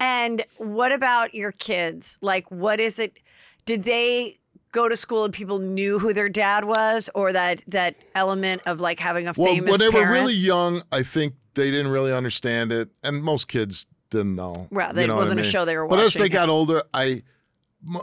And 0.00 0.44
what 0.58 0.92
about 0.92 1.34
your 1.34 1.50
kids? 1.52 2.16
Like, 2.20 2.48
what 2.50 2.78
is 2.78 2.98
it? 2.98 3.18
Did 3.64 3.82
they 3.84 4.38
go 4.72 4.88
to 4.88 4.96
school 4.96 5.24
and 5.24 5.32
people 5.32 5.58
knew 5.58 5.98
who 5.98 6.12
their 6.12 6.28
dad 6.28 6.64
was, 6.64 7.10
or 7.14 7.32
that 7.32 7.62
that 7.68 7.96
element 8.14 8.62
of 8.66 8.80
like 8.80 9.00
having 9.00 9.26
a 9.26 9.34
famous? 9.34 9.46
Well, 9.46 9.54
famous 9.54 9.70
when 9.70 9.80
they 9.80 9.90
parent? 9.90 10.08
were 10.10 10.14
really 10.14 10.34
young, 10.34 10.82
I 10.92 11.02
think 11.02 11.34
they 11.54 11.70
didn't 11.70 11.90
really 11.92 12.12
understand 12.12 12.72
it, 12.72 12.90
and 13.02 13.22
most 13.22 13.48
kids 13.48 13.86
didn't 14.10 14.36
know. 14.36 14.68
Well, 14.70 14.98
You 14.98 15.06
know 15.06 15.14
what 15.14 15.20
I 15.20 15.22
wasn't 15.22 15.40
a 15.40 15.42
mean? 15.42 15.50
show 15.50 15.64
they 15.64 15.76
were 15.76 15.86
watching. 15.86 15.98
But 15.98 16.04
as 16.06 16.14
they 16.14 16.28
got 16.28 16.48
older, 16.48 16.82
I 16.92 17.22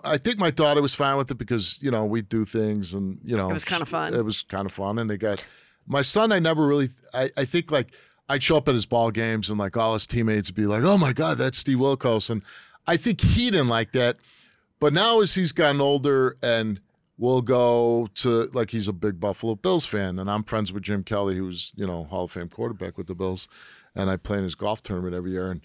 I 0.04 0.18
think 0.18 0.38
my 0.38 0.52
daughter 0.52 0.82
was 0.82 0.94
fine 0.94 1.18
with 1.18 1.32
it 1.32 1.38
because 1.38 1.80
you 1.82 1.90
know 1.92 2.06
we 2.06 2.22
do 2.22 2.46
things, 2.46 2.94
and 2.94 3.20
you 3.24 3.36
know 3.36 3.50
It 3.50 3.54
was 3.54 3.66
kinda 3.66 3.86
fun. 3.86 4.14
It 4.14 4.24
was 4.24 4.44
kind 4.44 4.66
of 4.66 4.72
fun, 4.74 5.00
and 5.00 5.10
they 5.10 5.18
got 5.18 5.44
my 5.88 6.02
son. 6.02 6.32
I 6.32 6.40
never 6.40 6.68
really. 6.68 6.90
I, 7.14 7.30
I 7.38 7.46
think 7.46 7.72
like 7.72 7.94
I'd 8.30 8.44
show 8.44 8.58
up 8.58 8.68
at 8.68 8.76
his 8.76 8.86
ball 8.86 9.12
games, 9.12 9.50
and 9.50 9.58
like 9.60 9.76
all 9.78 9.94
his 9.94 10.06
teammates 10.06 10.50
would 10.50 10.56
be 10.56 10.66
like, 10.68 10.84
"Oh 10.84 10.98
my 10.98 11.14
God, 11.14 11.38
that's 11.38 11.58
Steve 11.58 11.78
Wilkos," 11.80 12.30
and 12.30 12.44
I 12.88 12.98
think 12.98 13.22
he 13.22 13.50
didn't 13.52 13.70
like 13.70 13.92
that. 13.94 14.18
But 14.80 14.94
now 14.94 15.20
as 15.22 15.36
he's 15.36 15.52
gotten 15.52 15.80
older 15.82 16.36
and 16.42 16.80
we'll 17.18 17.42
go 17.44 18.08
to 18.16 18.50
like 18.54 18.72
he's 18.72 18.88
a 18.88 18.94
big 18.94 19.20
Buffalo 19.20 19.56
Bills 19.56 19.86
fan, 19.86 20.20
and 20.20 20.30
I'm 20.30 20.44
friends 20.44 20.72
with 20.74 20.84
Jim 20.84 21.04
Kelly, 21.04 21.38
who's 21.38 21.72
you 21.76 21.86
know 21.88 22.04
Hall 22.06 22.26
of 22.26 22.32
Fame 22.32 22.50
quarterback 22.50 22.98
with 22.98 23.08
the 23.08 23.16
Bills, 23.16 23.48
and 23.96 24.10
I 24.12 24.18
play 24.18 24.38
in 24.38 24.44
his 24.44 24.56
golf 24.56 24.82
tournament 24.84 25.16
every 25.16 25.32
year, 25.32 25.50
and 25.52 25.62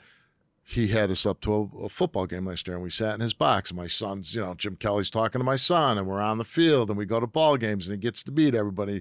he 0.69 0.89
had 0.89 1.13
us 1.13 1.25
up 1.25 1.41
to 1.43 1.55
a, 1.55 1.85
a 1.85 1.89
football 1.89 2.27
game 2.27 2.45
last 2.45 2.67
year, 2.67 2.75
and 2.75 2.83
we 2.83 2.91
sat 2.91 3.15
in 3.15 3.21
his 3.21 3.33
box, 3.33 3.71
and 3.71 3.79
my 3.79 3.87
son's 3.87 4.35
you 4.35 4.41
know 4.41 4.53
Jim 4.55 4.75
Kelly's 4.75 5.11
talking 5.11 5.39
to 5.39 5.45
my 5.45 5.55
son, 5.55 5.97
and 5.97 6.09
we're 6.09 6.21
on 6.21 6.39
the 6.39 6.45
field, 6.45 6.91
and 6.91 6.99
we 6.99 7.07
go 7.07 7.21
to 7.21 7.27
ball 7.27 7.57
games, 7.57 7.87
and 7.87 7.95
he 7.95 8.01
gets 8.01 8.25
to 8.25 8.33
beat 8.33 8.53
everybody. 8.53 9.01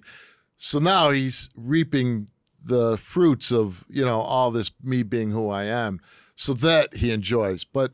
So 0.57 0.77
now 0.77 1.09
he's 1.09 1.49
reaping 1.55 2.27
the 2.63 2.97
fruits 2.97 3.51
of 3.51 3.83
you 3.89 4.05
know 4.05 4.21
all 4.21 4.51
this 4.51 4.69
me 4.83 5.01
being 5.01 5.31
who 5.31 5.49
I 5.49 5.63
am, 5.63 5.99
so 6.35 6.53
that 6.53 6.97
he 6.97 7.11
enjoys, 7.11 7.63
but. 7.65 7.91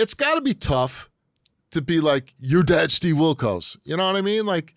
It's 0.00 0.14
got 0.14 0.36
to 0.36 0.40
be 0.40 0.54
tough 0.54 1.10
to 1.72 1.82
be 1.82 2.00
like 2.00 2.32
your 2.38 2.62
dad, 2.62 2.92
Steve 2.92 3.16
Wilkos. 3.16 3.76
You 3.82 3.96
know 3.96 4.06
what 4.06 4.14
I 4.14 4.20
mean? 4.20 4.46
Like, 4.46 4.76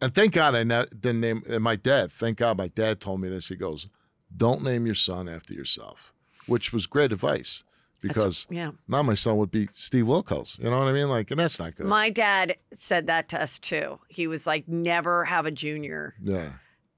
and 0.00 0.14
thank 0.14 0.32
God 0.32 0.54
I 0.54 0.64
didn't 0.64 1.20
name 1.20 1.42
and 1.46 1.62
my 1.62 1.76
dad. 1.76 2.10
Thank 2.10 2.38
God 2.38 2.56
my 2.56 2.68
dad 2.68 2.98
told 2.98 3.20
me 3.20 3.28
this. 3.28 3.48
He 3.48 3.54
goes, 3.54 3.88
"Don't 4.34 4.64
name 4.64 4.86
your 4.86 4.94
son 4.94 5.28
after 5.28 5.52
yourself," 5.52 6.14
which 6.46 6.72
was 6.72 6.86
great 6.86 7.12
advice 7.12 7.64
because 8.02 8.46
yeah. 8.50 8.72
now 8.88 9.02
my 9.02 9.14
son 9.14 9.38
would 9.38 9.50
be 9.50 9.68
Steve 9.72 10.04
Wilkos. 10.04 10.58
You 10.58 10.68
know 10.68 10.78
what 10.78 10.88
I 10.88 10.92
mean? 10.92 11.08
Like, 11.08 11.30
and 11.30 11.40
that's 11.40 11.58
not 11.58 11.76
good. 11.76 11.86
My 11.86 12.10
dad 12.10 12.56
said 12.74 13.06
that 13.06 13.28
to 13.30 13.40
us 13.40 13.58
too. 13.58 14.00
He 14.08 14.26
was 14.26 14.46
like, 14.46 14.68
never 14.68 15.24
have 15.24 15.46
a 15.46 15.50
junior. 15.50 16.12
yeah, 16.22 16.50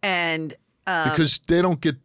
And 0.03 0.55
um, 0.88 1.11
because 1.11 1.38
they 1.47 1.62
don't 1.62 1.81
get. 1.81 1.97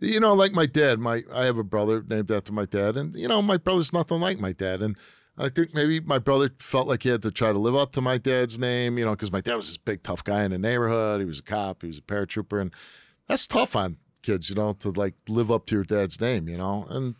You 0.00 0.18
know, 0.20 0.34
like 0.34 0.52
my 0.52 0.66
dad. 0.66 0.98
My 0.98 1.22
I 1.32 1.44
have 1.44 1.56
a 1.56 1.64
brother 1.64 2.04
named 2.06 2.30
after 2.30 2.52
my 2.52 2.64
dad, 2.64 2.96
and 2.96 3.14
you 3.14 3.28
know 3.28 3.40
my 3.40 3.56
brother's 3.56 3.92
nothing 3.92 4.20
like 4.20 4.38
my 4.38 4.52
dad, 4.52 4.80
and. 4.80 4.96
I 5.36 5.48
think 5.48 5.74
maybe 5.74 5.98
my 5.98 6.20
brother 6.20 6.48
felt 6.60 6.86
like 6.86 7.02
he 7.02 7.08
had 7.08 7.22
to 7.22 7.32
try 7.32 7.50
to 7.50 7.58
live 7.58 7.74
up 7.74 7.90
to 7.94 8.00
my 8.00 8.18
dad's 8.18 8.56
name, 8.56 8.96
you 8.96 9.04
know, 9.04 9.10
because 9.10 9.32
my 9.32 9.40
dad 9.40 9.56
was 9.56 9.66
this 9.66 9.76
big 9.76 10.04
tough 10.04 10.22
guy 10.22 10.44
in 10.44 10.52
the 10.52 10.58
neighborhood. 10.58 11.18
He 11.18 11.26
was 11.26 11.40
a 11.40 11.42
cop, 11.42 11.82
he 11.82 11.88
was 11.88 11.98
a 11.98 12.02
paratrooper, 12.02 12.60
and 12.60 12.70
that's 13.26 13.48
tough 13.48 13.74
on 13.74 13.96
kids, 14.22 14.48
you 14.48 14.56
know, 14.56 14.72
to 14.74 14.90
like 14.90 15.14
live 15.28 15.50
up 15.50 15.66
to 15.66 15.74
your 15.74 15.84
dad's 15.84 16.20
name, 16.20 16.48
you 16.48 16.56
know. 16.56 16.86
And 16.88 17.14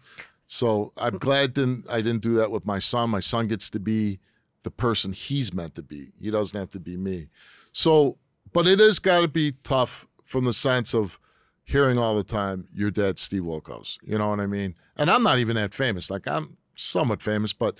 so 0.54 0.92
I'm 0.96 1.18
glad 1.18 1.52
didn't 1.54 1.90
I 1.90 1.96
didn't 1.96 2.22
do 2.22 2.34
that 2.34 2.52
with 2.52 2.64
my 2.64 2.78
son. 2.78 3.10
My 3.10 3.18
son 3.18 3.48
gets 3.48 3.68
to 3.70 3.80
be 3.80 4.20
the 4.62 4.70
person 4.70 5.12
he's 5.12 5.52
meant 5.52 5.74
to 5.74 5.82
be. 5.82 6.12
He 6.20 6.30
doesn't 6.30 6.56
have 6.56 6.70
to 6.70 6.78
be 6.78 6.96
me. 6.96 7.26
So, 7.72 8.18
but 8.52 8.68
it 8.68 8.78
has 8.78 9.00
got 9.00 9.22
to 9.22 9.28
be 9.28 9.54
tough 9.64 10.06
from 10.22 10.44
the 10.44 10.52
sense 10.52 10.94
of 10.94 11.18
hearing 11.64 11.98
all 11.98 12.14
the 12.14 12.22
time, 12.22 12.68
"Your 12.72 12.92
dad, 12.92 13.18
Steve 13.18 13.42
Wilkos." 13.42 13.98
You 14.04 14.16
know 14.16 14.28
what 14.28 14.38
I 14.38 14.46
mean? 14.46 14.76
And 14.96 15.10
I'm 15.10 15.24
not 15.24 15.40
even 15.40 15.56
that 15.56 15.74
famous. 15.74 16.08
Like 16.08 16.28
I'm 16.28 16.56
somewhat 16.76 17.20
famous, 17.20 17.52
but 17.52 17.76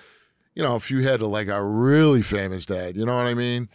you 0.56 0.64
know, 0.64 0.74
if 0.74 0.90
you 0.90 1.02
had 1.02 1.20
a, 1.20 1.28
like 1.28 1.46
a 1.46 1.62
really 1.62 2.22
famous 2.22 2.66
dad, 2.66 2.96
you 2.96 3.06
know 3.06 3.14
what 3.14 3.26
I 3.26 3.34
mean? 3.34 3.68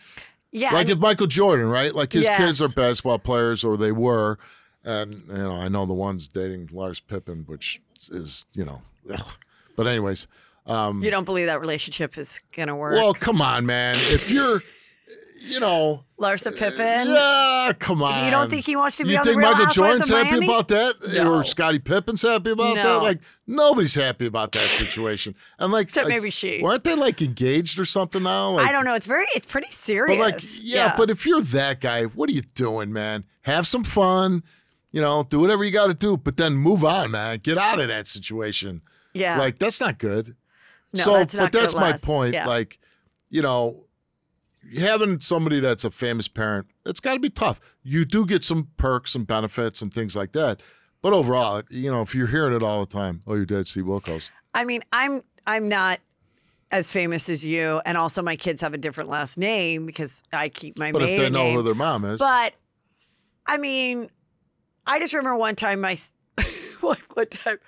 Yeah. 0.52 0.74
like 0.74 0.90
I 0.90 0.92
if 0.92 0.98
Michael 0.98 1.28
Jordan, 1.28 1.70
right? 1.70 1.96
Like 1.96 2.12
his 2.12 2.28
kids 2.28 2.62
are 2.62 2.68
basketball 2.68 3.20
players, 3.20 3.64
or 3.64 3.78
they 3.78 3.94
were, 3.94 4.38
and 4.84 5.24
you 5.30 5.36
know, 5.36 5.56
I 5.56 5.70
know 5.70 5.86
the 5.86 5.94
one's 5.94 6.28
dating 6.28 6.68
Larsa 6.68 7.04
Pippen, 7.08 7.46
which 7.48 7.82
is 8.12 8.46
you 8.54 8.66
know, 8.66 8.82
ugh. 9.12 9.26
but 9.76 9.88
anyways, 9.88 10.28
um, 10.65 11.04
you 11.04 11.10
don't 11.12 11.26
believe 11.26 11.48
that 11.48 11.60
relationship 11.60 12.17
is 12.17 12.41
gonna 12.56 12.76
work. 12.76 12.93
well, 12.93 13.13
come 13.13 13.41
on, 13.41 13.65
man. 13.65 13.95
If 13.98 14.30
you're, 14.30 14.62
you 15.41 15.60
know, 15.60 16.04
Larsa 16.19 16.56
Pippen. 16.56 17.08
yeah, 17.12 17.72
come 17.80 18.04
on. 18.04 18.26
You 18.26 18.30
don't 18.32 18.50
think 18.50 18.65
he 18.65 18.76
wants 18.76 18.98
to 18.98 19.06
be 19.06 19.12
you 19.12 19.17
on 19.17 19.24
the 19.24 19.30
think 19.32 19.39
Real 19.39 19.52
Michael 19.52 19.65
Housewives 19.67 20.08
Jordan's 20.08 20.10
of 20.12 20.17
happy 20.17 20.30
Miami? 20.32 20.45
about 20.48 20.67
that, 20.67 20.95
No. 21.13 21.34
or 21.36 21.43
Scottie 21.45 21.80
Pippen's 21.80 22.22
happy 22.22 22.52
about 22.52 22.76
No. 22.76 22.84
that? 22.84 22.95
Like 23.04 23.19
nobody's 23.48 23.95
happy 23.95 24.26
about 24.28 24.52
that 24.52 24.67
situation. 24.69 25.34
And 25.58 25.72
like, 25.72 25.84
Except 25.86 26.08
like, 26.08 26.15
maybe 26.15 26.30
she. 26.30 26.62
Weren't 26.62 26.84
they 26.84 26.93
like 26.95 27.22
engaged 27.22 27.80
or 27.80 27.86
something 27.86 28.22
now? 28.22 28.52
Like, 28.52 28.67
I 28.67 28.72
don't 28.74 28.84
know. 28.86 28.95
It's 28.95 29.08
very. 29.08 29.26
It's 29.34 29.45
pretty 29.45 29.72
serious. 29.72 30.17
But 30.17 30.24
like, 30.24 30.41
yeah, 30.62 30.93
but 30.98 31.10
if 31.10 31.26
you're 31.26 31.41
that 31.41 31.80
guy, 31.80 32.04
what 32.04 32.30
are 32.30 32.34
you 32.34 32.41
doing, 32.41 32.91
man? 32.91 33.24
Have 33.43 33.65
some 33.65 33.84
fun. 33.86 34.43
You 34.91 35.02
know, 35.02 35.24
do 35.24 35.39
whatever 35.39 35.63
you 35.63 35.72
got 35.72 35.88
to 35.88 35.93
do, 35.93 36.17
but 36.17 36.36
then 36.38 36.56
move 36.56 36.84
on, 36.84 37.12
man. 37.12 37.39
Get 37.41 37.58
out 37.60 37.80
of 37.80 37.88
that 37.88 38.08
situation. 38.08 38.82
Yeah, 39.13 39.38
Like 39.39 39.60
that's 39.60 39.80
not 39.80 39.98
good. 39.98 40.36
No, 40.93 41.04
so, 41.04 41.13
that's 41.13 41.36
not 41.36 41.52
but 41.52 41.60
that's 41.60 41.76
my 41.76 41.91
last. 41.91 42.04
point. 42.04 42.34
Yeah. 42.34 42.48
Like, 42.48 42.80
you 43.30 43.41
know, 43.41 43.86
having 44.78 45.19
somebody 45.19 45.60
that's 45.60 45.84
a 45.84 45.91
famous 45.91 46.28
parent, 46.28 46.67
it's 46.86 47.00
got 47.00 47.13
to 47.13 47.19
be 47.19 47.30
tough. 47.30 47.60
You 47.84 48.06
do 48.06 48.26
get 48.26 48.43
some 48.43 48.69
perks 48.78 49.15
and 49.15 49.26
benefits 49.28 49.82
and 49.82 49.93
things 49.93 50.15
like 50.15 50.32
that. 50.34 50.62
But 51.02 51.13
overall, 51.13 51.62
you 51.69 51.89
know, 51.91 52.02
if 52.02 52.13
you're 52.13 52.28
hearing 52.28 52.56
it 52.56 52.63
all 52.63 52.86
the 52.86 52.91
time, 52.91 53.22
oh, 53.28 53.36
your 53.36 53.45
dad's 53.45 53.69
Steve 53.72 53.86
Wilkos. 53.86 54.30
I 54.54 54.65
mean, 54.65 54.84
I'm 54.91 55.22
I'm 55.48 55.69
not 55.69 56.00
as 56.72 56.91
famous 56.91 57.30
as 57.30 57.45
you, 57.45 57.82
and 57.86 57.98
also 57.98 58.22
my 58.22 58.36
kids 58.36 58.62
have 58.62 58.74
a 58.74 58.78
different 58.78 59.10
last 59.10 59.38
name 59.38 59.86
because 59.86 60.22
I 60.34 60.50
keep 60.50 60.78
my 60.78 60.91
But 60.91 61.04
if 61.04 61.17
they 61.17 61.30
know 61.30 61.45
name. 61.45 61.56
who 61.56 61.63
their 61.63 61.76
mom 61.76 62.04
is, 62.06 62.19
But 62.19 62.54
I 63.45 63.58
mean, 63.58 64.10
I 64.86 65.00
just 65.00 65.13
remember 65.13 65.38
one 65.38 65.56
time 65.56 65.82
my 65.82 65.98
one, 66.82 66.98
one 67.13 67.28
time 67.28 67.60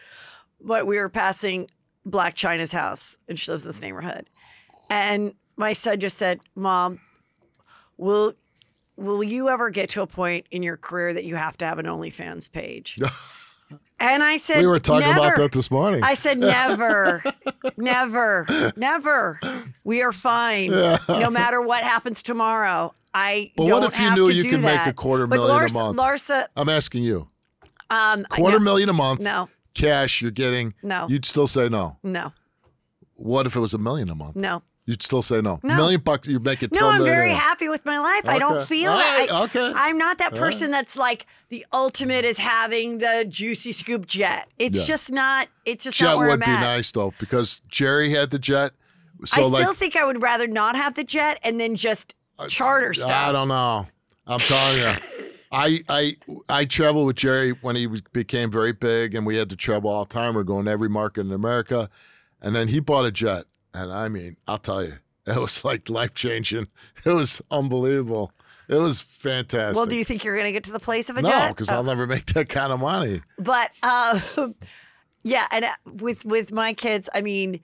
what 0.64 0.88
we 0.88 0.98
were 0.98 1.10
passing 1.10 1.68
Blac 2.08 2.36
Chyna's 2.36 2.72
house, 2.72 3.18
and 3.28 3.40
she 3.40 3.52
lives 3.52 3.64
in 3.64 3.70
this 3.70 3.82
neighborhood, 3.82 4.30
and 4.90 5.34
my 5.58 5.74
son 5.74 6.00
just 6.00 6.18
said, 6.18 6.40
"Mom, 6.56 7.00
will." 7.98 8.34
Will 8.98 9.24
you 9.24 9.50
ever 9.50 9.72
get 9.72 9.90
to 9.92 10.04
a 10.04 10.06
point 10.08 10.46
in 10.52 10.62
your 10.62 10.78
career 10.78 11.12
that 11.14 11.24
you 11.24 11.36
have 11.36 11.58
to 11.58 11.66
have 11.66 11.80
an 11.80 11.88
OnlyFans 11.88 12.52
page? 12.52 13.00
And 14.00 14.24
I 14.24 14.38
said, 14.38 14.60
we 14.62 14.66
were 14.68 14.80
talking 14.80 15.10
about 15.12 15.36
that 15.38 15.52
this 15.52 15.70
morning. 15.70 16.04
I 16.04 16.16
said, 16.16 16.40
never, 16.40 17.24
never, 17.78 18.48
never. 18.76 19.40
We 19.84 20.02
are 20.02 20.12
fine. 20.12 20.72
No 20.72 21.30
matter 21.30 21.62
what 21.62 21.84
happens 21.84 22.24
tomorrow. 22.24 22.96
I 23.14 23.52
But 23.56 23.68
don't 23.68 23.82
what 23.84 23.94
if 23.94 24.00
you 24.00 24.14
knew 24.16 24.30
you 24.32 24.44
could 24.44 24.54
make 24.62 24.74
that. 24.74 24.88
a 24.88 24.94
quarter 24.94 25.28
But 25.28 25.36
million 25.38 25.56
a 25.56 25.68
Larsa, 25.68 25.74
month? 25.74 25.98
Larsa, 26.00 26.46
I'm 26.56 26.68
asking 26.70 27.04
you, 27.04 27.30
um, 27.92 28.24
quarter 28.26 28.58
no, 28.58 28.64
million 28.66 28.90
a 28.90 28.94
month, 28.94 29.22
No, 29.22 29.50
cash 29.74 30.22
you're 30.22 30.32
getting, 30.32 30.74
No. 30.84 31.08
you'd 31.10 31.26
still 31.26 31.48
say 31.48 31.70
no. 31.70 31.98
no, 32.04 32.34
What 33.16 33.46
if 33.46 33.56
it 33.56 33.60
was 33.60 33.74
a 33.74 33.78
million 33.78 34.10
a 34.10 34.16
month? 34.16 34.36
no. 34.36 34.64
You'd 34.88 35.04
still 35.04 35.22
say 35.22 35.42
no. 35.42 35.60
No. 35.62 35.76
Million 35.76 36.02
bucks, 36.02 36.28
you 36.28 36.40
make 36.40 36.64
it. 36.64 36.74
No, 36.74 36.90
I'm 36.90 37.04
very 37.04 37.32
happy 37.32 37.70
with 37.70 37.86
my 37.86 38.00
life. 38.00 38.28
I 38.28 38.40
don't 38.40 38.68
feel 38.68 38.92
right, 38.92 39.28
I, 39.32 39.44
okay. 39.44 39.72
I'm 39.76 39.98
not 40.00 40.18
that 40.18 40.34
person 40.34 40.72
that's 40.72 40.98
like 40.98 41.28
the 41.50 41.66
ultimate 41.72 42.26
is 42.26 42.40
having 42.40 42.98
the 42.98 43.24
juicy 43.30 43.74
scoop 43.74 44.08
jet. 44.08 44.50
It's 44.58 44.80
Yeah. 44.80 44.86
just 44.86 45.12
not. 45.12 45.50
It's 45.66 45.84
just 45.84 45.98
Jet 45.98 46.06
not 46.08 46.18
where 46.18 46.28
would 46.30 46.34
I'm 46.34 46.40
be 46.40 46.46
at. 46.58 46.62
nice 46.62 46.92
though, 46.92 47.14
because 47.20 47.62
Jerry 47.70 48.10
had 48.10 48.32
the 48.32 48.40
jet. 48.40 48.72
So 49.24 49.44
I 49.44 49.46
like, 49.46 49.62
still 49.62 49.74
think 49.76 49.96
I 49.96 50.04
would 50.04 50.22
rather 50.22 50.48
not 50.48 50.76
have 50.76 50.96
the 50.96 51.04
jet 51.04 51.40
and 51.44 51.60
then 51.60 51.76
just 51.76 52.16
charter 52.50 52.94
stuff. 52.96 53.12
I 53.12 53.32
don't 53.32 53.50
know. 53.50 53.86
I'm 54.26 54.40
telling 54.40 54.78
you. 54.80 54.94
I 55.52 55.82
I 55.90 56.16
I 56.50 56.66
traveled 56.66 57.08
with 57.08 57.18
Jerry 57.18 57.52
when 57.52 57.76
he 57.76 57.88
was, 57.88 58.02
became 58.02 58.50
very 58.52 58.72
big, 58.72 59.14
and 59.16 59.26
we 59.26 59.36
had 59.38 59.50
to 59.50 59.56
travel 59.56 59.90
all 59.90 60.06
the 60.06 60.14
time. 60.14 60.34
We're 60.36 60.44
going 60.44 60.66
to 60.66 60.72
every 60.72 60.90
market 60.90 61.22
in 61.22 61.32
America, 61.32 61.90
and 62.42 62.56
then 62.56 62.68
he 62.70 62.80
bought 62.80 63.06
a 63.06 63.12
jet, 63.12 63.46
and 63.74 63.92
I 63.92 64.08
mean, 64.08 64.38
I'll 64.48 64.58
tell 64.58 64.84
you, 64.84 64.94
it 65.26 65.38
was 65.38 65.64
like 65.66 65.90
life 65.90 66.14
changing. 66.14 66.68
It 67.06 67.10
was 67.10 67.42
unbelievable. 67.50 68.32
It 68.70 68.76
was 68.76 69.02
fantastic. 69.02 69.76
Well, 69.76 69.88
do 69.88 69.96
you 69.98 70.06
think 70.06 70.24
you're 70.24 70.36
going 70.36 70.46
to 70.46 70.52
get 70.52 70.64
to 70.66 70.72
the 70.72 70.80
place 70.80 71.10
of 71.10 71.18
a 71.18 71.22
no, 71.24 71.30
jet? 71.30 71.48
No, 71.48 71.54
because 71.54 71.70
Oh. 71.70 71.76
I'll 71.76 71.84
never 71.84 72.06
make 72.08 72.28
that 72.34 72.48
kind 72.48 72.72
of 72.72 72.80
money. 72.80 73.22
But 73.40 73.72
uh, 73.84 74.20
yeah, 75.24 75.48
and 75.52 75.66
uh, 75.66 75.70
with 75.86 76.24
with 76.26 76.52
my 76.54 76.74
kids, 76.74 77.10
I 77.14 77.22
mean, 77.22 77.60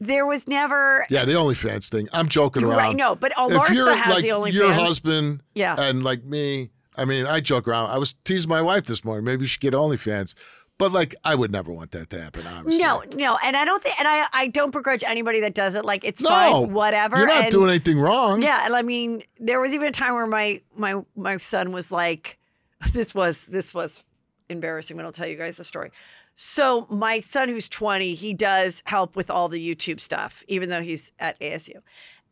there 0.00 0.26
was 0.26 0.46
never 0.46 1.06
Yeah, 1.08 1.24
the 1.24 1.32
OnlyFans 1.32 1.88
thing. 1.90 2.08
I'm 2.12 2.28
joking 2.28 2.64
around. 2.64 2.76
right. 2.76 2.96
No, 2.96 3.14
but 3.14 3.32
you're 3.38 3.94
has 3.94 4.14
like 4.14 4.22
the 4.22 4.30
OnlyFans. 4.30 4.52
your 4.52 4.72
husband, 4.72 5.42
Yeah. 5.54 5.76
and 5.80 6.02
like 6.02 6.24
me, 6.24 6.70
I 6.96 7.04
mean, 7.04 7.26
I 7.26 7.40
joke 7.40 7.66
around. 7.68 7.90
I 7.90 7.98
was 7.98 8.14
teasing 8.24 8.48
my 8.48 8.62
wife 8.62 8.84
this 8.84 9.04
morning. 9.04 9.24
Maybe 9.24 9.42
you 9.42 9.46
should 9.48 9.60
get 9.60 9.74
OnlyFans, 9.74 10.34
but 10.76 10.92
like, 10.92 11.14
I 11.24 11.34
would 11.34 11.52
never 11.52 11.72
want 11.72 11.92
that 11.92 12.10
to 12.10 12.20
happen. 12.20 12.46
Obviously, 12.46 12.82
No, 12.82 13.04
no, 13.14 13.38
and 13.44 13.56
I 13.56 13.64
don't 13.64 13.82
think, 13.82 13.98
and 13.98 14.08
I, 14.08 14.26
I 14.32 14.48
don't 14.48 14.72
begrudge 14.72 15.04
anybody 15.04 15.40
that 15.40 15.54
does 15.54 15.76
it. 15.76 15.84
Like 15.84 16.04
it's 16.04 16.20
no, 16.20 16.28
fine, 16.28 16.72
whatever. 16.72 17.18
You're 17.18 17.28
not 17.28 17.44
and, 17.44 17.50
doing 17.50 17.70
anything 17.70 17.98
wrong. 17.98 18.42
Yeah, 18.42 18.64
and 18.64 18.74
I 18.74 18.82
mean, 18.82 19.22
there 19.38 19.60
was 19.60 19.72
even 19.72 19.86
a 19.86 19.92
time 19.92 20.14
where 20.14 20.26
my 20.26 20.60
my 20.76 21.02
my 21.14 21.36
son 21.38 21.70
was 21.72 21.92
like, 21.92 22.38
"This 22.92 23.14
was 23.14 23.44
this 23.44 23.72
was 23.72 24.02
embarrassing." 24.48 24.96
But 24.96 25.06
I'll 25.06 25.12
tell 25.12 25.28
you 25.28 25.36
guys 25.36 25.56
the 25.56 25.64
story. 25.64 25.92
So 26.36 26.88
my 26.90 27.20
son, 27.20 27.48
who's 27.48 27.68
20, 27.68 28.14
he 28.14 28.34
does 28.34 28.82
help 28.86 29.14
with 29.14 29.30
all 29.30 29.48
the 29.48 29.74
YouTube 29.74 30.00
stuff, 30.00 30.42
even 30.48 30.70
though 30.70 30.82
he's 30.82 31.12
at 31.18 31.38
ASU, 31.40 31.76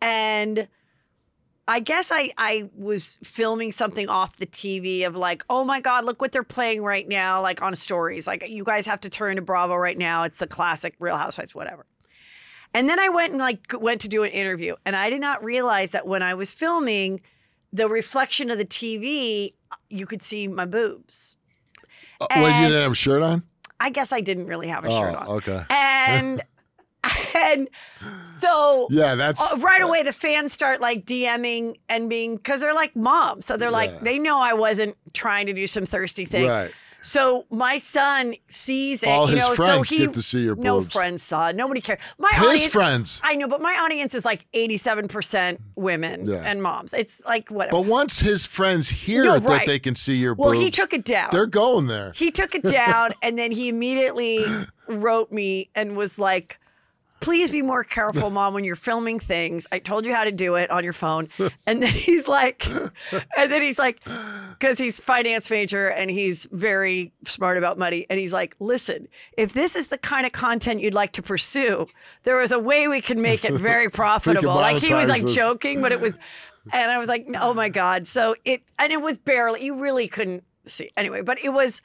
and. 0.01 0.69
I 1.69 1.79
guess 1.81 2.11
I, 2.13 2.33
I 2.37 2.69
was 2.75 3.19
filming 3.23 3.71
something 3.73 4.09
off 4.09 4.37
the 4.37 4.47
TV 4.47 5.07
of 5.07 5.17
like, 5.17 5.45
oh 5.49 5.63
my 5.65 5.81
God, 5.81 6.05
look 6.05 6.21
what 6.21 6.33
they're 6.33 6.43
playing 6.43 6.83
right 6.83 7.07
now, 7.07 7.41
like 7.41 7.63
on 7.63 7.75
stories. 7.77 8.27
Like, 8.27 8.49
you 8.49 8.65
guys 8.65 8.87
have 8.87 9.01
to 9.03 9.09
turn 9.09 9.37
to 9.37 9.43
Bravo 9.43 9.77
right 9.77 9.97
now. 9.97 10.25
It's 10.25 10.39
the 10.41 10.49
classic 10.49 10.95
Real 10.99 11.17
Housewives, 11.17 11.55
whatever. 11.55 11.87
And 12.75 12.89
then 12.89 12.99
I 12.99 13.11
went 13.11 13.33
and 13.33 13.41
like 13.41 13.75
went 13.81 14.01
to 14.01 14.09
do 14.09 14.23
an 14.25 14.31
interview, 14.31 14.77
and 14.87 14.97
I 14.97 15.11
did 15.11 15.21
not 15.21 15.45
realize 15.45 15.91
that 15.91 16.07
when 16.07 16.23
I 16.23 16.35
was 16.35 16.53
filming, 16.55 17.21
the 17.73 17.87
reflection 17.89 18.51
of 18.51 18.59
the 18.59 18.65
TV, 18.65 19.53
you 19.91 20.07
could 20.07 20.23
see 20.23 20.49
my 20.49 20.65
boobs. 20.65 21.37
Uh, 22.21 22.27
Wait, 22.37 22.57
you 22.63 22.69
didn't 22.69 22.83
have 22.83 22.93
a 22.93 22.95
shirt 22.95 23.23
on? 23.23 23.43
I 23.79 23.91
guess 23.91 24.11
I 24.13 24.21
didn't 24.21 24.47
really 24.47 24.69
have 24.69 24.85
a 24.85 24.91
shirt 24.91 25.15
on, 25.17 25.27
Oh, 25.29 25.35
okay. 25.37 25.65
and 25.69 26.43
and 27.35 27.69
so 28.41 28.87
Yeah, 28.91 29.15
that's 29.15 29.53
uh, 29.53 29.57
right 29.59 29.83
away 29.83 30.03
the 30.03 30.13
fans 30.13 30.53
start 30.53 30.81
like 30.81 31.05
DMing 31.07 31.77
and 31.89 32.09
being 32.09 32.37
because 32.37 32.61
they're 32.61 32.75
like 32.75 32.95
moms, 32.97 33.47
so 33.47 33.57
they're 33.57 33.69
Yeah. 33.71 33.77
like 33.77 34.01
they 34.01 34.19
know 34.19 34.41
I 34.41 34.55
wasn't 34.55 34.97
trying 35.13 35.47
to 35.47 35.53
do 35.53 35.67
some 35.67 35.85
thirsty 35.85 36.25
thing. 36.25 36.47
right. 36.49 36.71
So 37.05 37.47
my 37.51 37.79
son 37.79 38.37
sees 38.47 39.03
it. 39.03 39.09
All 39.09 39.29
you 39.29 39.35
his 39.35 39.45
know, 39.49 39.55
friends 39.57 39.89
so 39.89 39.97
he, 39.97 40.07
get 40.07 40.15
to 40.15 40.23
see 40.23 40.45
your 40.45 40.55
No 40.55 40.83
friends 40.83 41.25
saw 41.25 41.49
it. 41.49 41.57
Nobody 41.57 41.81
cared. 41.81 41.99
My 42.17 42.31
His 42.33 42.47
audience, 42.47 42.73
friends. 42.73 43.21
I 43.25 43.35
know, 43.35 43.49
but 43.49 43.61
my 43.61 43.75
audience 43.75 44.15
is 44.15 44.25
like 44.25 44.47
87% 44.55 45.59
women 45.75 46.27
Yeah. 46.29 46.43
and 46.45 46.63
moms. 46.63 46.93
It's 46.93 47.21
like 47.27 47.49
whatever. 47.51 47.79
But 47.79 47.87
once 47.87 48.21
his 48.21 48.47
friends 48.47 48.89
hear 48.89 49.25
No, 49.25 49.41
that 49.41 49.67
they 49.67 49.81
can 49.81 49.97
see 49.97 50.15
your 50.15 50.35
well, 50.35 50.53
boobs, 50.53 50.65
he 50.65 50.71
took 50.71 50.93
it 50.95 51.05
down. 51.05 51.31
they're 51.33 51.47
going 51.47 51.89
there. 51.89 52.13
He 52.15 52.31
took 52.31 52.55
it 52.55 52.63
down 52.63 53.15
and 53.21 53.37
then 53.37 53.51
he 53.51 53.69
immediately 53.69 54.45
wrote 54.87 55.33
me 55.33 55.71
and 55.75 55.97
was 55.97 56.21
like, 56.21 56.61
Please 57.23 57.51
be 57.51 57.63
more 57.63 57.85
careful, 57.85 58.31
mom, 58.39 58.53
when 58.55 58.65
you're 58.65 58.77
filming 58.77 59.19
things. 59.19 59.67
I 59.73 59.79
told 59.79 60.05
you 60.05 60.15
how 60.15 60.25
to 60.25 60.33
do 60.33 60.57
it 60.57 60.71
on 60.71 60.85
your 60.85 60.93
phone. 60.93 61.29
And 61.67 61.83
then 61.83 61.93
he's 61.93 62.29
like, 62.29 62.67
and 62.67 63.51
then 63.51 63.63
he's 63.63 63.79
like, 63.79 64.01
because 64.59 64.79
he's 64.79 65.01
finance 65.01 65.51
major 65.51 65.89
and 65.89 66.11
he's 66.11 66.47
very 66.53 67.13
smart 67.25 67.57
about 67.57 67.79
money. 67.79 68.07
And 68.11 68.19
he's 68.19 68.33
like, 68.33 68.55
listen, 68.59 69.09
if 69.37 69.53
this 69.53 69.77
is 69.77 69.87
the 69.89 69.99
kind 69.99 70.27
of 70.27 70.33
content 70.33 70.81
you'd 70.81 70.95
like 70.95 71.13
to 71.13 71.23
pursue, 71.23 71.87
there 72.25 72.43
is 72.43 72.53
a 72.53 72.59
way 72.59 72.89
we 72.89 73.01
can 73.01 73.23
make 73.23 73.45
it 73.45 73.53
very 73.55 73.89
profitable. 74.03 74.55
Like 74.55 74.83
he 74.83 74.93
was 74.93 75.09
like 75.09 75.23
this. 75.23 75.35
joking, 75.35 75.81
but 75.81 75.93
it 75.93 76.01
was, 76.01 76.19
and 76.73 76.91
I 76.91 76.99
was 76.99 77.09
like, 77.09 77.27
oh 77.41 77.55
my 77.55 77.69
God. 77.69 78.07
So 78.07 78.35
it, 78.45 78.63
and 78.79 78.93
it 78.93 79.01
was 79.01 79.19
barely, 79.19 79.65
you 79.65 79.75
really 79.75 80.09
couldn't 80.09 80.45
see. 80.65 80.91
Anyway, 80.97 81.23
but 81.23 81.43
it 81.43 81.51
was, 81.51 81.83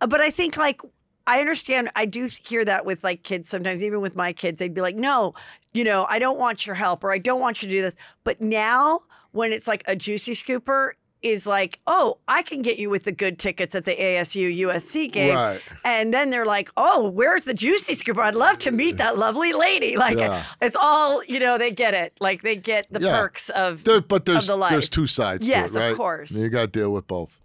but 0.00 0.20
I 0.20 0.30
think 0.30 0.56
like 0.56 0.80
I 1.28 1.40
understand. 1.40 1.90
I 1.94 2.06
do 2.06 2.26
hear 2.42 2.64
that 2.64 2.84
with 2.86 3.04
like 3.04 3.22
kids 3.22 3.48
sometimes, 3.48 3.82
even 3.82 4.00
with 4.00 4.16
my 4.16 4.32
kids, 4.32 4.58
they'd 4.58 4.74
be 4.74 4.80
like, 4.80 4.96
"No, 4.96 5.34
you 5.74 5.84
know, 5.84 6.06
I 6.08 6.18
don't 6.18 6.38
want 6.38 6.66
your 6.66 6.74
help, 6.74 7.04
or 7.04 7.12
I 7.12 7.18
don't 7.18 7.40
want 7.40 7.62
you 7.62 7.68
to 7.68 7.74
do 7.74 7.82
this." 7.82 7.94
But 8.24 8.40
now, 8.40 9.02
when 9.32 9.52
it's 9.52 9.68
like 9.68 9.84
a 9.86 9.94
juicy 9.94 10.32
scooper 10.32 10.92
is 11.20 11.46
like, 11.46 11.80
"Oh, 11.86 12.18
I 12.28 12.42
can 12.42 12.62
get 12.62 12.78
you 12.78 12.88
with 12.90 13.04
the 13.04 13.12
good 13.12 13.38
tickets 13.40 13.74
at 13.74 13.84
the 13.84 13.94
ASU 14.00 14.48
USC 14.68 15.08
game," 15.12 15.34
Right. 15.34 15.60
and 15.84 16.14
then 16.14 16.30
they're 16.30 16.46
like, 16.46 16.70
"Oh, 16.76 17.08
where's 17.10 17.42
the 17.42 17.54
juicy 17.54 17.94
scooper? 17.94 18.22
I'd 18.22 18.34
love 18.36 18.58
to 18.60 18.70
meet 18.70 18.96
that 18.98 19.18
lovely 19.18 19.52
lady." 19.52 19.96
Like, 19.98 20.16
Yeah. 20.16 20.44
it's 20.62 20.76
all 20.80 21.22
you 21.24 21.40
know. 21.40 21.58
They 21.58 21.72
get 21.72 21.92
it. 21.92 22.14
Like 22.20 22.42
they 22.42 22.56
get 22.56 22.86
the 22.90 23.00
Yeah. 23.00 23.16
perks 23.18 23.50
of 23.50 23.84
There, 23.84 24.00
but 24.00 24.24
there's 24.24 24.46
the 24.46 24.56
life. 24.56 24.70
there's 24.70 24.88
two 24.88 25.06
sides 25.08 25.46
Yes, 25.46 25.72
to 25.72 25.78
of 25.78 25.84
it, 25.84 25.88
right? 25.88 25.96
course. 25.96 26.30
You 26.32 26.48
got 26.48 26.60
to 26.72 26.78
deal 26.80 26.90
with 26.90 27.06
both. 27.06 27.40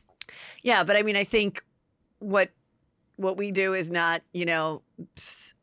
Yeah, 0.61 0.83
but 0.83 0.95
I 0.95 1.01
mean, 1.01 1.15
I 1.17 1.23
think 1.25 1.61
what 2.19 2.49
what 3.17 3.37
we 3.37 3.51
do 3.51 3.73
is 3.73 3.89
not, 3.91 4.21
you 4.33 4.45
know, 4.45 4.81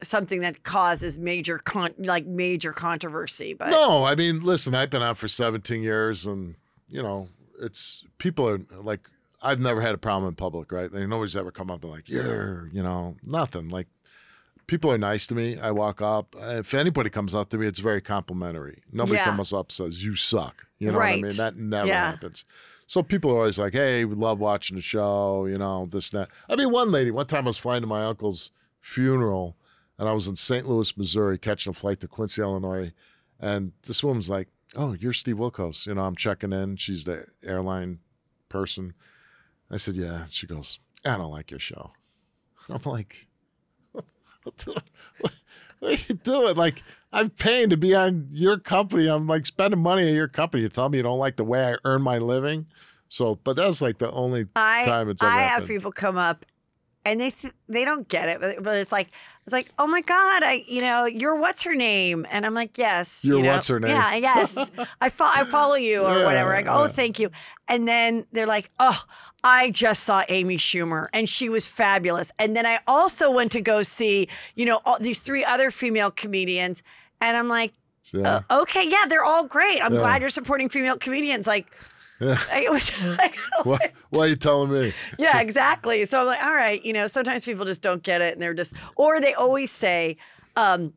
something 0.02 0.40
that 0.40 0.62
causes 0.62 1.18
major 1.18 1.58
con- 1.58 1.94
like 1.98 2.26
major 2.26 2.72
controversy. 2.72 3.54
But 3.54 3.70
No, 3.70 4.04
I 4.04 4.14
mean, 4.14 4.40
listen, 4.40 4.74
I've 4.74 4.90
been 4.90 5.02
out 5.02 5.18
for 5.18 5.28
17 5.28 5.82
years, 5.82 6.26
and 6.26 6.54
you 6.88 7.02
know, 7.02 7.28
it's 7.60 8.04
people 8.18 8.48
are 8.48 8.60
like, 8.82 9.00
I've 9.42 9.60
never 9.60 9.80
had 9.80 9.94
a 9.94 9.98
problem 9.98 10.28
in 10.28 10.34
public, 10.34 10.70
right? 10.72 10.92
Like, 10.92 11.08
nobody's 11.08 11.36
ever 11.36 11.50
come 11.50 11.70
up 11.70 11.82
and 11.82 11.92
like, 11.92 12.08
you're, 12.08 12.68
you 12.72 12.82
know, 12.82 13.16
nothing. 13.24 13.68
Like, 13.68 13.86
people 14.66 14.90
are 14.92 14.98
nice 14.98 15.26
to 15.28 15.34
me. 15.34 15.58
I 15.58 15.70
walk 15.70 16.02
up. 16.02 16.34
If 16.38 16.74
anybody 16.74 17.10
comes 17.10 17.34
up 17.34 17.48
to 17.50 17.58
me, 17.58 17.66
it's 17.66 17.78
very 17.78 18.00
complimentary. 18.00 18.82
Nobody 18.92 19.16
Yeah. 19.16 19.24
comes 19.24 19.52
up 19.52 19.66
and 19.68 19.72
says 19.72 20.04
you 20.04 20.14
suck. 20.14 20.66
You 20.78 20.90
know 20.92 20.98
what 20.98 21.06
I 21.06 21.20
mean? 21.20 21.36
That 21.36 21.56
never 21.56 21.88
Yeah. 21.88 22.10
happens. 22.10 22.44
So 22.90 23.04
people 23.04 23.30
are 23.30 23.36
always 23.36 23.56
like, 23.56 23.74
"Hey, 23.74 24.04
we 24.04 24.16
love 24.16 24.40
watching 24.40 24.74
the 24.74 24.82
show." 24.82 25.46
You 25.46 25.58
know, 25.58 25.86
this 25.86 26.10
and 26.10 26.22
that. 26.22 26.30
I 26.48 26.56
mean, 26.56 26.72
one 26.72 26.90
lady, 26.90 27.12
one 27.12 27.26
time 27.26 27.44
I 27.44 27.50
was 27.50 27.56
flying 27.56 27.82
to 27.82 27.86
my 27.86 28.02
uncle's 28.02 28.50
funeral, 28.80 29.56
and 29.96 30.08
I 30.08 30.12
was 30.12 30.26
in 30.26 30.34
St. 30.34 30.68
Louis, 30.68 30.96
Missouri, 30.96 31.38
catching 31.38 31.70
a 31.70 31.72
flight 31.72 32.00
to 32.00 32.08
Quincy, 32.08 32.42
Illinois, 32.42 32.92
and 33.38 33.70
this 33.84 34.02
woman's 34.02 34.28
like, 34.28 34.48
"Oh, 34.74 34.94
you're 34.94 35.12
Steve 35.12 35.36
Wilkos." 35.36 35.86
You 35.86 35.94
know, 35.94 36.02
I'm 36.02 36.16
checking 36.16 36.52
in. 36.52 36.74
She's 36.78 37.04
the 37.04 37.26
airline 37.44 38.00
person. 38.48 38.94
I 39.70 39.76
said, 39.76 39.94
"Yeah." 39.94 40.24
She 40.28 40.48
goes, 40.48 40.80
"I 41.04 41.16
don't 41.16 41.30
like 41.30 41.52
your 41.52 41.60
show." 41.60 41.92
I'm 42.68 42.82
like, 42.84 43.28
"What, 43.92 44.04
what, 44.66 44.82
what 45.78 45.92
are 45.92 46.04
you 46.08 46.14
doing? 46.16 46.56
Like, 46.56 46.82
I'm 47.12 47.30
paying 47.30 47.70
to 47.70 47.76
be 47.76 47.94
on 47.94 48.28
your 48.30 48.58
company. 48.58 49.08
I'm 49.08 49.26
like 49.26 49.46
spending 49.46 49.80
money 49.80 50.08
on 50.08 50.14
your 50.14 50.28
company. 50.28 50.62
You 50.62 50.68
tell 50.68 50.88
me 50.88 50.98
you 50.98 51.02
don't 51.02 51.18
like 51.18 51.36
the 51.36 51.44
way 51.44 51.72
I 51.72 51.76
earn 51.84 52.02
my 52.02 52.18
living." 52.18 52.66
So, 53.08 53.40
but 53.42 53.56
that's 53.56 53.82
like 53.82 53.98
the 53.98 54.10
only 54.12 54.46
I 54.54 54.84
time 54.84 55.08
it's 55.08 55.22
ever 55.22 55.30
I 55.30 55.42
have 55.42 55.66
people 55.66 55.90
come 55.90 56.16
up 56.16 56.46
and 57.04 57.20
they 57.20 57.30
th- 57.30 57.54
they 57.68 57.84
don't 57.84 58.06
get 58.08 58.28
it, 58.28 58.40
but, 58.40 58.62
but 58.62 58.76
it's 58.76 58.92
like 58.92 59.08
it's 59.46 59.52
like 59.52 59.70
oh 59.78 59.86
my 59.86 60.00
god, 60.02 60.42
I 60.42 60.64
you 60.68 60.82
know 60.82 61.06
you're 61.06 61.34
what's 61.36 61.62
her 61.62 61.74
name, 61.74 62.26
and 62.30 62.44
I'm 62.44 62.54
like 62.54 62.76
yes, 62.76 63.24
You're 63.24 63.38
you 63.38 63.42
know, 63.44 63.52
what's 63.54 63.68
her 63.68 63.80
name. 63.80 63.90
Yeah, 63.90 64.14
yes, 64.16 64.56
I 65.00 65.08
fo- 65.10 65.24
I 65.24 65.44
follow 65.44 65.74
you 65.76 66.02
or 66.02 66.18
Yeah, 66.18 66.24
whatever. 66.24 66.54
I 66.54 66.62
go 66.62 66.72
oh 66.72 66.82
yeah. 66.84 66.88
thank 66.88 67.18
you, 67.18 67.30
and 67.68 67.88
then 67.88 68.26
they're 68.32 68.46
like 68.46 68.70
oh 68.78 69.02
I 69.42 69.70
just 69.70 70.04
saw 70.04 70.22
Amy 70.28 70.56
Schumer 70.58 71.06
and 71.14 71.28
she 71.28 71.48
was 71.48 71.66
fabulous, 71.66 72.30
and 72.38 72.54
then 72.54 72.66
I 72.66 72.80
also 72.86 73.30
went 73.30 73.52
to 73.52 73.60
go 73.60 73.82
see 73.82 74.28
you 74.54 74.66
know 74.66 74.80
all 74.84 74.98
these 75.00 75.20
three 75.20 75.44
other 75.44 75.70
female 75.70 76.10
comedians, 76.10 76.82
and 77.20 77.36
I'm 77.36 77.48
like. 77.48 77.72
Yeah. 78.12 78.40
"Uh, 78.50 78.62
okay, 78.62 78.88
yeah, 78.88 79.04
they're 79.08 79.22
all 79.24 79.44
great. 79.44 79.80
I'm 79.84 79.92
Yeah. 79.92 80.00
glad 80.00 80.20
you're 80.20 80.30
supporting 80.30 80.68
female 80.68 80.96
comedians. 80.96 81.46
Like, 81.46 81.70
It 82.52 82.70
was 82.70 82.90
like, 83.18 83.36
What, 83.64 83.92
why 84.10 84.24
are 84.24 84.28
you 84.28 84.36
telling 84.36 84.70
me? 84.72 84.92
yeah, 85.18 85.40
exactly. 85.40 86.04
So 86.04 86.20
I'm 86.20 86.26
like, 86.26 86.42
all 86.44 86.54
right, 86.54 86.84
you 86.84 86.92
know, 86.92 87.06
sometimes 87.06 87.44
people 87.44 87.64
just 87.64 87.82
don't 87.82 88.02
get 88.02 88.20
it 88.20 88.34
and 88.34 88.42
they're 88.42 88.54
just, 88.54 88.72
or 88.96 89.20
they 89.20 89.34
always 89.34 89.70
say, 89.70 90.16
um, 90.56 90.92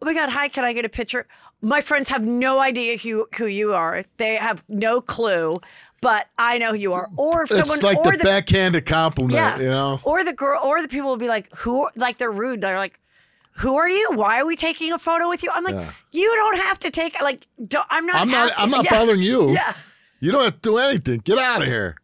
oh 0.00 0.06
my 0.06 0.14
God, 0.14 0.30
hi, 0.30 0.48
can 0.48 0.64
I 0.64 0.72
get 0.72 0.84
a 0.84 0.88
picture? 0.88 1.26
My 1.60 1.80
friends 1.80 2.08
have 2.08 2.22
no 2.24 2.60
idea 2.60 2.96
who, 2.96 3.26
who 3.36 3.46
you 3.46 3.74
are. 3.74 4.04
They 4.16 4.36
have 4.36 4.64
no 4.68 5.00
clue, 5.00 5.56
but 6.00 6.28
I 6.38 6.56
know 6.58 6.70
who 6.70 6.76
you 6.78 6.92
are. 6.92 7.10
Or 7.16 7.42
if 7.42 7.50
It's 7.50 7.82
like 7.82 7.98
or 8.06 8.16
the, 8.16 8.22
backhanded 8.24 8.86
compliment, 8.86 9.34
yeah, 9.34 9.58
you 9.58 9.68
know? 9.68 10.00
or 10.04 10.22
the 10.24 10.32
girl, 10.32 10.60
or 10.64 10.80
the 10.80 10.88
people 10.88 11.08
will 11.10 11.16
be 11.16 11.26
like, 11.28 11.54
who, 11.56 11.88
like 11.96 12.18
they're 12.18 12.30
rude. 12.30 12.60
They're 12.60 12.78
like, 12.78 13.00
who 13.54 13.74
are 13.76 13.88
you? 13.88 14.10
Why 14.12 14.38
are 14.40 14.46
we 14.46 14.54
taking 14.54 14.92
a 14.92 14.98
photo 15.00 15.28
with 15.28 15.42
you? 15.42 15.50
I'm 15.52 15.64
like, 15.64 15.74
Yeah. 15.74 15.90
you 16.12 16.32
don't 16.36 16.58
have 16.58 16.78
to 16.78 16.92
take, 16.92 17.20
like, 17.20 17.48
don't, 17.66 17.84
I'm 17.90 18.06
not 18.06 18.14
I'm 18.16 18.30
not. 18.30 18.50
asking- 18.50 18.62
I'm 18.62 18.70
not 18.70 18.84
yeah, 18.84 18.90
bothering 18.92 19.20
you. 19.20 19.50
Yeah. 19.50 19.74
You 20.20 20.32
don't 20.32 20.44
have 20.44 20.60
to 20.60 20.70
do 20.70 20.78
anything. 20.78 21.20
Get 21.20 21.38
out 21.38 21.62
of 21.62 21.68
here. 21.68 21.96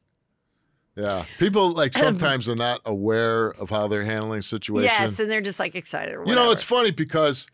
Yeah, 0.97 1.25
people 1.39 1.73
like 1.73 1.93
sometimes 1.97 2.49
are 2.49 2.55
not 2.55 2.81
aware 2.85 3.49
of 3.49 3.71
how 3.71 3.89
they're 3.89 4.05
handling 4.05 4.43
situations. 4.43 4.93
Yes. 4.93 5.19
And 5.19 5.31
they're 5.31 5.41
just 5.41 5.59
like 5.59 5.75
excited 5.75 6.15
or 6.15 6.25
You 6.25 6.35
know, 6.35 6.51
it's 6.53 6.63
funny 6.63 6.93
because, 6.93 7.49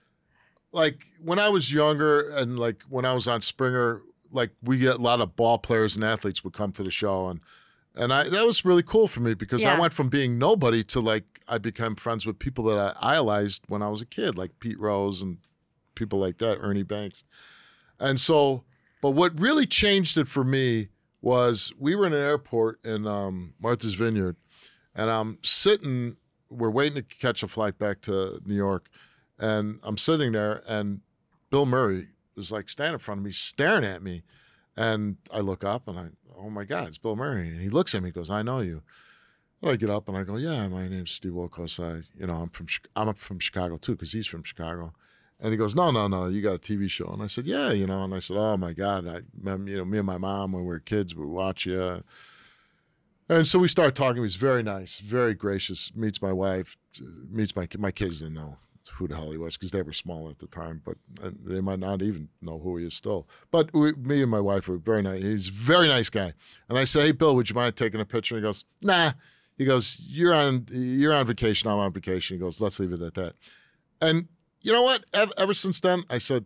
like, 0.73 1.05
when 1.23 1.39
I 1.39 1.49
was 1.49 1.73
younger 1.73 2.29
and 2.31 2.59
like 2.59 2.83
when 2.89 3.05
I 3.05 3.15
was 3.15 3.27
on 3.27 3.41
Springer, 3.41 4.03
like 4.31 4.51
we 4.63 4.79
get 4.79 4.97
a 4.97 5.01
lot 5.01 5.21
of 5.21 5.37
ball 5.37 5.59
players 5.59 5.97
and 5.97 6.05
athletes 6.05 6.45
would 6.45 6.53
come 6.53 6.73
to 6.73 6.83
the 6.83 6.91
show, 6.91 7.29
and 7.29 7.41
and 7.95 8.13
I 8.13 8.29
that 8.29 8.45
was 8.45 8.65
really 8.65 8.83
cool 8.83 9.09
for 9.09 9.21
me 9.21 9.35
because 9.35 9.65
I 9.65 9.79
went 9.79 9.95
from 9.95 10.09
being 10.09 10.39
nobody 10.39 10.85
to 10.85 11.01
like 11.01 11.25
I 11.49 11.59
became 11.59 11.97
friends 11.97 12.27
with 12.27 12.39
people 12.39 12.65
that 12.65 12.79
I 12.79 13.15
idolized 13.15 13.63
when 13.69 13.81
I 13.83 13.89
was 13.89 14.03
a 14.03 14.07
kid, 14.07 14.37
like 14.37 14.61
Pete 14.61 14.79
Rose 14.79 15.23
and 15.23 15.39
people 15.95 16.19
like 16.19 16.39
that, 16.39 16.59
Ernie 16.61 16.83
Banks, 16.83 17.25
and 17.99 18.21
so. 18.21 18.65
But 19.01 19.11
what 19.11 19.39
really 19.39 19.67
changed 19.67 20.19
it 20.19 20.29
for 20.29 20.45
me 20.45 20.89
was 21.23 21.73
we 21.79 21.95
were 21.95 22.07
in 22.07 22.13
an 22.13 22.21
airport 22.21 22.85
in 22.85 23.07
um, 23.07 23.55
Martha's 23.61 23.95
Vineyard, 23.95 24.37
and 24.95 25.11
I'm 25.11 25.39
sitting. 25.43 26.17
We're 26.51 26.71
waiting 26.71 26.97
to 26.97 27.03
catch 27.03 27.43
a 27.43 27.49
flight 27.49 27.79
back 27.79 28.01
to 28.03 28.41
New 28.45 28.57
York, 28.57 28.89
and 29.39 29.79
I'm 29.83 29.97
sitting 29.97 30.33
there, 30.33 30.63
and 30.67 31.01
Bill 31.51 31.67
Murray 31.67 32.09
is 32.37 32.51
like 32.51 32.69
standing 32.69 32.95
in 32.95 32.99
front 32.99 33.21
of 33.21 33.25
me, 33.25 33.33
staring 33.33 33.85
at 33.85 34.03
me, 34.03 34.23
and 34.77 35.17
I 35.33 35.41
look 35.41 35.63
up, 35.63 35.87
and 35.87 35.99
I, 35.99 36.07
oh 36.37 36.51
my 36.51 36.65
God, 36.65 36.89
it's 36.89 36.99
Bill 36.99 37.17
Murray, 37.17 37.49
and 37.49 37.61
he 37.61 37.69
looks 37.69 37.95
at 37.95 38.03
me, 38.03 38.09
he 38.09 38.13
goes, 38.13 38.31
I 38.31 38.43
know 38.43 38.61
you. 38.61 38.83
And 39.63 39.71
I 39.71 39.77
get 39.77 39.91
up 39.91 40.09
and 40.09 40.17
I 40.17 40.25
go, 40.25 40.37
yeah, 40.37 40.67
my 40.69 40.89
name's 40.89 41.11
Steve 41.11 41.33
Wilkos. 41.33 41.79
I, 41.79 42.03
you 42.19 42.27
know, 42.27 42.37
I'm 42.37 42.49
from 42.49 42.67
I'm 42.97 43.13
from 43.15 43.39
Chicago 43.39 43.77
too, 43.77 43.93
because 43.93 44.13
he's 44.13 44.27
from 44.27 44.43
Chicago. 44.43 44.95
And 45.43 45.53
he 45.53 45.57
goes, 45.57 45.75
no, 45.75 45.91
no, 45.91 46.07
no, 46.07 46.27
you 46.27 46.43
got 46.43 46.55
a 46.55 46.59
TV 46.59 46.91
show. 46.91 47.09
And 47.09 47.23
I 47.23 47.27
said, 47.27 47.47
yeah, 47.47 47.73
you 47.73 47.87
know. 47.87 48.05
And 48.05 48.15
I 48.15 48.19
said, 48.19 48.37
oh 48.37 48.57
my 48.59 48.73
God, 48.75 49.09
I, 49.09 49.21
you 49.43 49.77
know, 49.79 49.85
me 49.85 49.99
and 49.99 50.07
my 50.07 50.19
mom 50.19 50.53
when 50.53 50.63
we 50.63 50.69
were 50.69 50.81
kids, 50.81 51.15
we 51.15 51.25
watch 51.25 51.65
you. 51.65 52.03
And 53.29 53.47
so 53.47 53.59
we 53.59 53.69
start 53.69 53.95
talking. 53.95 54.17
He 54.17 54.21
was 54.21 54.35
very 54.35 54.63
nice, 54.63 54.99
very 54.99 55.35
gracious. 55.35 55.95
Meets 55.95 56.21
my 56.21 56.33
wife, 56.33 56.77
meets 57.31 57.55
my 57.55 57.69
my 57.79 57.93
kids. 57.93 58.19
Didn't 58.19 58.35
know 58.35 58.57
who 58.95 59.07
the 59.07 59.15
hell 59.15 59.31
he 59.31 59.39
was 59.39 59.57
because 59.57 59.71
they 59.71 59.83
were 59.83 59.93
small 59.93 60.29
at 60.29 60.41
the 60.41 60.47
time, 60.47 60.83
but 60.85 60.97
uh, 61.23 61.31
they 61.45 61.61
might 61.61 61.79
not 61.79 62.03
even 62.03 62.29
know 62.43 62.59
who 62.59 62.77
he 62.77 62.87
is 62.87 62.95
still. 62.95 63.29
But 63.51 63.73
we, 63.73 63.93
me 63.93 64.23
and 64.23 64.31
my 64.31 64.41
wife 64.41 64.69
were 64.69 64.79
very 64.79 65.03
nice. 65.03 65.23
He's 65.23 65.49
a 65.49 65.53
very 65.53 65.87
nice 65.87 66.11
guy. 66.11 66.35
And 66.69 66.77
I 66.77 66.85
say, 66.85 67.03
hey, 67.07 67.13
Bill, 67.13 67.37
would 67.37 67.49
you 67.49 67.55
mind 67.55 67.77
taking 67.77 68.01
a 68.01 68.05
picture? 68.05 68.35
And 68.35 68.45
he 68.45 68.49
goes, 68.49 68.65
nah. 68.83 69.13
He 69.57 69.65
goes, 69.65 69.97
you're 70.01 70.35
on 70.35 70.67
you're 70.71 71.15
on 71.15 71.27
vacation. 71.27 71.71
I'm 71.71 71.79
on 71.79 71.93
vacation. 71.93 72.37
He 72.37 72.41
goes, 72.41 72.61
let's 72.61 72.81
leave 72.81 72.93
it 72.93 73.01
at 73.01 73.15
that. 73.15 73.35
And 74.01 74.29
you 74.63 74.73
know 74.73 74.83
what? 74.83 75.05
Ever, 75.13 75.33
ever 75.37 75.55
since 75.55 75.81
then, 75.81 76.03
I 76.11 76.19
said, 76.19 76.45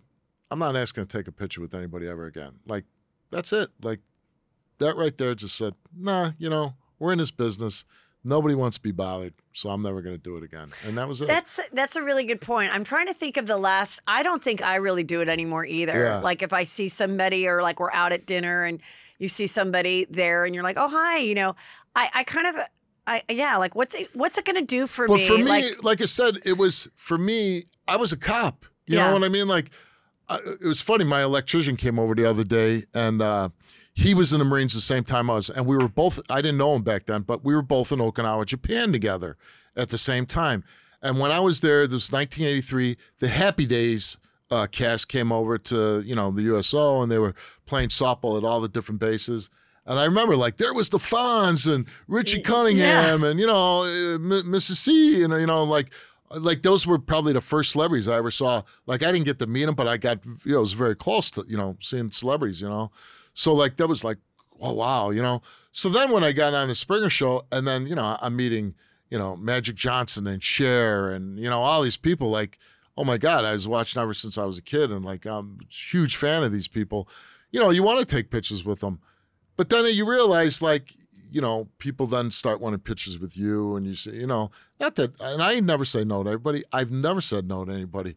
I'm 0.51 0.59
not 0.59 0.77
asking 0.77 1.07
to 1.07 1.19
take 1.19 1.29
a 1.29 1.33
picture 1.33 1.61
with 1.61 1.75
anybody 1.75 2.07
ever 2.07 2.27
again. 2.27 2.61
Like, 2.67 2.85
that's 3.31 3.53
it. 3.53 3.71
Like, 3.83 4.01
that 4.79 4.97
right 4.97 5.17
there 5.17 5.35
just 5.35 5.57
said, 5.57 5.75
nah, 5.97 6.33
you 6.39 6.49
know, 6.51 6.75
we're 6.99 7.13
in 7.13 7.19
this 7.19 7.31
business. 7.31 7.85
Nobody 8.27 8.55
wants 8.55 8.79
to 8.79 8.83
be 8.83 8.91
bothered, 8.93 9.35
so 9.53 9.69
I'm 9.69 9.83
never 9.83 10.01
going 10.01 10.17
to 10.17 10.23
do 10.23 10.37
it 10.37 10.43
again. 10.43 10.71
And 10.87 10.97
that 10.97 11.07
was 11.07 11.21
it. 11.21 11.29
That's 11.29 11.61
that's 11.73 11.95
a 11.95 12.03
really 12.03 12.25
good 12.25 12.41
point. 12.41 12.75
I'm 12.75 12.83
trying 12.83 13.07
to 13.09 13.13
think 13.15 13.37
of 13.37 13.47
the 13.47 13.59
last. 13.59 14.01
I 14.07 14.23
don't 14.23 14.43
think 14.43 14.63
I 14.63 14.77
really 14.77 15.05
do 15.05 15.21
it 15.21 15.29
anymore 15.29 15.67
either. 15.67 16.05
Yeah. 16.05 16.21
Like 16.21 16.43
if 16.43 16.55
I 16.55 16.65
see 16.65 16.89
somebody 16.89 17.47
or 17.47 17.61
like 17.61 17.81
we're 17.81 17.93
out 17.93 18.13
at 18.13 18.25
dinner 18.25 18.65
and 18.65 18.81
you 19.19 19.29
see 19.29 19.47
somebody 19.47 20.07
there 20.09 20.47
and 20.47 20.55
you're 20.55 20.65
like, 20.65 20.79
oh 20.79 20.89
hi, 20.89 21.19
you 21.19 21.35
know, 21.35 21.55
I 21.95 22.09
I 22.15 22.25
kind 22.25 22.47
of. 22.47 22.57
I 23.07 23.23
yeah, 23.29 23.57
like 23.57 23.75
what's 23.75 23.95
it 23.95 24.09
what's 24.15 24.39
it 24.39 24.45
gonna 24.45 24.63
do 24.63 24.87
for 24.87 25.07
but 25.07 25.17
me? 25.17 25.27
for 25.27 25.37
me, 25.37 25.45
like 25.45 25.85
like, 25.85 26.01
I 26.01 26.07
said, 26.07 26.39
it 26.45 26.57
was 26.57 26.89
for 26.97 27.19
me. 27.19 27.65
I 27.87 27.97
was 27.97 28.13
a 28.13 28.17
cop. 28.17 28.65
You 28.87 28.97
Yeah. 28.97 29.09
know 29.09 29.15
what 29.15 29.25
I 29.25 29.29
mean? 29.29 29.47
Like, 29.49 29.71
I, 30.29 30.37
it 30.37 30.63
was 30.63 30.81
funny. 30.81 31.05
My 31.05 31.23
electrician 31.23 31.77
came 31.77 31.99
over 31.99 32.15
the 32.15 32.29
other 32.29 32.45
day, 32.45 32.85
and 32.95 33.21
uh, 33.21 33.49
he 33.95 34.15
was 34.15 34.33
in 34.33 34.39
the 34.39 34.45
Marines 34.45 34.73
the 34.75 34.81
same 34.81 35.05
time 35.05 35.29
I 35.31 35.35
was, 35.35 35.51
and 35.51 35.67
we 35.67 35.77
were 35.77 35.89
both. 35.89 36.19
I 36.31 36.41
didn't 36.41 36.59
know 36.59 36.75
him 36.75 36.83
back 36.83 37.07
then, 37.07 37.23
but 37.23 37.45
we 37.45 37.55
were 37.55 37.63
both 37.63 37.93
in 37.93 37.99
Okinawa, 37.99 38.47
Japan, 38.47 38.91
together 38.93 39.37
at 39.77 39.91
the 39.91 39.99
same 39.99 40.25
time. 40.27 40.65
And 41.03 41.19
when 41.19 41.31
I 41.31 41.41
was 41.41 41.61
there, 41.61 41.87
this 41.87 41.95
was 41.95 42.13
1983. 42.13 42.97
The 43.19 43.29
Happy 43.29 43.67
Days 43.67 44.17
uh, 44.51 44.67
cast 44.67 45.09
came 45.09 45.31
over 45.31 45.59
to 45.59 46.01
you 46.07 46.15
know 46.15 46.31
the 46.31 46.43
USO, 46.45 47.03
and 47.03 47.13
they 47.13 47.19
were 47.19 47.35
playing 47.67 47.91
softball 47.91 48.39
at 48.39 48.45
all 48.45 48.61
the 48.63 48.69
different 48.69 49.01
bases. 49.01 49.51
And 49.87 49.99
I 49.99 50.05
remember, 50.05 50.35
like, 50.37 50.57
there 50.57 50.73
was 50.73 50.89
the 50.89 50.99
Fonz 50.99 51.73
and 51.73 51.87
Richie 52.09 52.41
Cunningham, 52.41 53.23
and 53.23 53.39
you 53.39 53.47
know, 53.47 53.83
uh, 53.83 54.19
Mrs. 54.19 54.77
C, 54.77 55.23
and 55.23 55.33
you 55.35 55.47
know, 55.47 55.63
like, 55.63 55.91
like 56.31 56.63
those 56.63 56.87
were 56.87 56.99
probably 56.99 57.33
the 57.33 57.41
first 57.41 57.73
celebrities 57.73 58.09
I 58.09 58.17
ever 58.17 58.31
saw. 58.31 58.63
Like, 58.87 59.03
I 59.03 59.13
didn't 59.13 59.27
get 59.27 59.39
to 59.41 59.47
meet 59.47 59.67
them, 59.67 59.75
but 59.75 59.87
I 59.87 59.99
got, 59.99 60.25
you 60.25 60.53
know, 60.53 60.57
it 60.57 60.61
was 60.61 60.73
very 60.73 60.97
close 60.97 61.31
to, 61.33 61.45
you 61.47 61.57
know, 61.57 61.77
seeing 61.81 62.11
celebrities, 62.11 62.61
you 62.63 62.69
know. 62.69 62.91
So 63.35 63.53
like 63.53 63.77
that 63.77 63.89
was 63.89 64.05
like, 64.05 64.19
oh 64.61 64.73
wow, 64.73 65.11
you 65.11 65.21
know. 65.21 65.43
So 65.73 65.89
then 65.89 66.11
when 66.11 66.25
I 66.25 66.33
got 66.33 66.55
on 66.55 66.69
the 66.69 66.75
Springer 66.75 67.11
Show, 67.11 67.45
and 67.53 67.67
then 67.67 67.87
you 67.87 67.95
know, 67.95 68.17
I'm 68.23 68.37
meeting, 68.37 68.75
you 69.11 69.19
know, 69.19 69.37
Magic 69.37 69.75
Johnson 69.75 70.27
and 70.27 70.43
Cher, 70.43 71.11
and 71.11 71.39
you 71.39 71.51
know, 71.51 71.61
all 71.61 71.83
these 71.83 71.97
people. 71.97 72.31
Like, 72.31 72.59
oh 72.97 73.05
my 73.05 73.19
God, 73.19 73.45
I 73.45 73.53
was 73.53 73.69
watching 73.69 74.01
ever 74.01 74.15
since 74.15 74.39
I 74.39 74.45
was 74.45 74.57
a 74.57 74.63
kid, 74.63 74.91
and 74.91 75.05
like 75.05 75.27
I'm 75.27 75.59
a 75.63 75.73
huge 75.73 76.17
fan 76.17 76.43
of 76.43 76.53
these 76.53 76.69
people. 76.69 77.09
You 77.51 77.61
know, 77.61 77.71
you 77.71 77.83
want 77.83 78.01
to 78.01 78.07
take 78.07 78.31
pictures 78.31 78.65
with 78.65 78.81
them. 78.81 79.01
But 79.57 79.69
then 79.69 79.85
you 79.87 80.09
realize, 80.09 80.61
like, 80.61 80.93
you 81.31 81.41
know, 81.41 81.69
people 81.79 82.07
then 82.07 82.31
start 82.31 82.61
wanting 82.61 82.81
pictures 82.81 83.19
with 83.19 83.37
you, 83.37 83.77
and 83.77 83.87
you 83.87 83.95
say, 83.95 84.13
you 84.13 84.27
know, 84.27 84.51
not 84.81 84.95
that, 84.97 85.21
and 85.21 85.43
I 85.43 85.61
never 85.61 85.85
say 85.85 86.05
no 86.05 86.23
to 86.23 86.31
everybody. 86.31 86.63
I've 86.73 86.91
never 86.91 87.21
said 87.21 87.49
no 87.49 87.65
to 87.65 87.73
anybody. 87.73 88.17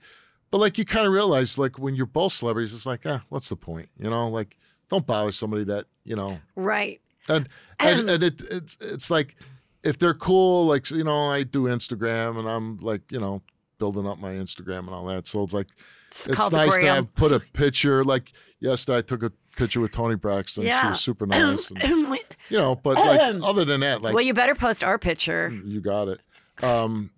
But 0.49 0.59
like, 0.59 0.77
you 0.77 0.85
kind 0.85 1.05
of 1.05 1.13
realize, 1.13 1.57
like, 1.57 1.77
when 1.77 1.95
you're 1.95 2.05
both 2.05 2.33
celebrities, 2.33 2.73
it's 2.73 2.85
like, 2.85 3.01
ah, 3.05 3.23
what's 3.29 3.49
the 3.49 3.55
point? 3.55 3.89
You 3.97 4.09
know, 4.09 4.29
like, 4.29 4.57
don't 4.89 5.05
bother 5.05 5.31
somebody 5.31 5.63
that, 5.65 5.85
you 6.05 6.15
know, 6.15 6.39
right. 6.55 7.01
and 7.27 7.49
and, 7.79 8.09
and 8.09 8.23
it, 8.23 8.41
it's 8.49 8.77
it's 8.79 9.11
like 9.11 9.35
if 9.83 9.97
they're 9.97 10.13
cool, 10.13 10.65
like 10.65 10.89
you 10.89 11.03
know, 11.03 11.29
I 11.29 11.43
do 11.43 11.63
Instagram 11.63 12.39
and 12.39 12.47
I'm 12.47 12.77
like, 12.77 13.11
you 13.11 13.19
know, 13.19 13.41
building 13.79 14.07
up 14.07 14.19
my 14.19 14.31
Instagram 14.31 14.79
and 14.79 14.89
all 14.89 15.05
that. 15.07 15.27
So 15.27 15.43
it's 15.43 15.53
like 15.53 15.67
It's, 16.07 16.27
it's 16.27 16.51
nice 16.51 16.77
to 16.77 16.85
have 16.85 17.13
put 17.15 17.31
a 17.31 17.39
picture. 17.39 18.03
Like 18.03 18.31
yesterday, 18.59 18.99
I 18.99 19.01
took 19.01 19.23
a 19.23 19.31
picture 19.57 19.81
with 19.81 19.91
Toni 19.91 20.15
Braxton. 20.15 20.63
She 20.63 20.87
was 20.87 20.99
super 21.01 21.25
nice. 21.25 21.71
And, 21.71 22.17
you 22.49 22.57
know, 22.57 22.75
but 22.75 22.95
like 22.95 23.41
other 23.43 23.65
than 23.65 23.81
that, 23.81 24.01
like 24.01 24.13
well, 24.13 24.23
you 24.23 24.33
better 24.33 24.55
post 24.55 24.83
our 24.83 24.97
picture. 24.97 25.51
you 25.65 25.81
got 25.81 26.07
it. 26.07 26.21
Um, 26.63 27.11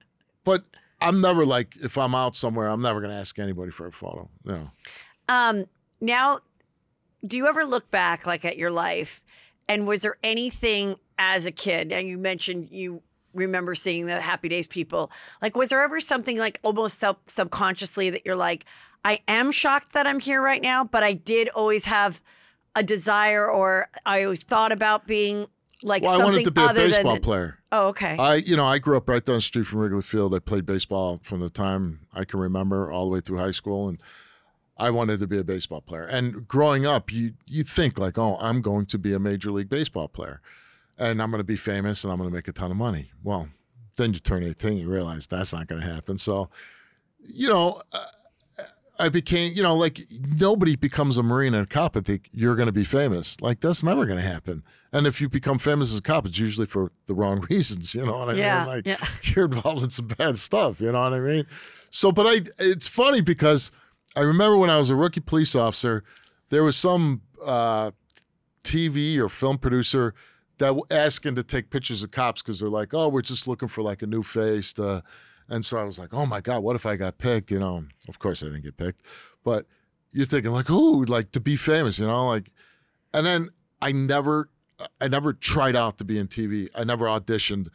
but 0.43 0.63
I'm 1.01 1.21
never 1.21 1.45
like 1.45 1.75
if 1.77 1.97
I'm 1.97 2.15
out 2.15 2.35
somewhere, 2.35 2.67
I'm 2.67 2.81
never 2.81 3.01
gonna 3.01 3.19
ask 3.19 3.37
anybody 3.39 3.71
for 3.71 3.87
a 3.87 3.91
photo. 3.91 4.29
No. 4.43 4.71
Um, 5.27 5.65
now, 6.01 6.39
do 7.25 7.37
you 7.37 7.47
ever 7.47 7.65
look 7.65 7.91
back 7.91 8.25
like 8.25 8.45
at 8.45 8.57
your 8.57 8.71
life, 8.71 9.21
and 9.67 9.85
was 9.85 10.01
there 10.01 10.17
anything 10.23 10.95
as 11.17 11.45
a 11.45 11.51
kid? 11.51 11.91
And 11.91 12.07
you 12.07 12.17
mentioned 12.17 12.69
you 12.71 13.01
remember 13.33 13.75
seeing 13.75 14.05
the 14.05 14.19
Happy 14.21 14.49
Days 14.49 14.67
people. 14.67 15.11
Like, 15.41 15.55
was 15.55 15.69
there 15.69 15.81
ever 15.81 15.99
something 15.99 16.37
like 16.37 16.59
almost 16.63 16.99
sub- 16.99 17.17
subconsciously 17.27 18.09
that 18.09 18.25
you're 18.25 18.35
like, 18.35 18.65
I 19.05 19.21
am 19.27 19.51
shocked 19.51 19.93
that 19.93 20.05
I'm 20.07 20.19
here 20.19 20.41
right 20.41 20.61
now, 20.61 20.83
but 20.83 21.03
I 21.03 21.13
did 21.13 21.49
always 21.49 21.85
have 21.85 22.21
a 22.75 22.83
desire, 22.83 23.49
or 23.49 23.87
I 24.05 24.23
always 24.23 24.43
thought 24.43 24.71
about 24.71 25.07
being 25.07 25.47
like 25.81 26.03
Well, 26.03 26.21
I 26.21 26.23
wanted 26.23 26.43
to 26.43 26.51
be 26.51 26.61
a 26.61 26.73
baseball 26.73 27.13
than. 27.13 27.21
player. 27.21 27.57
Oh, 27.71 27.87
okay. 27.87 28.17
I, 28.17 28.35
you 28.35 28.55
know, 28.57 28.65
I 28.65 28.79
grew 28.79 28.97
up 28.97 29.07
right 29.07 29.23
down 29.23 29.35
the 29.37 29.41
street 29.41 29.65
from 29.65 29.79
Wrigley 29.79 30.01
Field. 30.01 30.35
I 30.35 30.39
played 30.39 30.65
baseball 30.65 31.19
from 31.23 31.39
the 31.39 31.49
time 31.49 32.01
I 32.13 32.25
can 32.25 32.39
remember 32.39 32.91
all 32.91 33.05
the 33.05 33.11
way 33.11 33.21
through 33.21 33.37
high 33.37 33.51
school, 33.51 33.87
and 33.87 33.99
I 34.77 34.89
wanted 34.91 35.19
to 35.21 35.27
be 35.27 35.37
a 35.37 35.43
baseball 35.43 35.81
player. 35.81 36.03
And 36.03 36.47
growing 36.47 36.85
up, 36.85 37.11
you 37.11 37.33
you 37.45 37.63
think 37.63 37.97
like, 37.97 38.17
oh, 38.17 38.37
I'm 38.41 38.61
going 38.61 38.85
to 38.87 38.97
be 38.97 39.13
a 39.13 39.19
major 39.19 39.51
league 39.51 39.69
baseball 39.69 40.07
player, 40.07 40.41
and 40.99 41.21
I'm 41.21 41.31
going 41.31 41.39
to 41.39 41.43
be 41.45 41.55
famous, 41.55 42.03
and 42.03 42.11
I'm 42.11 42.19
going 42.19 42.29
to 42.29 42.35
make 42.35 42.47
a 42.47 42.53
ton 42.53 42.69
of 42.69 42.77
money. 42.77 43.11
Well, 43.23 43.49
then 43.97 44.13
you 44.13 44.19
turn 44.19 44.43
18, 44.43 44.77
you 44.77 44.89
realize 44.89 45.25
that's 45.27 45.51
not 45.53 45.67
going 45.67 45.81
to 45.81 45.87
happen. 45.87 46.17
So, 46.17 46.49
you 47.19 47.47
know. 47.47 47.81
Uh, 47.91 48.05
I 49.01 49.07
became, 49.07 49.53
you 49.55 49.63
know, 49.63 49.75
like 49.75 50.01
nobody 50.37 50.75
becomes 50.75 51.15
a 51.15 51.23
Marine 51.23 51.53
and 51.53 51.63
a 51.63 51.65
cop 51.65 51.95
and 51.95 52.05
think 52.05 52.27
you're 52.33 52.57
going 52.57 52.65
to 52.65 52.73
be 52.73 52.83
famous. 52.83 53.39
Like 53.39 53.61
that's 53.61 53.81
never 53.81 54.05
going 54.05 54.21
to 54.21 54.27
happen. 54.29 54.61
And 54.91 55.07
if 55.07 55.21
you 55.21 55.29
become 55.29 55.57
famous 55.57 55.93
as 55.93 55.99
a 55.99 56.01
cop, 56.01 56.25
it's 56.25 56.37
usually 56.37 56.67
for 56.67 56.91
the 57.05 57.13
wrong 57.13 57.39
reasons. 57.49 57.95
You 57.95 58.05
know 58.05 58.17
what 58.17 58.29
I 58.29 58.33
Yeah, 58.33 58.59
mean? 58.59 58.67
Like 58.67 58.85
yeah. 58.85 58.97
you're 59.23 59.45
involved 59.45 59.83
in 59.83 59.89
some 59.89 60.07
bad 60.07 60.37
stuff. 60.37 60.81
You 60.81 60.91
know 60.91 61.01
what 61.01 61.13
I 61.13 61.19
mean? 61.19 61.45
So, 61.89 62.11
but 62.11 62.27
I, 62.27 62.41
it's 62.59 62.87
funny 62.87 63.21
because 63.21 63.71
I 64.17 64.19
remember 64.19 64.57
when 64.57 64.69
I 64.69 64.77
was 64.77 64.89
a 64.89 64.97
rookie 64.97 65.21
police 65.21 65.55
officer, 65.55 66.03
there 66.49 66.65
was 66.65 66.75
some 66.75 67.21
uh, 67.41 67.91
TV 68.65 69.17
or 69.17 69.29
film 69.29 69.59
producer 69.59 70.13
that 70.59 70.79
asking 70.91 71.35
to 71.35 71.43
take 71.43 71.69
pictures 71.69 72.03
of 72.03 72.11
cops 72.11 72.41
because 72.41 72.59
they're 72.59 72.69
like, 72.69 72.93
oh, 72.93 73.09
we're 73.09 73.21
just 73.21 73.47
looking 73.47 73.67
for 73.67 73.81
like 73.81 74.01
a 74.01 74.07
new 74.07 74.23
face. 74.23 74.71
To, 74.73 75.03
and 75.49 75.65
so 75.65 75.77
I 75.77 75.83
was 75.83 75.97
like, 75.97 76.13
oh 76.13 76.25
my 76.25 76.41
God, 76.41 76.61
what 76.61 76.75
if 76.75 76.85
I 76.85 76.95
got 76.95 77.17
picked? 77.17 77.51
You 77.51 77.59
know, 77.59 77.85
of 78.07 78.19
course 78.19 78.43
I 78.43 78.47
didn't 78.47 78.63
get 78.63 78.77
picked, 78.77 79.01
but 79.43 79.65
you're 80.11 80.25
thinking 80.25 80.51
like, 80.51 80.69
oh, 80.69 81.05
like 81.07 81.31
to 81.31 81.39
be 81.39 81.55
famous, 81.55 81.99
you 81.99 82.07
know, 82.07 82.27
like, 82.27 82.51
and 83.13 83.25
then 83.25 83.49
I 83.81 83.91
never, 83.91 84.49
I 85.01 85.07
never 85.07 85.33
tried 85.33 85.75
out 85.75 85.97
to 85.97 86.03
be 86.03 86.17
in 86.17 86.27
TV. 86.27 86.69
I 86.75 86.83
never 86.83 87.05
auditioned. 87.05 87.67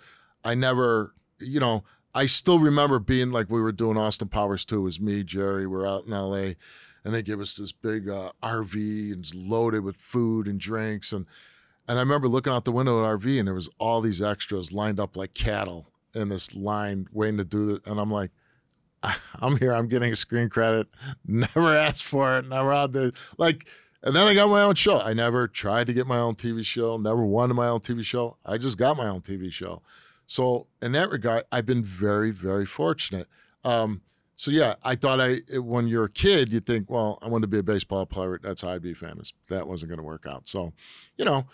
I 0.45 0.55
never, 0.55 1.15
you 1.41 1.61
know, 1.61 1.85
I 2.15 2.27
still 2.27 2.59
remember 2.59 2.99
being 2.99 3.31
like 3.33 3.51
we 3.51 3.61
were 3.61 3.73
doing 3.73 3.97
Austin 3.97 4.29
Powers 4.29 4.65
2. 4.65 4.79
It 4.79 4.83
was 4.83 5.01
me, 5.01 5.25
Jerry, 5.25 5.67
we're 5.67 5.87
out 5.87 6.05
in 6.05 6.13
LA, 6.13 6.55
and 7.05 7.13
they 7.13 7.23
give 7.23 7.41
us 7.41 7.55
this 7.55 7.73
big 7.73 8.09
uh, 8.09 8.33
RV 8.43 9.13
and 9.13 9.25
it's 9.25 9.35
loaded 9.35 9.83
with 9.83 9.97
food 9.97 10.47
and 10.47 10.61
drinks. 10.61 11.13
And 11.13 11.27
and 11.89 11.99
I 11.99 12.03
remember 12.03 12.29
looking 12.29 12.53
out 12.53 12.65
the 12.65 12.73
window 12.73 13.05
at 13.05 13.21
RV 13.21 13.39
and 13.39 13.47
there 13.47 13.55
was 13.55 13.69
all 13.79 14.01
these 14.01 14.23
extras 14.23 14.73
lined 14.73 14.99
up 14.99 15.17
like 15.17 15.35
cattle 15.35 15.91
in 16.15 16.29
this 16.29 16.55
line 16.55 17.09
waiting 17.13 17.39
to 17.39 17.45
do 17.45 17.75
it. 17.75 17.87
And 17.87 18.01
I'm 18.01 18.11
like, 18.11 18.31
I'm 19.03 19.57
here, 19.59 19.73
I'm 19.73 19.89
getting 19.89 20.13
a 20.13 20.17
screen 20.17 20.49
credit. 20.49 20.89
Never 21.27 21.77
asked 21.77 22.05
for 22.05 22.39
it, 22.39 22.49
never 22.49 22.73
had 22.73 22.93
the 22.93 23.13
like 23.39 23.67
and 24.03 24.15
then 24.15 24.27
I 24.27 24.35
got 24.35 24.51
my 24.51 24.61
own 24.61 24.75
show. 24.75 25.01
I 25.01 25.15
never 25.15 25.49
tried 25.49 25.87
to 25.87 25.95
get 25.95 26.07
my 26.07 26.19
own 26.19 26.35
TV 26.35 26.63
show, 26.65 26.99
never 26.99 27.25
wanted 27.25 27.55
my 27.55 27.69
own 27.69 27.81
TV 27.81 28.05
show. 28.05 28.37
I 28.45 28.59
just 28.59 28.77
got 28.77 28.99
my 28.99 29.07
own 29.07 29.23
TV 29.23 29.51
show. 29.51 29.81
So 30.27 30.67
in 30.83 30.93
that 30.93 31.11
regard, 31.11 31.45
I've 31.51 31.65
been 31.65 31.83
very, 31.83 32.31
very 32.31 32.67
fortunate. 32.67 33.29
Um, 33.65 34.03
so 34.37 34.51
yeah, 34.51 34.75
I 34.83 34.95
thought 34.95 35.21
I 35.21 35.37
when 35.59 35.89
you're 35.89 36.05
a 36.05 36.11
kid, 36.11 36.53
you 36.53 36.61
think, 36.61 36.91
well, 36.91 37.19
I 37.23 37.29
want 37.29 37.43
to 37.43 37.49
be 37.49 37.59
a 37.59 37.63
baseball 37.63 38.05
player. 38.05 38.39
That's 38.43 38.63
how 38.63 38.71
I'd 38.71 38.83
be 38.83 38.93
famous. 38.93 39.33
That 39.49 39.67
wasn't 39.67 39.89
going 39.91 39.99
to 40.01 40.05
work 40.05 40.27
out. 40.29 40.49
So, 40.49 40.73
you 41.17 41.25
know, 41.25 41.47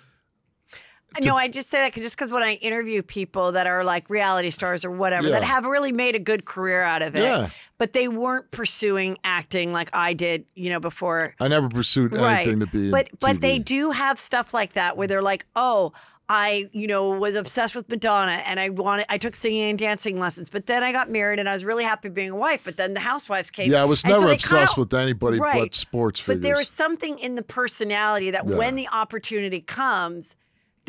No, 1.25 1.37
I 1.37 1.49
just 1.49 1.71
say 1.71 1.79
that 1.79 1.93
'cause- 1.93 2.03
just 2.03 2.17
because 2.17 2.31
when 2.31 2.43
I 2.43 2.55
interview 2.55 3.03
people 3.03 3.53
that 3.53 3.67
are 3.67 3.83
like 3.85 4.09
reality 4.09 4.51
stars 4.51 4.85
or 4.85 4.91
whatever 4.91 5.29
that 5.31 5.43
have 5.43 5.65
really 5.65 5.93
made 5.93 6.15
a 6.15 6.19
good 6.21 6.45
career 6.45 6.83
out 6.83 7.03
of 7.03 7.17
it, 7.17 7.23
Yeah. 7.23 7.49
but 7.79 7.93
they 7.93 8.07
weren't 8.09 8.51
pursuing 8.51 9.19
acting 9.25 9.73
like 9.73 9.91
I 9.93 10.13
did, 10.13 10.45
you 10.55 10.71
know, 10.71 10.81
before. 10.81 11.35
I 11.41 11.49
never 11.49 11.69
pursued 11.69 12.15
anything 12.15 12.61
to 12.61 12.67
be. 12.67 12.91
but 12.91 13.09
but 13.21 13.41
they 13.41 13.59
do 13.59 13.91
have 13.91 14.19
stuff 14.19 14.55
like 14.55 14.75
that 14.75 14.97
where 14.97 15.09
they're 15.09 15.23
like, 15.23 15.47
oh. 15.57 15.93
I, 16.33 16.69
you 16.71 16.87
know, 16.87 17.09
was 17.11 17.35
obsessed 17.35 17.75
with 17.75 17.89
Madonna 17.89 18.41
and 18.47 18.61
I 18.61 18.69
wanted 18.69 19.05
I 19.09 19.19
took 19.19 19.35
singing 19.35 19.71
and 19.71 19.77
dancing 19.77 20.17
lessons, 20.21 20.49
but 20.49 20.67
then 20.67 20.85
I 20.85 20.93
got 20.93 21.11
married 21.11 21.41
and 21.41 21.49
I 21.49 21.53
was 21.53 21.65
really 21.65 21.83
happy 21.83 22.09
being 22.09 22.31
a 22.31 22.37
wife, 22.37 22.61
but 22.63 22.77
then 22.77 22.95
the 22.95 23.01
housewives 23.01 23.51
came. 23.51 23.69
Yeah, 23.69 23.83
I 23.83 23.85
was 23.85 24.05
and 24.05 24.13
so 24.15 24.21
never 24.21 24.33
obsessed 24.35 24.77
kinda- 24.77 24.81
with 24.81 24.95
anybody 24.95 25.41
Right. 25.41 25.59
but 25.63 25.75
sports 25.75 26.21
figures. 26.21 26.37
But 26.37 26.43
there 26.47 26.61
is 26.61 26.69
something 26.69 27.19
in 27.19 27.35
the 27.35 27.43
personality 27.43 28.31
that 28.31 28.49
Yeah. 28.49 28.55
when 28.55 28.77
the 28.77 28.87
opportunity 28.93 29.61
comes, 29.61 30.37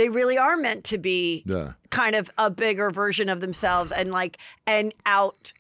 they 0.02 0.10
really 0.10 0.36
are 0.36 0.58
meant 0.58 0.84
to 0.84 0.98
be 0.98 1.44
yeah. 1.46 1.74
kind 1.92 2.16
of 2.16 2.32
a 2.40 2.50
bigger 2.50 2.90
version 2.90 3.30
of 3.30 3.40
themselves 3.40 3.92
and 3.92 4.12
like 4.12 4.40
and 4.66 4.96
out. 5.06 5.54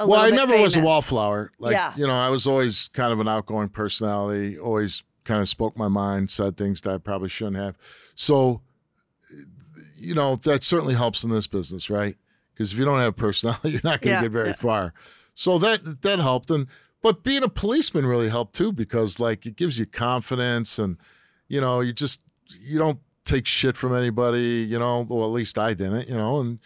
A 0.00 0.06
well, 0.06 0.20
I 0.20 0.30
never 0.30 0.58
was 0.58 0.74
a 0.74 0.80
wallflower. 0.80 1.52
Like, 1.60 1.74
Yeah. 1.74 1.92
you 1.96 2.04
know, 2.04 2.18
I 2.18 2.28
was 2.28 2.44
always 2.44 2.88
kind 2.88 3.12
of 3.12 3.20
an 3.20 3.28
outgoing 3.28 3.68
personality, 3.68 4.58
always 4.58 5.04
kind 5.22 5.40
of 5.40 5.48
spoke 5.48 5.76
my 5.76 5.86
mind, 5.86 6.28
said 6.28 6.56
things 6.56 6.80
that 6.80 6.92
I 6.92 6.98
probably 6.98 7.28
shouldn't 7.28 7.56
have. 7.58 7.76
So, 8.16 8.62
you 9.96 10.12
know, 10.12 10.34
that 10.34 10.64
certainly 10.64 10.94
helps 10.94 11.22
in 11.22 11.30
this 11.30 11.46
business, 11.46 11.88
right? 11.88 12.16
Because 12.52 12.72
if 12.72 12.78
you 12.78 12.84
don't 12.84 12.98
have 12.98 13.14
personality, 13.14 13.70
you're 13.70 13.80
not 13.84 14.00
going 14.00 14.16
to 14.16 14.18
Yeah, 14.18 14.22
get 14.22 14.32
very 14.32 14.48
yeah. 14.48 14.54
far. 14.54 14.92
So 15.36 15.56
that 15.58 16.02
that 16.02 16.18
helped, 16.18 16.50
and 16.50 16.66
but 17.00 17.22
being 17.22 17.44
a 17.44 17.48
policeman 17.48 18.06
really 18.06 18.28
helped 18.28 18.56
too 18.56 18.72
because 18.72 19.20
like 19.20 19.46
it 19.46 19.54
gives 19.54 19.78
you 19.78 19.86
confidence, 19.86 20.80
and 20.80 20.96
you 21.46 21.60
know, 21.60 21.78
you 21.80 21.92
just 21.92 22.22
you 22.60 22.76
don't 22.76 22.98
take 23.28 23.46
shit 23.46 23.76
from 23.76 23.94
anybody. 23.94 24.66
You 24.68 24.78
know, 24.78 25.06
well 25.08 25.24
at 25.24 25.30
least 25.32 25.58
I 25.58 25.74
didn't. 25.74 26.08
You 26.08 26.14
know, 26.16 26.40
and 26.40 26.58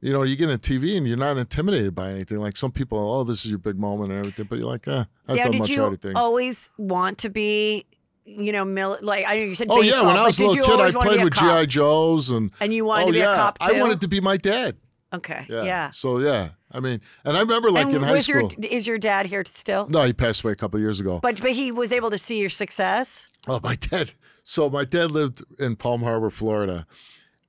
you 0.00 0.12
know, 0.12 0.22
you 0.22 0.36
get 0.36 0.48
on 0.50 0.58
TV 0.58 0.96
and 0.96 1.06
you're 1.06 1.16
not 1.16 1.36
intimidated 1.36 1.94
by 1.94 2.10
anything. 2.10 2.38
Like 2.38 2.56
some 2.56 2.72
people, 2.72 2.98
oh, 2.98 3.24
this 3.24 3.44
is 3.44 3.50
your 3.50 3.58
big 3.58 3.78
moment 3.78 4.10
and 4.12 4.18
everything, 4.20 4.46
but 4.48 4.58
you're 4.58 4.66
like, 4.68 4.88
eh, 4.88 5.04
I've 5.28 5.36
yeah, 5.36 5.42
done 5.44 5.52
did 5.52 5.58
much 5.58 5.68
you 5.70 5.80
harder 5.82 5.96
things. 5.96 6.14
always 6.16 6.70
want 6.78 7.18
to 7.18 7.28
be, 7.28 7.84
you 8.24 8.50
know, 8.52 8.64
mil- 8.64 8.96
like 9.02 9.24
I 9.26 9.36
know 9.38 9.44
you 9.44 9.54
said 9.54 9.66
oh 9.70 9.80
baseball, 9.80 10.02
yeah, 10.02 10.06
when 10.06 10.16
I 10.16 10.24
was 10.26 10.38
a 10.40 10.46
little 10.46 10.64
kid, 10.64 10.70
I 10.72 10.74
always 10.76 10.94
want 10.94 11.08
to 11.10 11.14
played 11.16 11.24
with? 11.24 11.34
GI 11.34 11.66
Joes 11.66 12.30
and 12.30 12.50
And 12.60 12.72
you 12.72 12.84
wanted 12.86 13.02
oh 13.04 13.06
to 13.08 13.12
be 13.12 13.18
yeah, 13.18 13.32
a 13.32 13.36
cop 13.36 13.58
too. 13.58 13.74
I 13.74 13.80
wanted 13.80 14.00
to 14.00 14.08
be 14.08 14.20
my 14.20 14.36
dad. 14.36 14.76
Okay, 15.12 15.44
Yeah. 15.50 15.64
yeah. 15.64 15.90
So 15.90 16.18
yeah, 16.18 16.50
I 16.72 16.80
mean, 16.80 17.00
and 17.24 17.36
I 17.36 17.40
remember 17.40 17.70
like 17.70 17.86
and 17.86 17.96
in 17.96 18.02
high 18.02 18.20
school. 18.20 18.50
your 18.58 18.70
is 18.70 18.86
your 18.86 18.98
dad 18.98 19.26
here 19.26 19.42
still? 19.46 19.88
no, 19.88 20.02
he 20.04 20.12
passed 20.12 20.44
away 20.44 20.52
a 20.52 20.56
couple 20.56 20.78
of 20.78 20.82
years 20.82 21.00
ago. 21.00 21.18
But 21.20 21.40
but 21.40 21.52
he 21.52 21.72
was 21.72 21.92
able 21.92 22.10
to 22.10 22.18
see 22.18 22.38
your 22.38 22.50
success. 22.50 23.28
Oh, 23.48 23.60
my 23.62 23.74
dad. 23.90 24.12
So 24.44 24.70
my 24.70 24.84
dad 24.84 25.10
lived 25.10 25.42
in 25.58 25.76
Palm 25.76 26.02
Harbor, 26.02 26.30
Florida, 26.30 26.86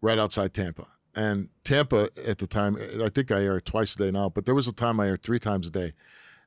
right 0.01 0.17
outside 0.17 0.53
Tampa. 0.53 0.87
And 1.13 1.49
Tampa 1.63 2.09
at 2.25 2.37
the 2.37 2.47
time, 2.47 2.77
I 3.03 3.09
think 3.09 3.31
I 3.31 3.43
air 3.43 3.59
twice 3.59 3.95
a 3.95 3.97
day 3.97 4.11
now, 4.11 4.29
but 4.29 4.45
there 4.45 4.55
was 4.55 4.67
a 4.67 4.73
time 4.73 4.99
I 4.99 5.07
aired 5.07 5.23
three 5.23 5.39
times 5.39 5.67
a 5.67 5.71
day. 5.71 5.93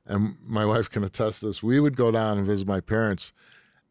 And 0.05 0.35
my 0.45 0.65
wife 0.71 0.89
can 0.89 1.03
attest 1.03 1.41
this. 1.41 1.61
We 1.61 1.79
would 1.79 1.95
go 1.95 2.11
down 2.11 2.37
and 2.37 2.47
visit 2.47 2.67
my 2.67 2.79
parents, 2.79 3.31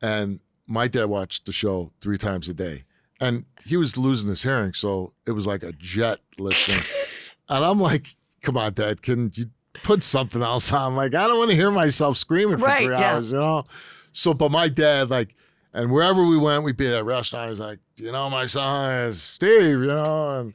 and 0.02 0.40
my 0.66 0.88
dad 0.88 1.06
watched 1.06 1.46
the 1.46 1.52
show 1.52 1.92
three 2.00 2.18
times 2.18 2.48
a 2.48 2.54
day. 2.54 2.84
And 3.20 3.44
he 3.64 3.76
was 3.76 3.96
losing 3.96 4.28
his 4.28 4.42
hearing, 4.42 4.72
so 4.72 5.12
it 5.26 5.32
was 5.32 5.46
like 5.46 5.62
a 5.62 5.72
jet 5.72 6.20
listening. 6.38 6.82
and 7.48 7.64
I'm 7.64 7.78
like, 7.80 8.16
come 8.44 8.56
on, 8.56 8.72
Dad, 8.74 9.02
can 9.02 9.30
you 9.34 9.46
put 9.82 10.02
something 10.02 10.42
else 10.42 10.72
on? 10.72 10.94
Like, 10.94 11.14
I 11.14 11.26
don't 11.26 11.38
want 11.38 11.50
to 11.50 11.56
hear 11.56 11.70
myself 11.70 12.16
screaming 12.16 12.58
for 12.58 12.66
Right, 12.66 12.84
three 12.84 12.94
yeah. 12.94 13.14
hours, 13.14 13.32
you 13.32 13.38
know? 13.38 13.64
So, 14.12 14.32
but 14.34 14.50
my 14.52 14.68
dad, 14.68 15.10
like, 15.10 15.34
and 15.72 15.90
wherever 15.90 16.24
we 16.24 16.36
went, 16.38 16.62
we'd 16.62 16.76
be 16.76 16.86
at 16.86 16.94
a 17.00 17.02
restaurant. 17.02 17.50
He's 17.50 17.58
like, 17.58 17.80
you 17.96 18.12
know, 18.12 18.30
my 18.30 18.46
son 18.46 18.92
is 19.08 19.20
Steve, 19.20 19.80
you 19.80 19.86
know, 19.86 20.40
and 20.40 20.54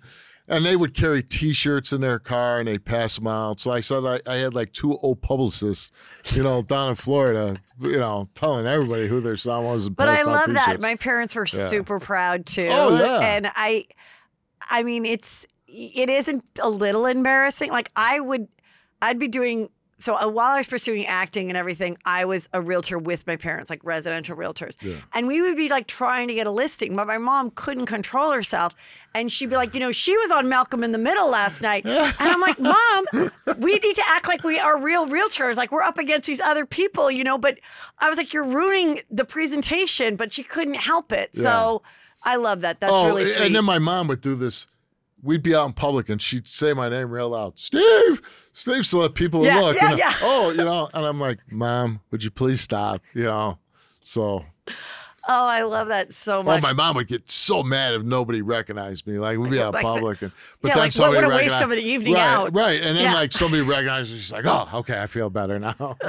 and 0.51 0.65
they 0.65 0.75
would 0.75 0.95
carry 0.95 1.21
T-shirts 1.21 1.93
in 1.93 2.01
their 2.01 2.17
car 2.17 2.57
and 2.59 2.67
they'd 2.67 2.83
pass 2.83 3.17
them 3.17 3.27
out. 3.27 3.59
So 3.59 3.69
I 3.71 3.81
said 3.81 4.03
I, 4.05 4.19
I 4.25 4.35
had 4.37 4.55
like 4.55 4.71
two 4.73 4.97
old 4.97 5.21
publicists, 5.21 5.91
you 6.33 6.41
know, 6.41 6.63
down 6.63 6.89
in 6.89 6.95
Florida, 6.95 7.57
you 7.79 7.99
know, 7.99 8.29
telling 8.33 8.65
everybody 8.65 9.07
who 9.07 9.19
their 9.21 9.35
son 9.37 9.63
was 9.65 9.85
and 9.85 9.95
But 9.95 10.07
I 10.09 10.23
love 10.23 10.51
that. 10.53 10.65
T-shirts. 10.65 10.81
My 10.81 10.95
parents 10.95 11.35
were 11.35 11.45
Yeah. 11.53 11.67
super 11.67 11.99
proud 11.99 12.45
too. 12.47 12.67
Oh, 12.71 12.97
yeah. 12.97 13.19
And 13.35 13.51
I 13.55 13.85
I 14.69 14.81
mean 14.83 15.05
it's 15.05 15.45
it 15.71 16.09
isn't 16.09 16.43
a 16.61 16.69
little 16.69 17.05
embarrassing. 17.05 17.71
Like 17.71 17.91
I 17.95 18.19
would 18.19 18.47
I'd 19.01 19.19
be 19.19 19.27
doing 19.27 19.69
so 19.99 20.15
uh, 20.15 20.27
while 20.29 20.53
I 20.53 20.57
was 20.57 20.67
pursuing 20.67 21.05
acting 21.05 21.49
and 21.49 21.57
everything, 21.57 21.97
I 22.05 22.23
was 22.25 22.47
a 22.53 22.61
realtor 22.61 22.97
with 22.97 23.27
my 23.27 23.35
parents, 23.35 23.69
like 23.69 23.83
residential 23.83 24.35
realtors. 24.35 24.77
And 25.13 25.27
we 25.27 25.41
would 25.41 25.57
be 25.57 25.67
like 25.67 25.87
trying 25.87 26.29
to 26.29 26.33
get 26.33 26.47
a 26.47 26.51
listing, 26.51 26.95
but 26.95 27.05
my 27.05 27.17
mom 27.17 27.51
couldn't 27.51 27.85
control 27.85 28.31
herself. 28.31 28.73
And 29.13 29.31
she'd 29.31 29.49
be 29.49 29.57
like, 29.57 29.73
you 29.73 29.79
know, 29.79 29.91
she 29.91 30.17
was 30.17 30.31
on 30.31 30.47
Malcolm 30.47 30.83
in 30.83 30.93
the 30.93 30.97
Middle 30.97 31.29
last 31.29 31.61
night. 31.61 31.85
And 31.89 32.15
I'm 32.19 32.41
like, 32.41 32.59
Mom, 32.59 33.31
we 33.59 33.75
need 33.75 33.95
to 33.95 34.03
act 34.07 34.27
like 34.27 34.43
we 34.43 34.57
are 34.57 34.81
real 34.81 35.07
realtors. 35.07 35.55
Like 35.55 35.71
we're 35.71 35.83
up 35.83 35.97
against 35.97 36.27
these 36.27 36.39
other 36.39 36.65
people, 36.65 37.11
you 37.11 37.23
know. 37.23 37.37
But 37.37 37.59
I 37.99 38.07
was 38.07 38.17
like, 38.17 38.33
you're 38.33 38.45
ruining 38.45 39.01
the 39.09 39.25
presentation, 39.25 40.15
but 40.15 40.31
she 40.31 40.43
couldn't 40.43 40.75
help 40.75 41.11
it. 41.11 41.35
So 41.35 41.81
I 42.23 42.37
love 42.37 42.61
that. 42.61 42.79
That's 42.79 42.93
oh, 42.93 43.07
really 43.07 43.25
sweet. 43.25 43.47
and 43.47 43.55
then 43.55 43.65
my 43.65 43.79
mom 43.79 44.07
would 44.07 44.21
do 44.21 44.35
this. 44.35 44.67
We'd 45.21 45.43
be 45.43 45.53
out 45.55 45.65
in 45.67 45.73
public 45.73 46.09
and 46.09 46.21
she'd 46.21 46.47
say 46.47 46.73
my 46.73 46.87
name 46.89 47.09
real 47.11 47.29
loud, 47.29 47.53
Steve, 47.57 48.21
Steve, 48.53 48.85
so 48.85 49.01
that 49.01 49.15
people 49.15 49.41
would 49.41 49.47
Yeah, 49.47 49.59
look. 49.59 49.75
yeah, 49.75 49.89
know, 49.89 49.95
yeah. 49.95 50.13
Oh, 50.21 50.51
you 50.51 50.63
know, 50.63 50.89
and 50.93 51.05
I'm 51.05 51.19
like, 51.19 51.39
Mom, 51.51 51.99
would 52.11 52.23
you 52.23 52.31
please 52.31 52.61
stop? 52.61 53.01
You 53.13 53.25
know, 53.25 53.57
so 54.01 54.45
oh, 55.27 55.47
I 55.47 55.61
love 55.63 55.89
that 55.89 56.11
so 56.13 56.39
oh, 56.39 56.43
much. 56.43 56.63
oh, 56.63 56.67
my 56.67 56.73
mom 56.73 56.95
would 56.95 57.07
get 57.07 57.29
so 57.29 57.61
mad 57.63 57.93
if 57.93 58.03
nobody 58.03 58.41
recognized 58.41 59.05
me. 59.05 59.17
Like 59.19 59.37
we'd 59.37 59.51
be 59.51 59.61
out 59.61 59.75
in 59.75 59.81
the- 59.81 59.81
public, 59.81 60.21
and 60.21 60.31
but 60.61 60.69
yeah, 60.69 60.73
then 60.75 60.79
like, 60.79 60.87
what- 60.87 60.93
somebody 60.93 61.27
what 61.27 61.33
a 61.33 61.37
waste 61.37 61.61
of 61.61 61.71
an 61.71 61.79
evening 61.79 62.13
right, 62.13 62.23
out. 62.27 62.55
right? 62.55 62.81
And 62.81 62.95
then 62.97 63.03
Yeah. 63.03 63.13
like 63.13 63.31
somebody 63.31 63.61
recognizes, 63.61 64.21
she's 64.21 64.31
like, 64.31 64.45
oh, 64.45 64.67
okay, 64.75 65.01
I 65.01 65.07
feel 65.07 65.29
better 65.29 65.59
now. 65.59 65.97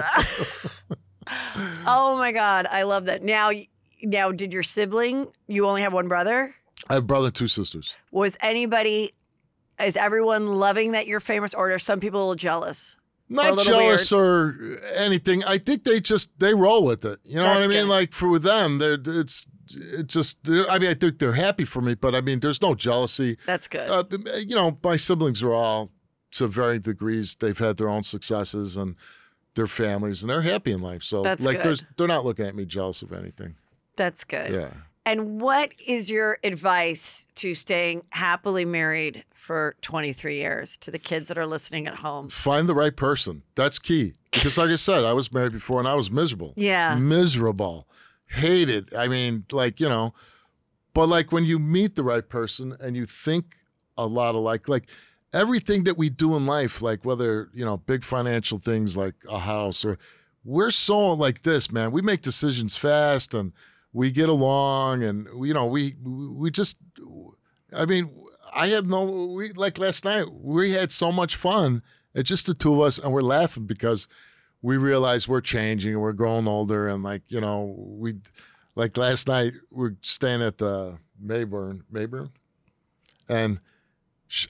Oh 1.86 2.16
my 2.18 2.32
God, 2.32 2.66
I 2.70 2.82
love 2.82 3.04
that. 3.06 3.22
Now, 3.22 3.50
now, 4.02 4.32
did 4.32 4.52
your 4.52 4.62
sibling? 4.62 5.28
You 5.46 5.66
only 5.66 5.82
have 5.82 5.92
one 5.92 6.08
brother. 6.08 6.54
I 6.90 6.94
have 6.94 7.04
a 7.04 7.06
brother 7.06 7.30
two 7.30 7.46
sisters. 7.46 7.94
Was 8.10 8.36
anybody? 8.40 9.14
Is 9.82 9.96
everyone 9.96 10.46
loving 10.46 10.92
that 10.92 11.06
you're 11.06 11.20
famous, 11.20 11.54
or 11.54 11.72
are 11.72 11.78
some 11.78 12.00
people 12.00 12.20
a 12.20 12.22
little 12.22 12.34
jealous? 12.34 12.98
not 13.30 13.54
little 13.54 13.72
jealous 13.72 14.12
or 14.12 14.56
anything. 14.96 15.44
I 15.44 15.56
think 15.58 15.84
they 15.84 16.00
just 16.00 16.38
they 16.38 16.52
roll 16.52 16.84
with 16.84 17.04
it. 17.04 17.20
You 17.24 17.36
know 17.36 17.44
what 17.44 17.58
I 17.58 17.66
mean? 17.68 17.84
good. 17.84 17.88
Like 17.88 18.12
for 18.12 18.28
with 18.28 18.42
them, 18.42 18.78
they're 18.78 18.98
it's 19.02 19.46
it 19.72 20.08
just. 20.08 20.38
I 20.48 20.78
mean, 20.78 20.90
I 20.90 20.94
think 20.94 21.18
they're 21.18 21.32
happy 21.32 21.64
for 21.64 21.80
me, 21.80 21.94
but 21.94 22.14
I 22.14 22.20
mean, 22.20 22.40
there's 22.40 22.60
no 22.60 22.74
jealousy. 22.74 23.38
That's 23.46 23.68
good. 23.68 23.88
Uh, 23.88 24.04
you 24.44 24.56
know, 24.56 24.76
my 24.82 24.96
siblings 24.96 25.42
are 25.42 25.52
all 25.52 25.90
to 26.32 26.48
varying 26.48 26.82
degrees. 26.82 27.36
They've 27.36 27.56
had 27.56 27.76
their 27.76 27.88
own 27.88 28.02
successes 28.02 28.76
and 28.76 28.96
their 29.54 29.68
families, 29.68 30.22
and 30.22 30.30
they're 30.30 30.42
happy 30.42 30.72
in 30.72 30.80
life. 30.80 31.04
So 31.04 31.22
That's 31.22 31.44
like, 31.44 31.58
good. 31.58 31.66
there's 31.66 31.84
they're 31.96 32.08
not 32.08 32.24
looking 32.24 32.46
at 32.46 32.54
me 32.56 32.64
jealous 32.66 33.00
of 33.02 33.12
anything. 33.12 33.54
That's 33.96 34.24
good. 34.24 34.52
Yeah. 34.52 34.70
And 35.10 35.40
what 35.40 35.72
is 35.84 36.08
your 36.08 36.38
advice 36.44 37.26
to 37.34 37.52
staying 37.52 38.02
happily 38.10 38.64
married 38.64 39.24
for 39.34 39.74
23 39.82 40.36
years 40.36 40.76
to 40.76 40.92
the 40.92 41.00
kids 41.00 41.26
that 41.26 41.36
are 41.36 41.48
listening 41.48 41.88
at 41.88 41.96
home? 41.96 42.28
Find 42.28 42.68
the 42.68 42.76
right 42.76 42.96
person. 42.96 43.42
That's 43.56 43.80
key. 43.80 44.14
Because 44.30 44.56
like 44.56 44.70
I 44.70 44.76
said, 44.76 45.02
I 45.02 45.12
was 45.12 45.32
married 45.32 45.50
before 45.50 45.80
and 45.80 45.88
I 45.88 45.94
was 45.94 46.12
miserable. 46.12 46.54
Yeah. 46.54 46.94
Miserable. 46.94 47.88
Hated. 48.28 48.94
I 48.94 49.08
mean, 49.08 49.46
like, 49.50 49.80
you 49.80 49.88
know, 49.88 50.14
but 50.94 51.08
like 51.08 51.32
when 51.32 51.44
you 51.44 51.58
meet 51.58 51.96
the 51.96 52.04
right 52.04 52.28
person 52.28 52.76
and 52.78 52.94
you 52.94 53.04
think 53.04 53.56
a 53.98 54.06
lot 54.06 54.36
alike, 54.36 54.68
like 54.68 54.88
everything 55.34 55.82
that 55.84 55.98
we 55.98 56.08
do 56.08 56.36
in 56.36 56.46
life, 56.46 56.82
like 56.82 57.04
whether, 57.04 57.48
you 57.52 57.64
know, 57.64 57.78
big 57.78 58.04
financial 58.04 58.60
things 58.60 58.96
like 58.96 59.16
a 59.28 59.40
house 59.40 59.84
or 59.84 59.98
we're 60.44 60.70
so 60.70 61.10
like 61.10 61.42
this, 61.42 61.72
man. 61.72 61.90
We 61.90 62.00
make 62.00 62.22
decisions 62.22 62.76
fast 62.76 63.34
and 63.34 63.52
we 63.92 64.10
get 64.10 64.28
along 64.28 65.02
and 65.02 65.28
you 65.46 65.54
know, 65.54 65.66
we 65.66 65.96
we 66.02 66.50
just 66.50 66.76
I 67.72 67.84
mean, 67.84 68.10
I 68.52 68.68
have 68.68 68.86
no 68.86 69.04
we 69.04 69.52
like 69.52 69.78
last 69.78 70.04
night, 70.04 70.26
we 70.32 70.72
had 70.72 70.92
so 70.92 71.12
much 71.12 71.36
fun. 71.36 71.82
It's 72.14 72.28
just 72.28 72.46
the 72.46 72.54
two 72.54 72.74
of 72.74 72.80
us 72.80 72.98
and 72.98 73.12
we're 73.12 73.22
laughing 73.22 73.66
because 73.66 74.08
we 74.62 74.76
realize 74.76 75.26
we're 75.26 75.40
changing 75.40 75.92
and 75.92 76.02
we're 76.02 76.12
growing 76.12 76.46
older 76.46 76.88
and 76.88 77.02
like, 77.02 77.22
you 77.28 77.40
know, 77.40 77.74
we 77.78 78.16
like 78.74 78.96
last 78.96 79.28
night 79.28 79.54
we're 79.70 79.96
staying 80.02 80.42
at 80.42 80.58
the 80.58 80.98
Maybourne, 81.24 81.82
Maybourne, 81.92 82.30
and 83.28 83.60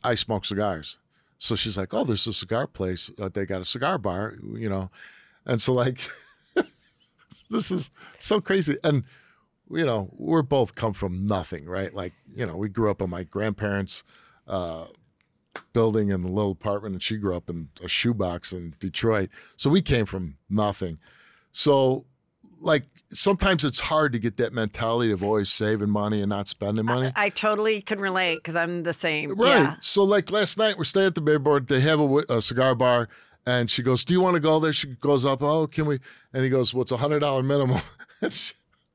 I 0.04 0.14
smoke 0.14 0.44
cigars. 0.44 0.98
So 1.38 1.56
she's 1.56 1.76
like, 1.76 1.94
"Oh, 1.94 2.04
there's 2.04 2.26
a 2.26 2.32
cigar 2.32 2.66
place. 2.66 3.10
Uh, 3.18 3.30
they 3.32 3.46
got 3.46 3.62
a 3.62 3.64
cigar 3.64 3.98
bar, 3.98 4.34
you 4.54 4.68
know," 4.68 4.90
and 5.46 5.60
so 5.60 5.72
like, 5.72 5.98
this 7.50 7.70
is 7.70 7.90
so 8.18 8.40
crazy. 8.40 8.76
And 8.84 9.04
you 9.70 9.84
know, 9.84 10.10
we're 10.12 10.42
both 10.42 10.74
come 10.74 10.92
from 10.92 11.26
nothing, 11.26 11.66
right? 11.66 11.94
Like, 11.94 12.12
you 12.34 12.44
know, 12.46 12.56
we 12.56 12.68
grew 12.68 12.90
up 12.90 13.00
in 13.00 13.10
my 13.10 13.22
grandparents' 13.22 14.02
uh, 14.48 14.86
building 15.72 16.10
in 16.10 16.22
the 16.22 16.28
little 16.28 16.52
apartment, 16.52 16.94
and 16.94 17.02
she 17.02 17.16
grew 17.16 17.36
up 17.36 17.48
in 17.48 17.68
a 17.82 17.88
shoebox 17.88 18.52
in 18.52 18.74
Detroit. 18.80 19.30
So 19.56 19.70
we 19.70 19.82
came 19.82 20.06
from 20.06 20.36
nothing. 20.48 20.98
So, 21.52 22.06
like, 22.60 22.84
sometimes 23.12 23.64
it's 23.64 23.80
hard 23.80 24.12
to 24.12 24.18
get 24.18 24.36
that 24.38 24.52
mentality 24.52 25.12
of 25.12 25.22
always 25.22 25.50
saving 25.50 25.90
money 25.90 26.20
and 26.20 26.28
not 26.28 26.48
spending 26.48 26.84
money. 26.84 27.12
I 27.14 27.28
totally 27.28 27.80
can 27.80 28.00
relate 28.00 28.36
because 28.36 28.56
I'm 28.56 28.82
the 28.82 28.92
same. 28.92 29.34
Right. 29.36 29.48
Yeah. 29.48 29.76
So 29.80 30.04
like 30.04 30.30
last 30.30 30.58
night, 30.58 30.78
we're 30.78 30.84
staying 30.84 31.08
at 31.08 31.14
the 31.14 31.22
Maybourne. 31.22 31.68
They 31.68 31.80
have 31.80 32.00
a, 32.00 32.24
a 32.28 32.42
cigar 32.42 32.74
bar, 32.74 33.08
and 33.46 33.70
she 33.70 33.82
goes, 33.82 34.04
"Do 34.04 34.14
you 34.14 34.20
want 34.20 34.34
to 34.34 34.40
go 34.40 34.58
there?" 34.60 34.72
She 34.72 34.88
goes 34.88 35.24
up. 35.24 35.42
Oh, 35.42 35.66
can 35.66 35.86
we? 35.86 36.00
And 36.32 36.44
he 36.44 36.50
goes, 36.50 36.72
"Well, 36.72 36.86
a 36.90 36.96
hundred 36.96 37.20
dollar 37.20 37.42
minimum." 37.42 37.80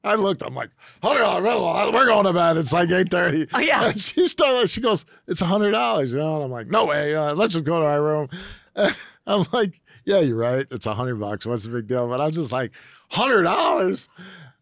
And 0.06 0.12
I 0.12 0.16
looked. 0.16 0.43
I'm 0.43 0.53
like, 0.53 0.70
hundred 1.01 1.22
dollar. 1.22 1.91
We're 1.91 2.06
going 2.06 2.26
to 2.26 2.34
bed. 2.34 2.58
It's 2.58 2.72
like 2.72 2.91
eight 2.91 3.10
thirty. 3.10 3.47
Oh, 3.53 3.60
yeah. 3.60 3.89
And 3.89 3.99
she 3.99 4.28
started. 4.28 4.70
She 4.70 4.80
goes, 4.80 5.03
"It's 5.28 5.41
a 5.41 5.45
hundred 5.45 5.72
dollars." 5.72 6.14
You 6.14 6.20
know. 6.20 6.36
And 6.36 6.43
I'm 6.45 6.51
like, 6.51 6.68
"No 6.68 6.86
way. 6.86 7.16
Uh, 7.16 7.34
let's 7.34 7.53
just 7.53 7.66
go 7.66 7.80
to 7.80 7.86
our 7.88 8.01
room." 8.03 8.30
I'm 9.28 9.45
like, 9.51 9.82
"Yeah, 10.06 10.20
you're 10.20 10.38
right. 10.38 10.68
It's 10.70 10.86
a 10.86 10.93
hundred 10.93 11.20
bucks. 11.20 11.45
What's 11.47 11.64
the 11.64 11.70
big 11.70 11.88
deal?" 11.88 12.08
But 12.08 12.22
I'm 12.22 12.32
just 12.32 12.51
like, 12.51 12.72
hundred 13.10 13.43
dollars. 13.43 14.08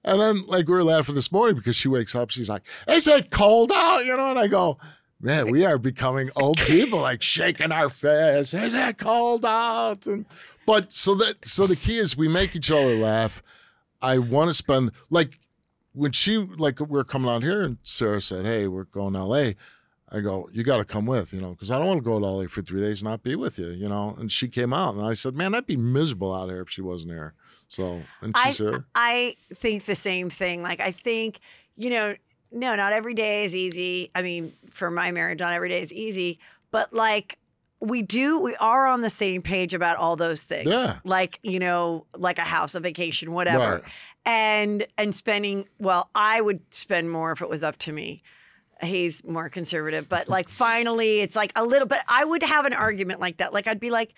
And 0.06 0.20
then 0.20 0.46
like 0.48 0.68
we 0.68 0.74
were 0.76 0.84
laughing 0.84 1.16
this 1.16 1.32
morning 1.32 1.56
because 1.56 1.76
she 1.76 1.88
wakes 1.88 2.16
up, 2.16 2.30
she's 2.30 2.50
like, 2.50 2.64
Is 2.88 3.08
it 3.08 3.30
cold 3.30 3.72
out? 3.74 4.06
You 4.06 4.16
know, 4.16 4.32
and 4.32 4.40
I 4.40 4.48
go, 4.48 4.78
Man, 5.22 5.50
we 5.50 5.66
are 5.66 5.78
becoming 5.78 6.30
old 6.36 6.58
people, 6.58 7.00
like 7.00 7.22
shaking 7.22 7.72
our 7.72 7.90
fist. 7.90 8.54
Is 8.54 8.74
it 8.74 8.98
cold 8.98 9.46
out? 9.46 10.06
And 10.06 10.26
but 10.66 10.92
so 10.92 11.16
that 11.16 11.46
so 11.48 11.68
the 11.68 11.76
key 11.76 11.98
is 11.98 12.18
we 12.18 12.28
make 12.28 12.56
each 12.56 12.72
other 12.72 12.96
laugh. 12.98 13.42
I 14.04 14.20
want 14.20 14.50
to 14.50 14.54
spend 14.54 14.92
like 15.10 15.40
when 15.94 16.12
she 16.12 16.38
like 16.38 16.80
we 16.80 17.00
are 17.00 17.04
coming 17.04 17.30
out 17.30 17.42
here 17.42 17.64
and 17.64 17.78
Sarah 17.84 18.22
said, 18.22 18.46
Hey, 18.46 18.68
we're 18.68 18.84
going 18.84 19.14
to 19.14 19.24
LA. 19.24 19.52
I 20.14 20.20
go, 20.20 20.48
you 20.54 20.64
got 20.64 20.78
to 20.78 20.86
come 20.86 21.08
with, 21.08 21.34
you 21.34 21.42
know, 21.42 21.52
because 21.52 21.72
I 21.72 21.80
don't 21.80 21.88
want 21.88 21.98
to 21.98 22.04
go 22.04 22.20
to 22.20 22.26
LA 22.26 22.46
for 22.48 22.62
three 22.62 22.82
days 22.82 23.02
and 23.02 23.10
not 23.10 23.24
be 23.24 23.36
with 23.36 23.58
you, 23.58 23.70
you 23.70 23.90
know. 23.90 24.16
And 24.20 24.32
she 24.32 24.48
came 24.48 24.72
out, 24.72 24.94
and 24.94 25.04
I 25.04 25.16
said, 25.16 25.34
man, 25.34 25.56
I'd 25.56 25.66
be 25.66 25.76
miserable 25.76 26.32
out 26.32 26.50
here 26.50 26.62
if 26.62 26.70
she 26.70 26.82
wasn't 26.82 27.14
here. 27.14 27.34
So, 27.68 28.04
and 28.22 28.32
I, 28.36 28.50
she's 28.50 28.60
here. 28.60 28.86
I 28.94 29.36
think 29.56 29.86
the 29.86 29.96
same 29.96 30.30
thing. 30.30 30.62
Like, 30.62 30.80
I 30.80 30.92
think, 30.92 31.40
you 31.76 31.90
know, 31.90 32.16
no, 32.52 32.76
not 32.76 32.94
every 32.94 33.16
day 33.16 33.46
is 33.46 33.56
easy. 33.56 34.12
I 34.14 34.22
mean, 34.22 34.54
for 34.70 34.92
my 34.92 35.12
marriage, 35.12 35.40
not 35.40 35.54
every 35.54 35.70
day 35.70 35.82
is 35.82 35.92
easy, 35.92 36.38
but 36.70 36.94
like, 36.94 37.40
we 37.84 38.02
do, 38.02 38.40
we 38.40 38.56
are 38.56 38.88
on 38.88 39.02
the 39.02 39.10
same 39.10 39.42
page 39.42 39.74
about 39.74 39.98
all 39.98 40.16
those 40.16 40.42
things. 40.42 40.70
Yeah. 40.70 41.00
Like, 41.04 41.40
you 41.44 41.60
know, 41.60 42.06
like 42.18 42.40
a 42.40 42.44
house, 42.44 42.76
a 42.76 42.80
vacation, 42.80 43.34
whatever. 43.34 43.82
Right. 43.84 43.84
And, 44.26 44.88
and 44.98 45.14
spending, 45.14 45.68
well, 45.80 46.10
I 46.16 46.40
would 46.40 46.62
spend 46.74 47.12
more 47.12 47.34
if 47.34 47.42
it 47.42 47.50
was 47.50 47.62
up 47.62 47.78
to 47.80 47.92
me. 47.92 48.24
He's 48.82 49.24
more 49.26 49.50
conservative, 49.50 50.08
but 50.08 50.30
like 50.30 50.48
finally, 50.66 51.20
it's 51.20 51.36
like 51.36 51.52
a 51.58 51.66
little, 51.66 51.88
but 51.88 52.00
I 52.08 52.24
would 52.24 52.42
have 52.42 52.66
an 52.66 52.74
argument 52.74 53.20
like 53.20 53.38
that. 53.38 53.54
Like, 53.54 53.68
I'd 53.68 53.82
be 53.82 53.92
like, 53.92 54.14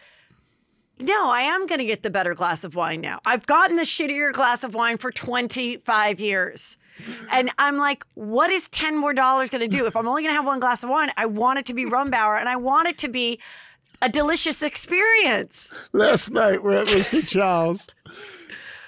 no, 0.99 1.31
I 1.31 1.41
am 1.41 1.65
going 1.65 1.79
to 1.79 1.85
get 1.85 2.03
the 2.03 2.11
better 2.11 2.35
glass 2.35 2.63
of 2.63 2.75
wine 2.75 3.01
now. 3.01 3.19
I've 3.25 3.47
gotten 3.47 3.77
the 3.77 3.83
shittier 3.83 4.31
glass 4.31 4.63
of 4.63 4.75
wine 4.75 4.97
for 4.97 5.11
25 5.11 6.19
years. 6.19 6.77
And 7.31 7.49
I'm 7.59 7.77
like, 7.77 8.05
what 8.13 8.49
is 8.49 8.67
10 8.69 8.97
more 8.97 9.13
dollars 9.13 9.49
going 9.49 9.61
to 9.69 9.77
do? 9.77 9.85
If 9.85 9.95
I'm 9.95 10.07
only 10.07 10.23
going 10.23 10.31
to 10.31 10.35
have 10.35 10.45
one 10.45 10.59
glass 10.59 10.83
of 10.83 10.89
wine, 10.89 11.09
I 11.17 11.25
want 11.25 11.59
it 11.59 11.65
to 11.67 11.73
be 11.73 11.85
Rombauer 11.85 12.39
and 12.39 12.47
I 12.47 12.55
want 12.55 12.87
it 12.87 12.97
to 12.99 13.07
be 13.09 13.39
a 14.01 14.09
delicious 14.09 14.61
experience. 14.61 15.73
last 15.93 16.31
night 16.31 16.63
we're 16.63 16.81
at 16.81 16.87
Mr. 16.87 17.25
Chow's, 17.27 17.87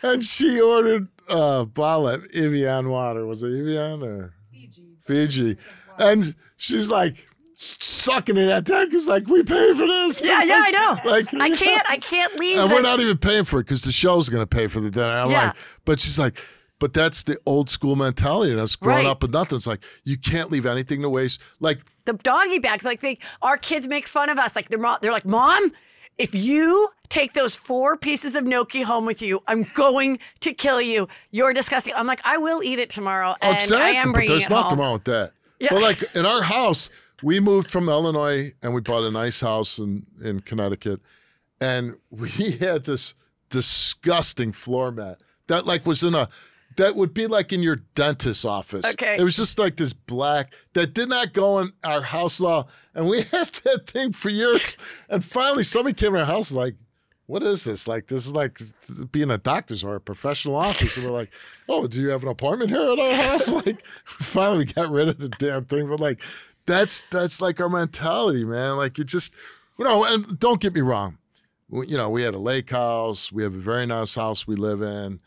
and 0.02 0.24
she 0.24 0.60
ordered 0.62 1.08
uh, 1.30 1.60
a 1.62 1.66
bottle 1.66 2.08
of 2.10 2.26
Evian 2.34 2.90
water. 2.90 3.26
Was 3.26 3.44
it 3.44 3.48
Evian 3.58 4.04
or 4.04 4.34
Fiji. 4.52 4.84
Fiji? 5.06 5.58
And 5.98 6.36
she's 6.58 6.90
like 6.90 7.28
sucking 7.56 8.38
it 8.38 8.50
at 8.50 8.66
that 8.66 8.86
because 8.90 9.08
like 9.08 9.28
we 9.28 9.44
paid 9.44 9.76
for 9.78 9.88
this. 9.88 10.22
Yeah, 10.22 10.44
yeah, 10.44 10.64
I 10.66 10.72
know. 10.72 10.98
Like 11.10 11.34
I 11.34 11.50
can't, 11.56 11.90
I 11.90 11.98
can't 11.98 12.36
leave. 12.40 12.60
And 12.60 12.70
the- 12.70 12.76
we're 12.76 12.82
not 12.82 13.00
even 13.00 13.18
paying 13.18 13.44
for 13.46 13.60
it 13.60 13.64
because 13.64 13.84
the 13.84 13.92
show's 13.92 14.30
going 14.30 14.44
to 14.44 14.48
pay 14.48 14.68
for 14.68 14.80
the 14.80 14.92
dinner. 14.92 15.18
I'm 15.18 15.32
Yeah. 15.32 15.48
like, 15.48 15.56
but 15.86 16.00
she's 16.00 16.20
like, 16.20 16.38
but 16.80 16.94
that's 16.94 17.24
the 17.24 17.38
old 17.46 17.70
school 17.70 17.96
mentality. 17.96 18.52
And 18.52 18.62
us 18.62 18.76
growing 18.76 19.06
Right. 19.06 19.12
up 19.12 19.22
with 19.22 19.32
nothing. 19.34 19.56
It's 19.58 19.68
like 19.68 19.84
you 20.04 20.18
can't 20.18 20.52
leave 20.52 20.66
anything 20.66 21.02
to 21.02 21.10
waste. 21.10 21.42
Like 21.60 21.80
the 22.06 22.14
doggy 22.14 22.60
bags. 22.60 22.84
Like 22.86 23.02
they, 23.02 23.18
our 23.42 23.58
kids 23.58 23.88
make 23.88 24.08
fun 24.08 24.30
of 24.30 24.38
us. 24.38 24.56
Like 24.56 24.70
they're, 24.70 24.80
they're 25.02 25.12
like, 25.12 25.26
mom, 25.26 25.72
if 26.18 26.34
you 26.34 26.90
take 27.10 27.34
those 27.34 27.56
four 27.56 27.96
pieces 27.98 28.34
of 28.36 28.44
gnocchi 28.44 28.82
home 28.82 29.06
with 29.06 29.22
you, 29.22 29.42
I'm 29.48 29.70
going 29.76 30.20
to 30.42 30.54
kill 30.54 30.82
you. 30.82 31.08
You're 31.32 31.54
disgusting. 31.54 31.94
I'm 31.96 32.08
like, 32.08 32.22
I 32.24 32.38
will 32.38 32.64
eat 32.64 32.80
it 32.80 32.90
tomorrow, 32.90 33.32
oh, 33.42 33.48
and 33.48 33.56
exactly, 33.56 33.98
I 33.98 34.02
am 34.02 34.14
but 34.14 34.28
there's 34.28 34.50
nothing 34.50 34.70
home. 34.72 34.80
wrong 34.80 34.94
with 34.94 35.04
that. 35.06 35.32
Yeah. 35.60 35.68
But 35.72 35.82
like 35.84 36.16
in 36.16 36.26
our 36.26 36.42
house, 36.42 36.90
we 37.24 37.40
moved 37.40 37.70
from 37.72 37.88
Illinois 37.90 38.52
and 38.64 38.74
we 38.74 38.82
bought 38.82 39.04
a 39.04 39.12
nice 39.12 39.42
house 39.42 39.78
in 39.80 40.06
in 40.24 40.40
Connecticut, 40.42 41.02
and 41.62 41.96
we 42.12 42.52
had 42.60 42.84
this 42.86 43.14
disgusting 43.50 44.52
floor 44.52 44.92
mat 44.92 45.20
that 45.48 45.66
like 45.66 45.86
was 45.86 46.04
in 46.04 46.16
a 46.16 46.30
that 46.78 46.96
would 46.96 47.14
be 47.14 47.28
like 47.28 47.52
in 47.52 47.62
your 47.62 47.78
dentist's 47.96 48.46
office. 48.46 48.86
Okay. 48.86 49.18
It 49.20 49.24
was 49.24 49.36
just 49.36 49.60
like 49.60 49.78
this 49.78 49.94
black 49.94 50.54
that 50.74 50.94
did 50.94 51.10
not 51.10 51.34
go 51.34 51.60
in 51.60 51.74
our 51.84 52.02
house 52.02 52.40
law. 52.40 52.68
And 52.96 53.10
we 53.10 53.22
had 53.32 53.52
that 53.66 53.88
thing 53.88 54.14
for 54.14 54.30
years. 54.30 54.78
And 55.10 55.26
finally 55.26 55.64
somebody 55.64 55.94
came 55.94 56.14
to 56.14 56.20
our 56.20 56.26
house 56.26 56.52
like, 56.52 56.76
what 57.26 57.44
is 57.44 57.64
this? 57.66 57.88
Like 57.88 58.08
this 58.08 58.26
is 58.26 58.32
like 58.32 58.60
being 59.12 59.32
a 59.32 59.38
doctor's 59.38 59.84
or 59.84 59.96
a 59.96 60.00
professional 60.00 60.56
office. 60.56 60.96
And 60.96 61.06
we're 61.06 61.12
like, 61.12 61.32
oh, 61.70 61.88
do 61.88 62.00
you 62.00 62.10
have 62.10 62.24
an 62.24 62.30
appointment 62.30 62.70
here 62.70 62.80
at 62.80 63.00
our 63.00 63.14
house? 63.14 63.52
Like 63.66 63.84
finally 64.06 64.60
we 64.60 64.66
got 64.66 64.90
rid 64.90 65.10
of 65.10 65.18
the 65.18 65.30
damn 65.30 65.66
thing. 65.66 65.90
But 65.90 66.00
like 66.00 66.22
that's 66.66 67.04
that's 67.12 67.42
like 67.42 67.60
our 67.60 67.70
mentality, 67.70 68.46
man. 68.46 68.78
Like 68.78 69.00
it 69.00 69.06
just 69.06 69.34
you 69.80 69.86
know, 69.86 70.04
and 70.04 70.40
don't 70.40 70.62
get 70.62 70.74
me 70.74 70.82
wrong. 70.82 71.18
You 71.70 71.98
know, 71.98 72.10
we 72.10 72.22
had 72.22 72.34
a 72.34 72.40
lake 72.40 72.70
house, 72.70 73.30
we 73.32 73.44
have 73.44 73.54
a 73.54 73.60
very 73.60 73.86
nice 73.86 74.16
house 74.16 74.48
we 74.48 74.56
live 74.56 74.82
in 74.82 75.20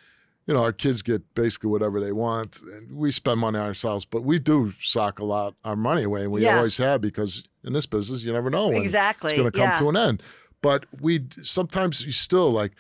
you 0.51 0.57
know, 0.57 0.65
our 0.65 0.73
kids 0.73 1.01
get 1.01 1.23
basically 1.37 1.71
whatever 1.71 2.01
they 2.01 2.11
want, 2.11 2.61
and 2.61 2.91
we 2.91 3.13
spend 3.13 3.39
money 3.39 3.57
on 3.57 3.65
ourselves. 3.65 4.05
But 4.05 4.25
we 4.25 4.41
do 4.41 4.73
sock 4.81 5.21
a 5.21 5.25
lot 5.25 5.55
our 5.65 5.77
money 5.77 6.03
away, 6.03 6.23
and 6.25 6.33
we 6.33 6.43
Yeah. 6.43 6.57
always 6.57 6.77
have 6.79 7.01
because 7.01 7.45
in 7.63 7.73
this 7.73 7.87
business, 7.87 8.25
you 8.25 8.33
never 8.33 8.51
know 8.51 8.67
when 8.67 8.83
Exactly, 8.83 9.31
it's 9.31 9.39
going 9.39 9.53
to 9.53 9.57
come 9.57 9.69
yeah. 9.69 9.79
to 9.79 9.89
an 9.91 9.97
end. 9.97 10.23
But 10.61 10.87
we 11.01 11.25
sometimes 11.41 12.05
you 12.05 12.11
still 12.11 12.51
like, 12.51 12.73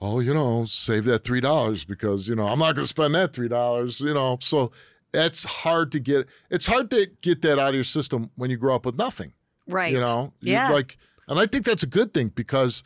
oh, 0.00 0.20
you 0.20 0.32
know, 0.32 0.64
save 0.64 1.04
that 1.04 1.24
three 1.24 1.42
dollars 1.42 1.84
because 1.84 2.26
you 2.26 2.34
know 2.34 2.48
I'm 2.48 2.58
not 2.58 2.74
going 2.74 2.84
to 2.84 2.88
spend 2.88 3.14
that 3.16 3.34
three 3.34 3.48
dollars. 3.48 4.00
You 4.00 4.14
know, 4.14 4.38
so 4.40 4.72
it's 5.12 5.44
hard 5.44 5.92
to 5.92 6.00
get. 6.00 6.26
It's 6.50 6.64
hard 6.66 6.88
to 6.92 7.06
get 7.20 7.42
that 7.42 7.58
out 7.58 7.68
of 7.68 7.74
your 7.74 7.84
system 7.84 8.30
when 8.36 8.48
you 8.50 8.56
grow 8.56 8.74
up 8.76 8.86
with 8.86 8.96
nothing. 8.96 9.34
Right. 9.68 9.92
You 9.92 10.00
know, 10.00 10.32
You- 10.40 10.52
Yeah. 10.52 10.70
like, 10.70 10.96
and 11.28 11.38
I 11.38 11.44
think 11.44 11.66
that's 11.66 11.82
a 11.82 11.86
good 11.86 12.14
thing 12.14 12.28
because 12.34 12.82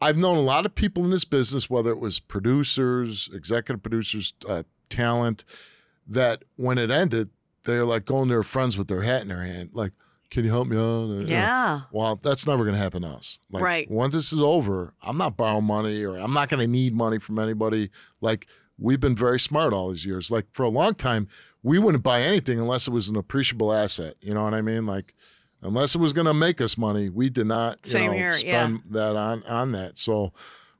I've 0.00 0.16
known 0.16 0.36
a 0.36 0.42
lot 0.42 0.66
of 0.66 0.74
people 0.74 1.04
in 1.04 1.10
this 1.10 1.24
business, 1.24 1.70
whether 1.70 1.90
it 1.90 1.98
was 1.98 2.20
producers, 2.20 3.28
executive 3.32 3.82
producers, 3.82 4.34
uh, 4.48 4.64
talent, 4.90 5.44
that 6.06 6.44
when 6.56 6.78
it 6.78 6.90
ended, 6.90 7.30
they're 7.64 7.84
like 7.84 8.04
going 8.04 8.28
to 8.28 8.34
their 8.34 8.42
friends 8.42 8.76
with 8.76 8.88
their 8.88 9.02
hat 9.02 9.22
in 9.22 9.28
their 9.28 9.42
hand, 9.42 9.70
like, 9.72 9.92
"Can 10.30 10.44
you 10.44 10.50
help 10.50 10.68
me 10.68 10.76
out?" 10.76 11.26
Yeah. 11.26 11.82
Well, 11.92 12.16
that's 12.22 12.46
never 12.46 12.64
going 12.64 12.74
to 12.76 12.82
happen 12.82 13.02
to 13.02 13.08
us. 13.08 13.38
Like, 13.50 13.62
Right. 13.62 13.90
Once 13.90 14.12
this 14.12 14.32
is 14.32 14.40
over, 14.40 14.92
I'm 15.02 15.16
not 15.16 15.36
borrowing 15.36 15.64
money 15.64 16.04
or 16.04 16.16
I'm 16.18 16.34
not 16.34 16.48
going 16.50 16.60
to 16.60 16.66
need 16.66 16.94
money 16.94 17.18
from 17.18 17.38
anybody. 17.38 17.90
Like, 18.20 18.46
we've 18.78 19.00
been 19.00 19.16
very 19.16 19.40
smart 19.40 19.72
all 19.72 19.90
these 19.90 20.04
years. 20.04 20.30
Like, 20.30 20.46
for 20.52 20.64
a 20.64 20.68
long 20.68 20.94
time, 20.94 21.28
we 21.62 21.78
wouldn't 21.78 22.02
buy 22.04 22.20
anything 22.20 22.58
unless 22.60 22.86
it 22.86 22.90
was 22.90 23.08
an 23.08 23.16
appreciable 23.16 23.72
asset. 23.72 24.16
You 24.20 24.34
know 24.34 24.44
what 24.44 24.52
I 24.52 24.60
mean? 24.60 24.84
Like, 24.84 25.14
unless 25.64 25.94
it 25.94 25.98
was 25.98 26.12
going 26.12 26.26
to 26.26 26.34
make 26.34 26.60
us 26.60 26.78
money, 26.78 27.08
we 27.08 27.30
did 27.30 27.46
not 27.46 27.78
you 27.86 27.98
know, 27.98 28.12
here, 28.12 28.32
spend 28.34 28.82
that 28.90 29.16
on 29.16 29.42
on 29.44 29.72
that. 29.72 29.98
So 29.98 30.32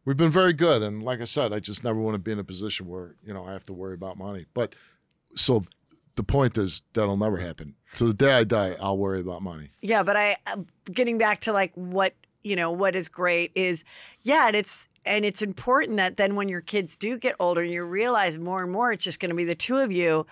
we've 0.04 0.16
been 0.16 0.30
very 0.30 0.52
good. 0.52 0.82
And 0.82 1.02
like 1.02 1.20
I 1.20 1.24
said, 1.24 1.52
I 1.52 1.58
just 1.58 1.82
never 1.82 1.98
want 1.98 2.14
to 2.14 2.18
be 2.18 2.30
in 2.30 2.38
a 2.38 2.44
position 2.44 2.86
where 2.86 3.16
you 3.24 3.34
know 3.34 3.44
I 3.44 3.52
have 3.52 3.64
to 3.64 3.72
worry 3.72 3.94
about 3.94 4.18
money. 4.18 4.46
But 4.54 4.74
so 5.34 5.62
the 6.14 6.22
point 6.22 6.56
is 6.58 6.82
that'll 6.92 7.16
never 7.16 7.38
happen. 7.38 7.74
So 7.94 8.06
the 8.06 8.14
day 8.14 8.32
I 8.32 8.44
die, 8.44 8.76
I'll 8.80 8.98
worry 8.98 9.20
about 9.20 9.42
money. 9.42 9.70
Yeah, 9.80 10.02
but 10.02 10.16
I 10.16 10.36
uh, 10.46 10.58
getting 10.92 11.18
back 11.18 11.40
to 11.42 11.52
like 11.52 11.72
what 11.74 12.14
you 12.42 12.54
know 12.54 12.70
what 12.70 12.94
is 12.94 13.08
great 13.08 13.52
is 13.54 13.84
yeah, 14.22 14.46
and 14.46 14.56
it's 14.56 14.88
and 15.04 15.24
it's 15.24 15.42
important 15.42 15.96
that 15.96 16.16
then 16.16 16.36
when 16.36 16.48
your 16.48 16.60
kids 16.60 16.96
do 16.96 17.18
get 17.18 17.36
older, 17.40 17.62
and 17.62 17.72
you 17.72 17.84
realize 17.84 18.38
more 18.38 18.62
and 18.62 18.70
more 18.70 18.92
it's 18.92 19.04
just 19.04 19.20
going 19.20 19.30
to 19.30 19.34
be 19.34 19.44
the 19.44 19.54
two 19.54 19.78
of 19.78 19.90
you, 19.90 20.26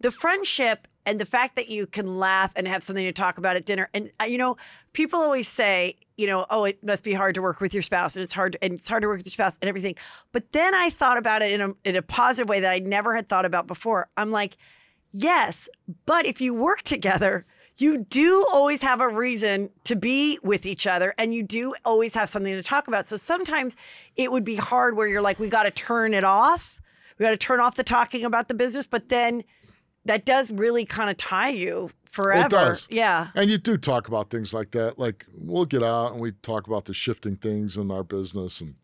the 0.00 0.10
friendship 0.10 0.88
and 1.06 1.18
the 1.18 1.24
fact 1.24 1.56
that 1.56 1.68
you 1.68 1.86
can 1.86 2.18
laugh 2.18 2.52
and 2.56 2.68
have 2.68 2.82
something 2.82 3.04
to 3.04 3.12
talk 3.12 3.38
about 3.38 3.56
at 3.56 3.64
dinner. 3.64 3.88
And 3.94 4.10
uh, 4.20 4.24
you 4.24 4.38
know, 4.38 4.56
people 4.92 5.20
always 5.20 5.48
say, 5.48 5.96
you 6.16 6.26
know, 6.26 6.46
oh, 6.50 6.64
it 6.64 6.82
must 6.84 7.04
be 7.04 7.14
hard 7.14 7.34
to 7.34 7.42
work 7.42 7.60
with 7.60 7.72
your 7.74 7.82
spouse, 7.82 8.16
and 8.16 8.22
it's 8.22 8.34
hard, 8.34 8.56
and 8.62 8.74
it's 8.74 8.88
hard 8.88 9.02
to 9.02 9.08
work 9.08 9.18
with 9.18 9.26
your 9.26 9.32
spouse, 9.32 9.58
and 9.60 9.68
everything. 9.68 9.96
But 10.32 10.52
then 10.52 10.74
I 10.74 10.90
thought 10.90 11.18
about 11.18 11.42
it 11.42 11.52
in 11.52 11.60
a 11.60 11.72
in 11.84 11.96
a 11.96 12.02
positive 12.02 12.48
way 12.48 12.60
that 12.60 12.72
I 12.72 12.78
never 12.78 13.14
had 13.14 13.28
thought 13.28 13.44
about 13.44 13.66
before. 13.66 14.08
I'm 14.16 14.30
like. 14.30 14.56
Yes, 15.12 15.68
but 16.06 16.24
if 16.24 16.40
you 16.40 16.54
work 16.54 16.82
together, 16.82 17.44
you 17.80 17.98
do 17.98 18.46
always 18.52 18.82
have 18.82 19.00
a 19.00 19.08
reason 19.08 19.70
to 19.84 19.96
be 19.96 20.38
with 20.42 20.66
each 20.66 20.86
other 20.86 21.14
and 21.16 21.34
you 21.34 21.42
do 21.42 21.74
always 21.84 22.14
have 22.14 22.28
something 22.28 22.52
to 22.52 22.62
talk 22.62 22.88
about. 22.88 23.08
So 23.08 23.16
sometimes 23.16 23.74
it 24.16 24.30
would 24.30 24.44
be 24.44 24.56
hard 24.56 24.96
where 24.96 25.08
you're 25.08 25.22
like, 25.22 25.38
we 25.38 25.48
got 25.48 25.62
to 25.62 25.70
turn 25.70 26.12
it 26.12 26.24
off. 26.24 26.80
We 27.18 27.24
got 27.24 27.30
to 27.30 27.36
turn 27.36 27.58
off 27.58 27.74
the 27.74 27.82
talking 27.82 28.24
about 28.24 28.48
the 28.48 28.54
business, 28.54 28.86
but 28.86 29.08
then 29.08 29.44
that 30.04 30.24
does 30.24 30.50
really 30.50 30.84
kind 30.84 31.10
of 31.10 31.16
tie 31.16 31.50
you 31.50 31.90
forever. 32.04 32.46
It 32.46 32.50
does. 32.50 32.88
Yeah. 32.90 33.28
And 33.34 33.50
you 33.50 33.58
do 33.58 33.76
talk 33.76 34.08
about 34.08 34.30
things 34.30 34.52
like 34.52 34.72
that. 34.72 34.98
Like 34.98 35.26
we'll 35.36 35.66
get 35.66 35.82
out 35.82 36.12
and 36.12 36.20
we 36.20 36.32
talk 36.42 36.66
about 36.66 36.86
the 36.86 36.94
shifting 36.94 37.36
things 37.36 37.76
in 37.76 37.90
our 37.90 38.02
business 38.02 38.60
and 38.60 38.74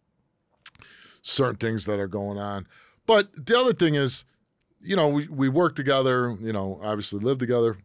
certain 1.23 1.57
things 1.57 1.87
that 1.87 1.99
are 1.99 2.09
going 2.09 2.39
on. 2.39 2.67
But 3.07 3.47
the 3.47 3.59
other 3.59 3.73
thing 3.73 3.95
is, 3.95 4.25
you 4.81 4.97
know, 4.97 5.09
we, 5.09 5.27
we 5.29 5.49
work 5.49 5.75
together, 5.75 6.37
you 6.41 6.53
know, 6.53 6.81
obviously 6.83 7.21
live 7.21 7.39
together. 7.39 7.79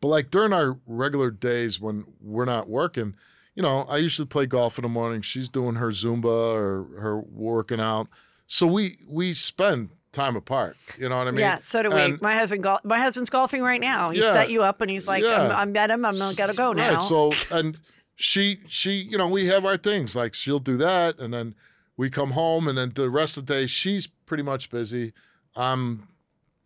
But 0.00 0.08
like 0.08 0.30
during 0.30 0.52
our 0.52 0.78
regular 0.86 1.30
days 1.30 1.80
when 1.80 2.04
we're 2.20 2.44
not 2.44 2.68
working, 2.68 3.14
you 3.54 3.62
know, 3.62 3.86
I 3.88 3.98
usually 3.98 4.26
play 4.26 4.46
golf 4.46 4.78
in 4.78 4.82
the 4.82 4.88
morning. 4.88 5.22
She's 5.22 5.48
doing 5.48 5.76
her 5.76 5.88
Zumba 5.90 6.54
or 6.54 7.00
her 7.00 7.20
working 7.20 7.80
out. 7.80 8.08
So 8.46 8.66
we 8.66 8.96
we 9.08 9.34
spend 9.34 9.90
time 10.12 10.36
apart. 10.36 10.76
You 10.98 11.08
know 11.08 11.16
what 11.18 11.26
I 11.28 11.30
mean? 11.30 11.40
yeah, 11.40 11.58
so 11.62 11.82
do 11.82 11.90
we. 11.90 12.00
And- 12.00 12.20
my 12.22 12.34
husband, 12.34 12.62
gol- 12.62 12.80
my 12.84 12.98
husband's 12.98 13.30
golfing 13.30 13.62
right 13.62 13.80
now. 13.80 14.10
He 14.10 14.20
Yeah. 14.20 14.32
set 14.32 14.50
you 14.50 14.62
up, 14.62 14.80
and 14.80 14.90
he's 14.90 15.08
like, 15.08 15.22
Yeah. 15.22 15.42
I'm, 15.56 15.68
I'm 15.70 15.76
at 15.76 15.90
him. 15.90 16.04
I'm 16.04 16.16
gonna 16.18 16.34
gotta 16.34 16.54
go 16.54 16.72
now. 16.72 16.94
Right. 16.94 17.02
So 17.02 17.32
and 17.50 17.78
she 18.14 18.58
she 18.68 18.92
you 19.10 19.16
know 19.18 19.26
we 19.28 19.46
have 19.46 19.64
our 19.64 19.76
things 19.76 20.14
like 20.14 20.34
she'll 20.34 20.60
do 20.60 20.76
that 20.76 21.18
and 21.18 21.32
then 21.32 21.54
we 21.96 22.08
come 22.10 22.32
home 22.32 22.68
and 22.68 22.76
then 22.78 22.92
the 22.94 23.08
rest 23.10 23.36
of 23.38 23.46
the 23.46 23.54
day 23.54 23.66
she's 23.66 24.06
pretty 24.06 24.42
much 24.42 24.70
busy. 24.70 25.12
I'm 25.56 26.08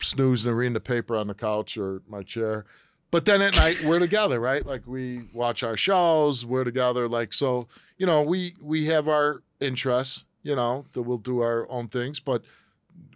snoozing 0.01 0.51
and 0.51 0.59
reading 0.59 0.74
the 0.74 0.80
paper 0.80 1.16
on 1.16 1.26
the 1.28 1.34
couch 1.34 1.76
or 1.78 2.03
my 2.09 2.22
chair. 2.22 2.64
But 3.11 3.24
then 3.24 3.40
at 3.40 3.57
night 3.57 3.82
we're 3.84 4.01
together, 4.01 4.40
right? 4.40 4.66
Like 4.66 4.82
we 4.86 5.28
watch 5.32 5.62
our 5.62 5.76
shows, 5.76 6.44
we're 6.44 6.64
together. 6.64 7.09
Like 7.09 7.32
so, 7.32 7.68
you 7.97 8.07
know, 8.07 8.22
we 8.22 8.55
we 8.61 8.86
have 8.86 9.09
our 9.09 9.42
interests, 9.61 10.24
you 10.42 10.57
know, 10.57 10.84
that 10.92 11.03
we'll 11.03 11.16
do 11.18 11.40
our 11.40 11.68
own 11.70 11.88
things, 11.88 12.20
but 12.20 12.42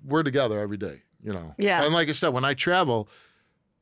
we're 0.04 0.22
together 0.22 0.58
every 0.58 0.76
day, 0.76 1.02
you 1.22 1.32
know. 1.32 1.54
Yeah. 1.58 1.84
And 1.84 1.94
like 1.94 2.08
I 2.08 2.12
said, 2.12 2.28
when 2.28 2.44
I 2.44 2.54
travel, 2.54 3.08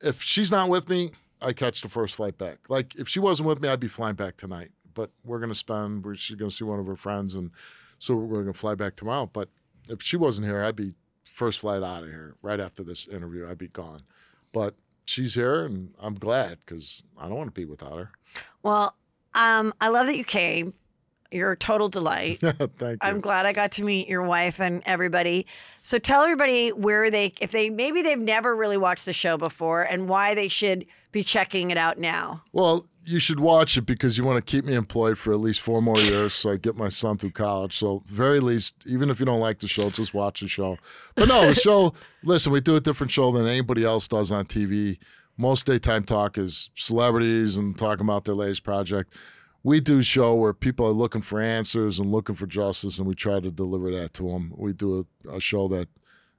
if 0.01 0.23
she's 0.23 0.51
not 0.51 0.69
with 0.69 0.89
me, 0.89 1.13
I 1.41 1.53
catch 1.53 1.81
the 1.83 1.89
first 1.89 2.15
flight 2.15 2.39
back. 2.39 2.59
Like 2.69 2.95
if 2.97 3.09
she 3.09 3.21
wasn't 3.21 3.49
with 3.49 3.61
me, 3.61 3.69
I'd 3.69 3.81
be 3.81 3.89
flying 3.89 4.17
back 4.17 4.37
tonight. 4.37 4.71
But 4.95 5.11
we're 5.25 5.39
gonna 5.39 5.55
spend. 5.55 6.05
We're, 6.05 6.17
she's 6.17 6.37
gonna 6.37 6.51
see 6.51 6.65
one 6.65 6.81
of 6.81 6.87
her 6.87 6.97
friends, 6.97 7.35
and 7.35 7.51
so 7.99 8.17
we're 8.17 8.41
gonna 8.41 8.53
fly 8.53 8.75
back 8.75 8.97
tomorrow. 8.97 9.31
But 9.33 9.49
if 9.89 10.03
she 10.03 10.17
wasn't 10.17 10.47
here, 10.47 10.63
I'd 10.63 10.77
be 10.77 10.95
first 11.25 11.61
flight 11.61 11.83
out 11.83 12.03
of 12.03 12.09
here 12.09 12.35
right 12.43 12.59
after 12.59 12.83
this 12.83 13.07
interview. 13.07 13.49
I'd 13.49 13.59
be 13.59 13.69
gone. 13.69 14.03
But 14.53 14.75
she's 15.05 15.35
here, 15.35 15.65
and 15.65 15.95
I'm 16.01 16.15
glad 16.15 16.59
because 16.61 17.05
I 17.17 17.29
don't 17.29 17.37
want 17.37 17.55
to 17.55 17.61
be 17.61 17.65
without 17.65 17.97
her. 17.99 18.11
well, 18.63 18.97
um, 19.35 19.73
I 19.81 19.89
love 19.89 20.07
that 20.07 20.17
you 20.17 20.25
came. 20.25 20.75
You're 21.31 21.53
a 21.53 21.57
total 21.57 21.89
delight. 21.89 22.41
Thank 22.41 22.81
you. 22.81 22.99
I'm 23.03 23.21
glad 23.21 23.47
I 23.47 23.53
got 23.53 23.73
to 23.73 23.85
meet 23.85 24.09
your 24.09 24.23
wife 24.23 24.61
and 24.61 24.83
everybody. 24.87 25.47
So 25.83 25.99
tell 25.99 26.23
everybody 26.23 26.71
where 26.71 27.11
they, 27.11 27.35
if 27.41 27.53
they 27.53 27.71
maybe 27.71 28.03
they've 28.03 28.19
never 28.19 28.57
really 28.57 28.77
watched 28.77 29.05
the 29.05 29.13
show 29.13 29.37
before, 29.37 29.83
and 29.83 30.09
why 30.09 30.35
they 30.35 30.49
should 30.49 30.87
be 31.13 31.23
checking 31.23 31.71
it 31.71 31.79
out 31.79 31.99
now. 31.99 32.43
Well, 32.53 32.87
you 33.05 33.19
should 33.19 33.41
watch 33.41 33.79
it 33.79 33.83
because 33.83 34.19
you 34.19 34.25
want 34.25 34.37
to 34.37 34.51
keep 34.51 34.67
me 34.67 34.75
employed 34.75 35.19
for 35.19 35.33
at 35.33 35.41
least 35.41 35.61
four 35.61 35.81
more 35.81 35.99
years 35.99 36.35
so 36.35 36.51
I 36.51 36.57
get 36.57 36.77
my 36.77 36.91
son 36.91 37.17
through 37.17 37.31
college. 37.31 37.79
So, 37.79 38.03
very 38.07 38.39
least, 38.39 38.75
even 38.87 39.09
if 39.09 39.19
you 39.19 39.25
don't 39.25 39.41
like 39.41 39.61
the 39.61 39.69
show, 39.69 39.89
just 39.89 40.13
watch 40.13 40.41
the 40.41 40.49
show. 40.49 40.77
But 41.15 41.29
no, 41.29 41.47
the 41.47 41.55
show, 41.55 41.95
listen, 42.23 42.53
we 42.53 42.61
do 42.61 42.77
a 42.77 42.81
different 42.81 43.11
show 43.11 43.33
than 43.33 43.47
anybody 43.47 43.83
else 43.83 44.09
does 44.09 44.31
on 44.31 44.45
TV. 44.45 44.99
Most 45.39 45.67
daytime 45.67 46.05
talk 46.05 46.37
is 46.37 46.71
celebrities 46.75 47.57
and 47.57 47.79
talking 47.79 48.05
about 48.05 48.25
their 48.25 48.35
latest 48.35 48.63
project. 48.63 49.15
We 49.63 49.81
do 49.81 50.03
show 50.03 50.35
where 50.35 50.53
people 50.55 50.87
are 50.87 50.93
looking 50.93 51.21
for 51.23 51.41
answers 51.41 51.99
and 51.99 52.11
looking 52.11 52.35
for 52.35 52.47
justice, 52.47 52.99
and 52.99 53.07
we 53.07 53.15
try 53.15 53.41
to 53.41 53.51
deliver 53.51 53.91
that 53.91 54.15
to 54.15 54.23
them. 54.31 54.53
We 54.57 54.73
do 54.73 55.07
a, 55.27 55.37
a 55.37 55.41
show 55.41 55.69
that 55.69 55.89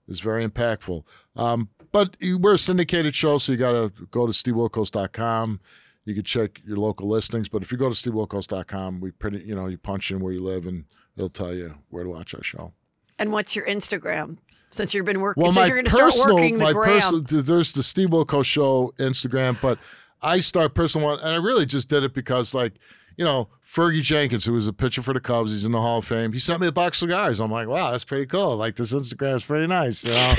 is 0.07 0.19
very 0.19 0.47
impactful. 0.47 1.03
Um, 1.35 1.69
but 1.91 2.15
we're 2.21 2.53
a 2.53 2.57
syndicated 2.57 3.15
show, 3.15 3.37
so 3.37 3.51
you 3.51 3.57
got 3.57 3.73
to 3.73 4.07
go 4.11 4.25
to 4.25 4.31
stevewilkos.com. 4.31 5.59
You 6.05 6.15
can 6.15 6.23
check 6.23 6.61
your 6.65 6.77
local 6.77 7.07
listings, 7.07 7.49
but 7.49 7.61
if 7.61 7.71
you 7.71 7.77
go 7.77 7.89
to 7.89 7.95
stevewilkos.com, 7.95 8.99
we 8.99 9.11
pretty, 9.11 9.39
you 9.39 9.53
know, 9.53 9.67
you 9.67 9.77
punch 9.77 10.11
in 10.11 10.19
where 10.19 10.33
you 10.33 10.41
live 10.41 10.65
and 10.65 10.85
it'll 11.15 11.29
tell 11.29 11.53
you 11.53 11.75
where 11.89 12.03
to 12.03 12.09
watch 12.09 12.33
our 12.33 12.43
show. 12.43 12.73
And 13.19 13.31
what's 13.31 13.55
your 13.55 13.65
Instagram? 13.65 14.37
Since 14.71 14.93
you've 14.93 15.05
been 15.05 15.19
working, 15.19 15.43
Well, 15.43 15.51
my 15.51 15.65
you're 15.65 15.75
going 15.75 15.85
to 15.85 15.91
start 15.91 16.11
personal, 16.11 16.35
working 16.35 16.57
the 16.57 16.63
my 16.63 16.73
gram. 16.73 16.99
personal, 17.01 17.43
there's 17.43 17.73
the 17.73 17.83
Steve 17.83 18.09
Wilkos 18.09 18.45
Show 18.45 18.93
Instagram, 18.97 19.59
but 19.61 19.77
I 20.21 20.39
start 20.39 20.73
personal 20.73 21.07
one, 21.07 21.19
and 21.19 21.29
I 21.29 21.35
really 21.35 21.65
just 21.65 21.89
did 21.89 22.03
it 22.03 22.13
because, 22.13 22.53
like, 22.53 22.73
you 23.19 23.25
know, 23.25 23.49
Fergie 23.65 24.01
Jenkins, 24.01 24.45
who 24.45 24.53
was 24.53 24.65
a 24.69 24.71
pitcher 24.71 25.01
for 25.01 25.13
the 25.13 25.19
Cubs, 25.19 25.51
he's 25.51 25.65
in 25.65 25.73
the 25.73 25.81
Hall 25.81 25.97
of 25.97 26.05
Fame. 26.05 26.31
He 26.31 26.39
sent 26.39 26.61
me 26.61 26.67
a 26.67 26.71
box 26.71 27.01
of 27.01 27.09
cigars. 27.09 27.41
I'm 27.41 27.51
like, 27.51 27.67
wow, 27.67 27.91
that's 27.91 28.05
pretty 28.05 28.25
cool. 28.25 28.55
Like 28.55 28.77
this 28.77 28.93
Instagram 28.93 29.35
is 29.35 29.43
pretty 29.43 29.67
nice, 29.67 30.05
you 30.05 30.13
know. 30.13 30.33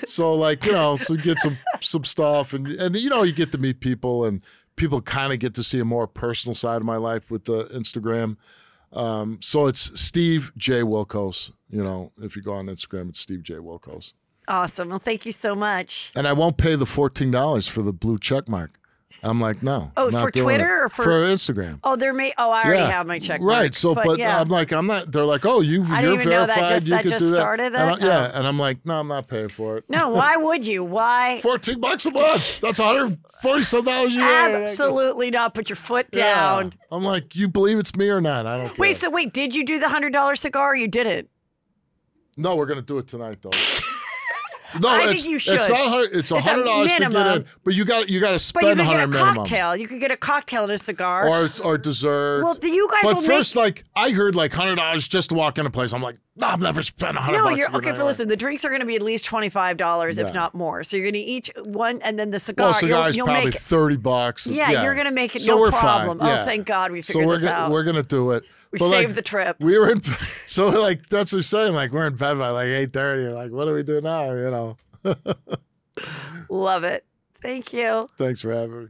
so 0.06 0.34
like, 0.34 0.66
you 0.66 0.72
know, 0.72 0.96
so 0.96 1.14
get 1.14 1.38
some 1.38 1.56
some 1.80 2.02
stuff, 2.02 2.52
and 2.52 2.66
and 2.66 2.96
you 2.96 3.08
know, 3.08 3.22
you 3.22 3.32
get 3.32 3.52
to 3.52 3.58
meet 3.58 3.78
people, 3.78 4.24
and 4.24 4.42
people 4.74 5.00
kind 5.00 5.32
of 5.32 5.38
get 5.38 5.54
to 5.54 5.62
see 5.62 5.78
a 5.78 5.84
more 5.84 6.08
personal 6.08 6.56
side 6.56 6.78
of 6.78 6.84
my 6.84 6.96
life 6.96 7.30
with 7.30 7.44
the 7.44 7.66
Instagram. 7.66 8.36
Um, 8.92 9.38
so 9.40 9.68
it's 9.68 9.98
Steve 10.00 10.50
J 10.56 10.80
Wilkos. 10.80 11.52
You 11.70 11.84
know, 11.84 12.10
if 12.20 12.34
you 12.34 12.42
go 12.42 12.54
on 12.54 12.66
Instagram, 12.66 13.10
it's 13.10 13.20
Steve 13.20 13.44
J 13.44 13.54
Wilkos. 13.54 14.12
Awesome. 14.48 14.88
Well, 14.88 14.98
thank 14.98 15.24
you 15.24 15.30
so 15.30 15.54
much. 15.54 16.10
And 16.16 16.26
I 16.26 16.32
won't 16.32 16.56
pay 16.56 16.74
the 16.74 16.84
fourteen 16.84 17.30
dollars 17.30 17.68
for 17.68 17.82
the 17.82 17.92
blue 17.92 18.18
check 18.18 18.48
mark. 18.48 18.80
I'm 19.24 19.40
like, 19.40 19.62
no. 19.62 19.90
Oh, 19.96 20.10
for 20.10 20.30
Twitter 20.30 20.64
it. 20.64 20.84
or 20.84 20.88
for- 20.88 21.02
for 21.04 21.10
Instagram? 21.10 21.78
Oh, 21.82 21.96
there 21.96 22.12
may. 22.12 22.32
Oh, 22.38 22.50
I 22.50 22.62
already 22.64 22.80
Yeah. 22.80 22.90
have 22.90 23.06
my 23.06 23.18
check. 23.18 23.40
mark. 23.40 23.50
Right. 23.50 23.74
So, 23.74 23.94
but, 23.94 24.18
yeah. 24.18 24.40
I'm 24.40 24.48
like, 24.48 24.70
I'm 24.72 24.86
not. 24.86 25.10
They're 25.10 25.24
like, 25.24 25.46
oh, 25.46 25.60
you, 25.62 25.82
I 25.88 26.02
you're 26.02 26.10
didn't 26.12 26.20
even 26.20 26.30
know 26.30 26.46
that 26.46 26.54
verified. 26.56 26.74
just- 26.74 26.86
you 26.86 26.90
that 26.94 27.02
could 27.02 27.10
just 27.10 27.24
do 27.24 27.30
that. 27.30 27.36
started 27.36 27.64
And 27.66 27.74
that? 27.74 28.02
I- 28.02 28.06
yeah. 28.06 28.30
Oh. 28.34 28.38
And 28.38 28.46
I'm 28.46 28.58
like, 28.58 28.84
no, 28.84 29.00
I'm 29.00 29.08
not 29.08 29.26
paying 29.28 29.48
for 29.48 29.78
it. 29.78 29.84
no, 29.88 30.10
why 30.10 30.36
would 30.36 30.66
you? 30.66 30.84
Why? 30.84 31.40
14 31.42 31.80
bucks 31.80 32.04
a 32.06 32.10
month. 32.10 32.60
That's 32.60 32.78
140 32.78 33.62
some 33.64 33.84
dollars 33.84 34.12
a 34.12 34.14
year. 34.16 34.24
Absolutely 34.62 35.30
not. 35.30 35.54
Put 35.54 35.68
your 35.70 35.76
foot 35.76 36.06
Yeah. 36.12 36.34
down. 36.34 36.74
I'm 36.90 37.02
like, 37.04 37.34
you 37.34 37.48
believe 37.48 37.78
it's 37.78 37.96
me 37.96 38.08
or 38.10 38.20
not? 38.20 38.46
I 38.46 38.58
don't 38.58 38.66
care. 38.68 38.76
Wait. 38.78 38.96
So 38.98 39.08
wait. 39.10 39.32
Did 39.32 39.54
you 39.56 39.64
do 39.64 39.78
the 39.80 39.88
hundred 39.88 40.12
dollar 40.12 40.36
cigar? 40.36 40.72
Or 40.72 40.76
you 40.76 40.86
didn't? 40.88 41.28
no, 42.36 42.56
we're 42.56 42.66
gonna 42.66 42.82
do 42.82 42.98
it 42.98 43.06
tonight 43.08 43.38
though. 43.42 43.50
No, 44.80 44.88
I 44.88 45.00
think 45.04 45.12
it's, 45.14 45.24
you 45.24 45.36
It's 45.36 45.44
should. 45.44 45.58
not. 45.70 45.88
hun- 45.88 46.08
It's 46.12 46.30
a 46.30 46.36
It's 46.36 46.44
hundred 46.44 46.64
dollars 46.64 46.94
to 46.94 47.08
get 47.08 47.26
in, 47.36 47.44
but 47.64 47.74
you 47.74 47.84
got 47.84 48.08
you 48.08 48.20
got 48.20 48.32
to 48.32 48.38
spend. 48.38 48.62
But 48.62 48.68
you 48.68 48.74
could 48.74 48.80
a 48.80 48.84
get 48.84 48.86
hundred 48.90 49.02
a 49.04 49.06
minimum, 49.08 49.34
cocktail. 49.36 49.76
You 49.76 49.86
could 49.88 50.00
get 50.00 50.10
a 50.10 50.16
cocktail 50.16 50.62
and 50.62 50.72
a 50.72 50.78
cigar. 50.78 51.28
or 51.28 51.48
or 51.62 51.78
dessert. 51.78 52.42
well, 52.42 52.56
you 52.62 52.88
guys 52.90 53.12
but 53.14 53.22
first, 53.24 53.54
make. 53.56 53.62
like 53.64 53.84
I 53.96 54.10
heard, 54.10 54.34
like 54.34 54.52
hundred 54.52 54.76
dollars 54.76 55.06
just 55.08 55.28
to 55.30 55.34
walk 55.34 55.58
in 55.58 55.66
a 55.66 55.70
place. 55.70 55.92
I'm 55.92 56.02
like, 56.02 56.16
no, 56.36 56.48
I'm 56.48 56.60
never 56.60 56.82
spent 56.82 57.16
a 57.16 57.20
hundred. 57.20 57.38
No, 57.38 57.48
you're 57.50 57.74
okay. 57.76 57.94
For 57.94 58.04
listen, 58.04 58.26
the 58.28 58.36
drinks 58.36 58.64
are 58.64 58.68
going 58.70 58.80
to 58.80 58.86
be 58.86 58.96
at 58.96 59.02
least 59.02 59.24
twenty 59.24 59.48
five 59.48 59.76
dollars, 59.76 60.18
if 60.18 60.34
not 60.34 60.54
more. 60.54 60.82
So 60.82 60.96
you're 60.96 61.04
going 61.04 61.14
to 61.14 61.20
each 61.20 61.50
one, 61.64 62.00
and 62.02 62.18
then 62.18 62.30
the 62.30 62.38
cigar. 62.38 62.66
Well, 62.66 62.74
cigars 62.74 63.14
you'll, 63.16 63.26
you'll 63.26 63.32
probably 63.34 63.50
make. 63.50 63.60
thirty 63.60 63.96
bucks. 63.96 64.46
Yeah, 64.46 64.82
you're 64.82 64.94
going 64.94 65.06
to 65.06 65.12
make 65.12 65.36
it 65.36 65.42
So 65.42 65.56
no 65.56 65.70
problem. 65.70 66.18
Fine. 66.18 66.28
Oh, 66.28 66.32
yeah. 66.32 66.44
thank 66.44 66.66
God 66.66 66.90
we 66.90 67.02
So 67.02 67.12
figured 67.14 67.28
we're 67.28 67.34
this 67.38 67.46
out. 67.46 67.70
we're 67.70 67.84
gonna 67.84 68.02
do 68.02 68.32
it. 68.32 68.44
We 68.74 68.78
But, 68.78 68.90
saved 68.90 69.10
like, 69.10 69.14
the 69.14 69.22
trip. 69.22 69.56
We 69.60 69.78
were 69.78 69.90
in, 69.90 70.02
so 70.46 70.68
like 70.68 71.08
that's 71.08 71.32
what 71.32 71.38
we're 71.38 71.42
saying. 71.42 71.74
Like 71.74 71.92
we're 71.92 72.08
in 72.08 72.16
bed 72.16 72.38
by 72.38 72.50
like 72.50 72.66
eight 72.66 72.92
thirty. 72.92 73.28
Like 73.32 73.52
what 73.52 73.66
do 73.66 73.72
we 73.72 73.84
do 73.84 74.00
now? 74.00 74.32
You 74.32 74.50
know. 74.50 74.76
Love 76.48 76.82
it. 76.82 77.04
Thank 77.40 77.72
you. 77.72 78.08
Thanks 78.18 78.40
for 78.42 78.52
having 78.52 78.84
me. 78.84 78.88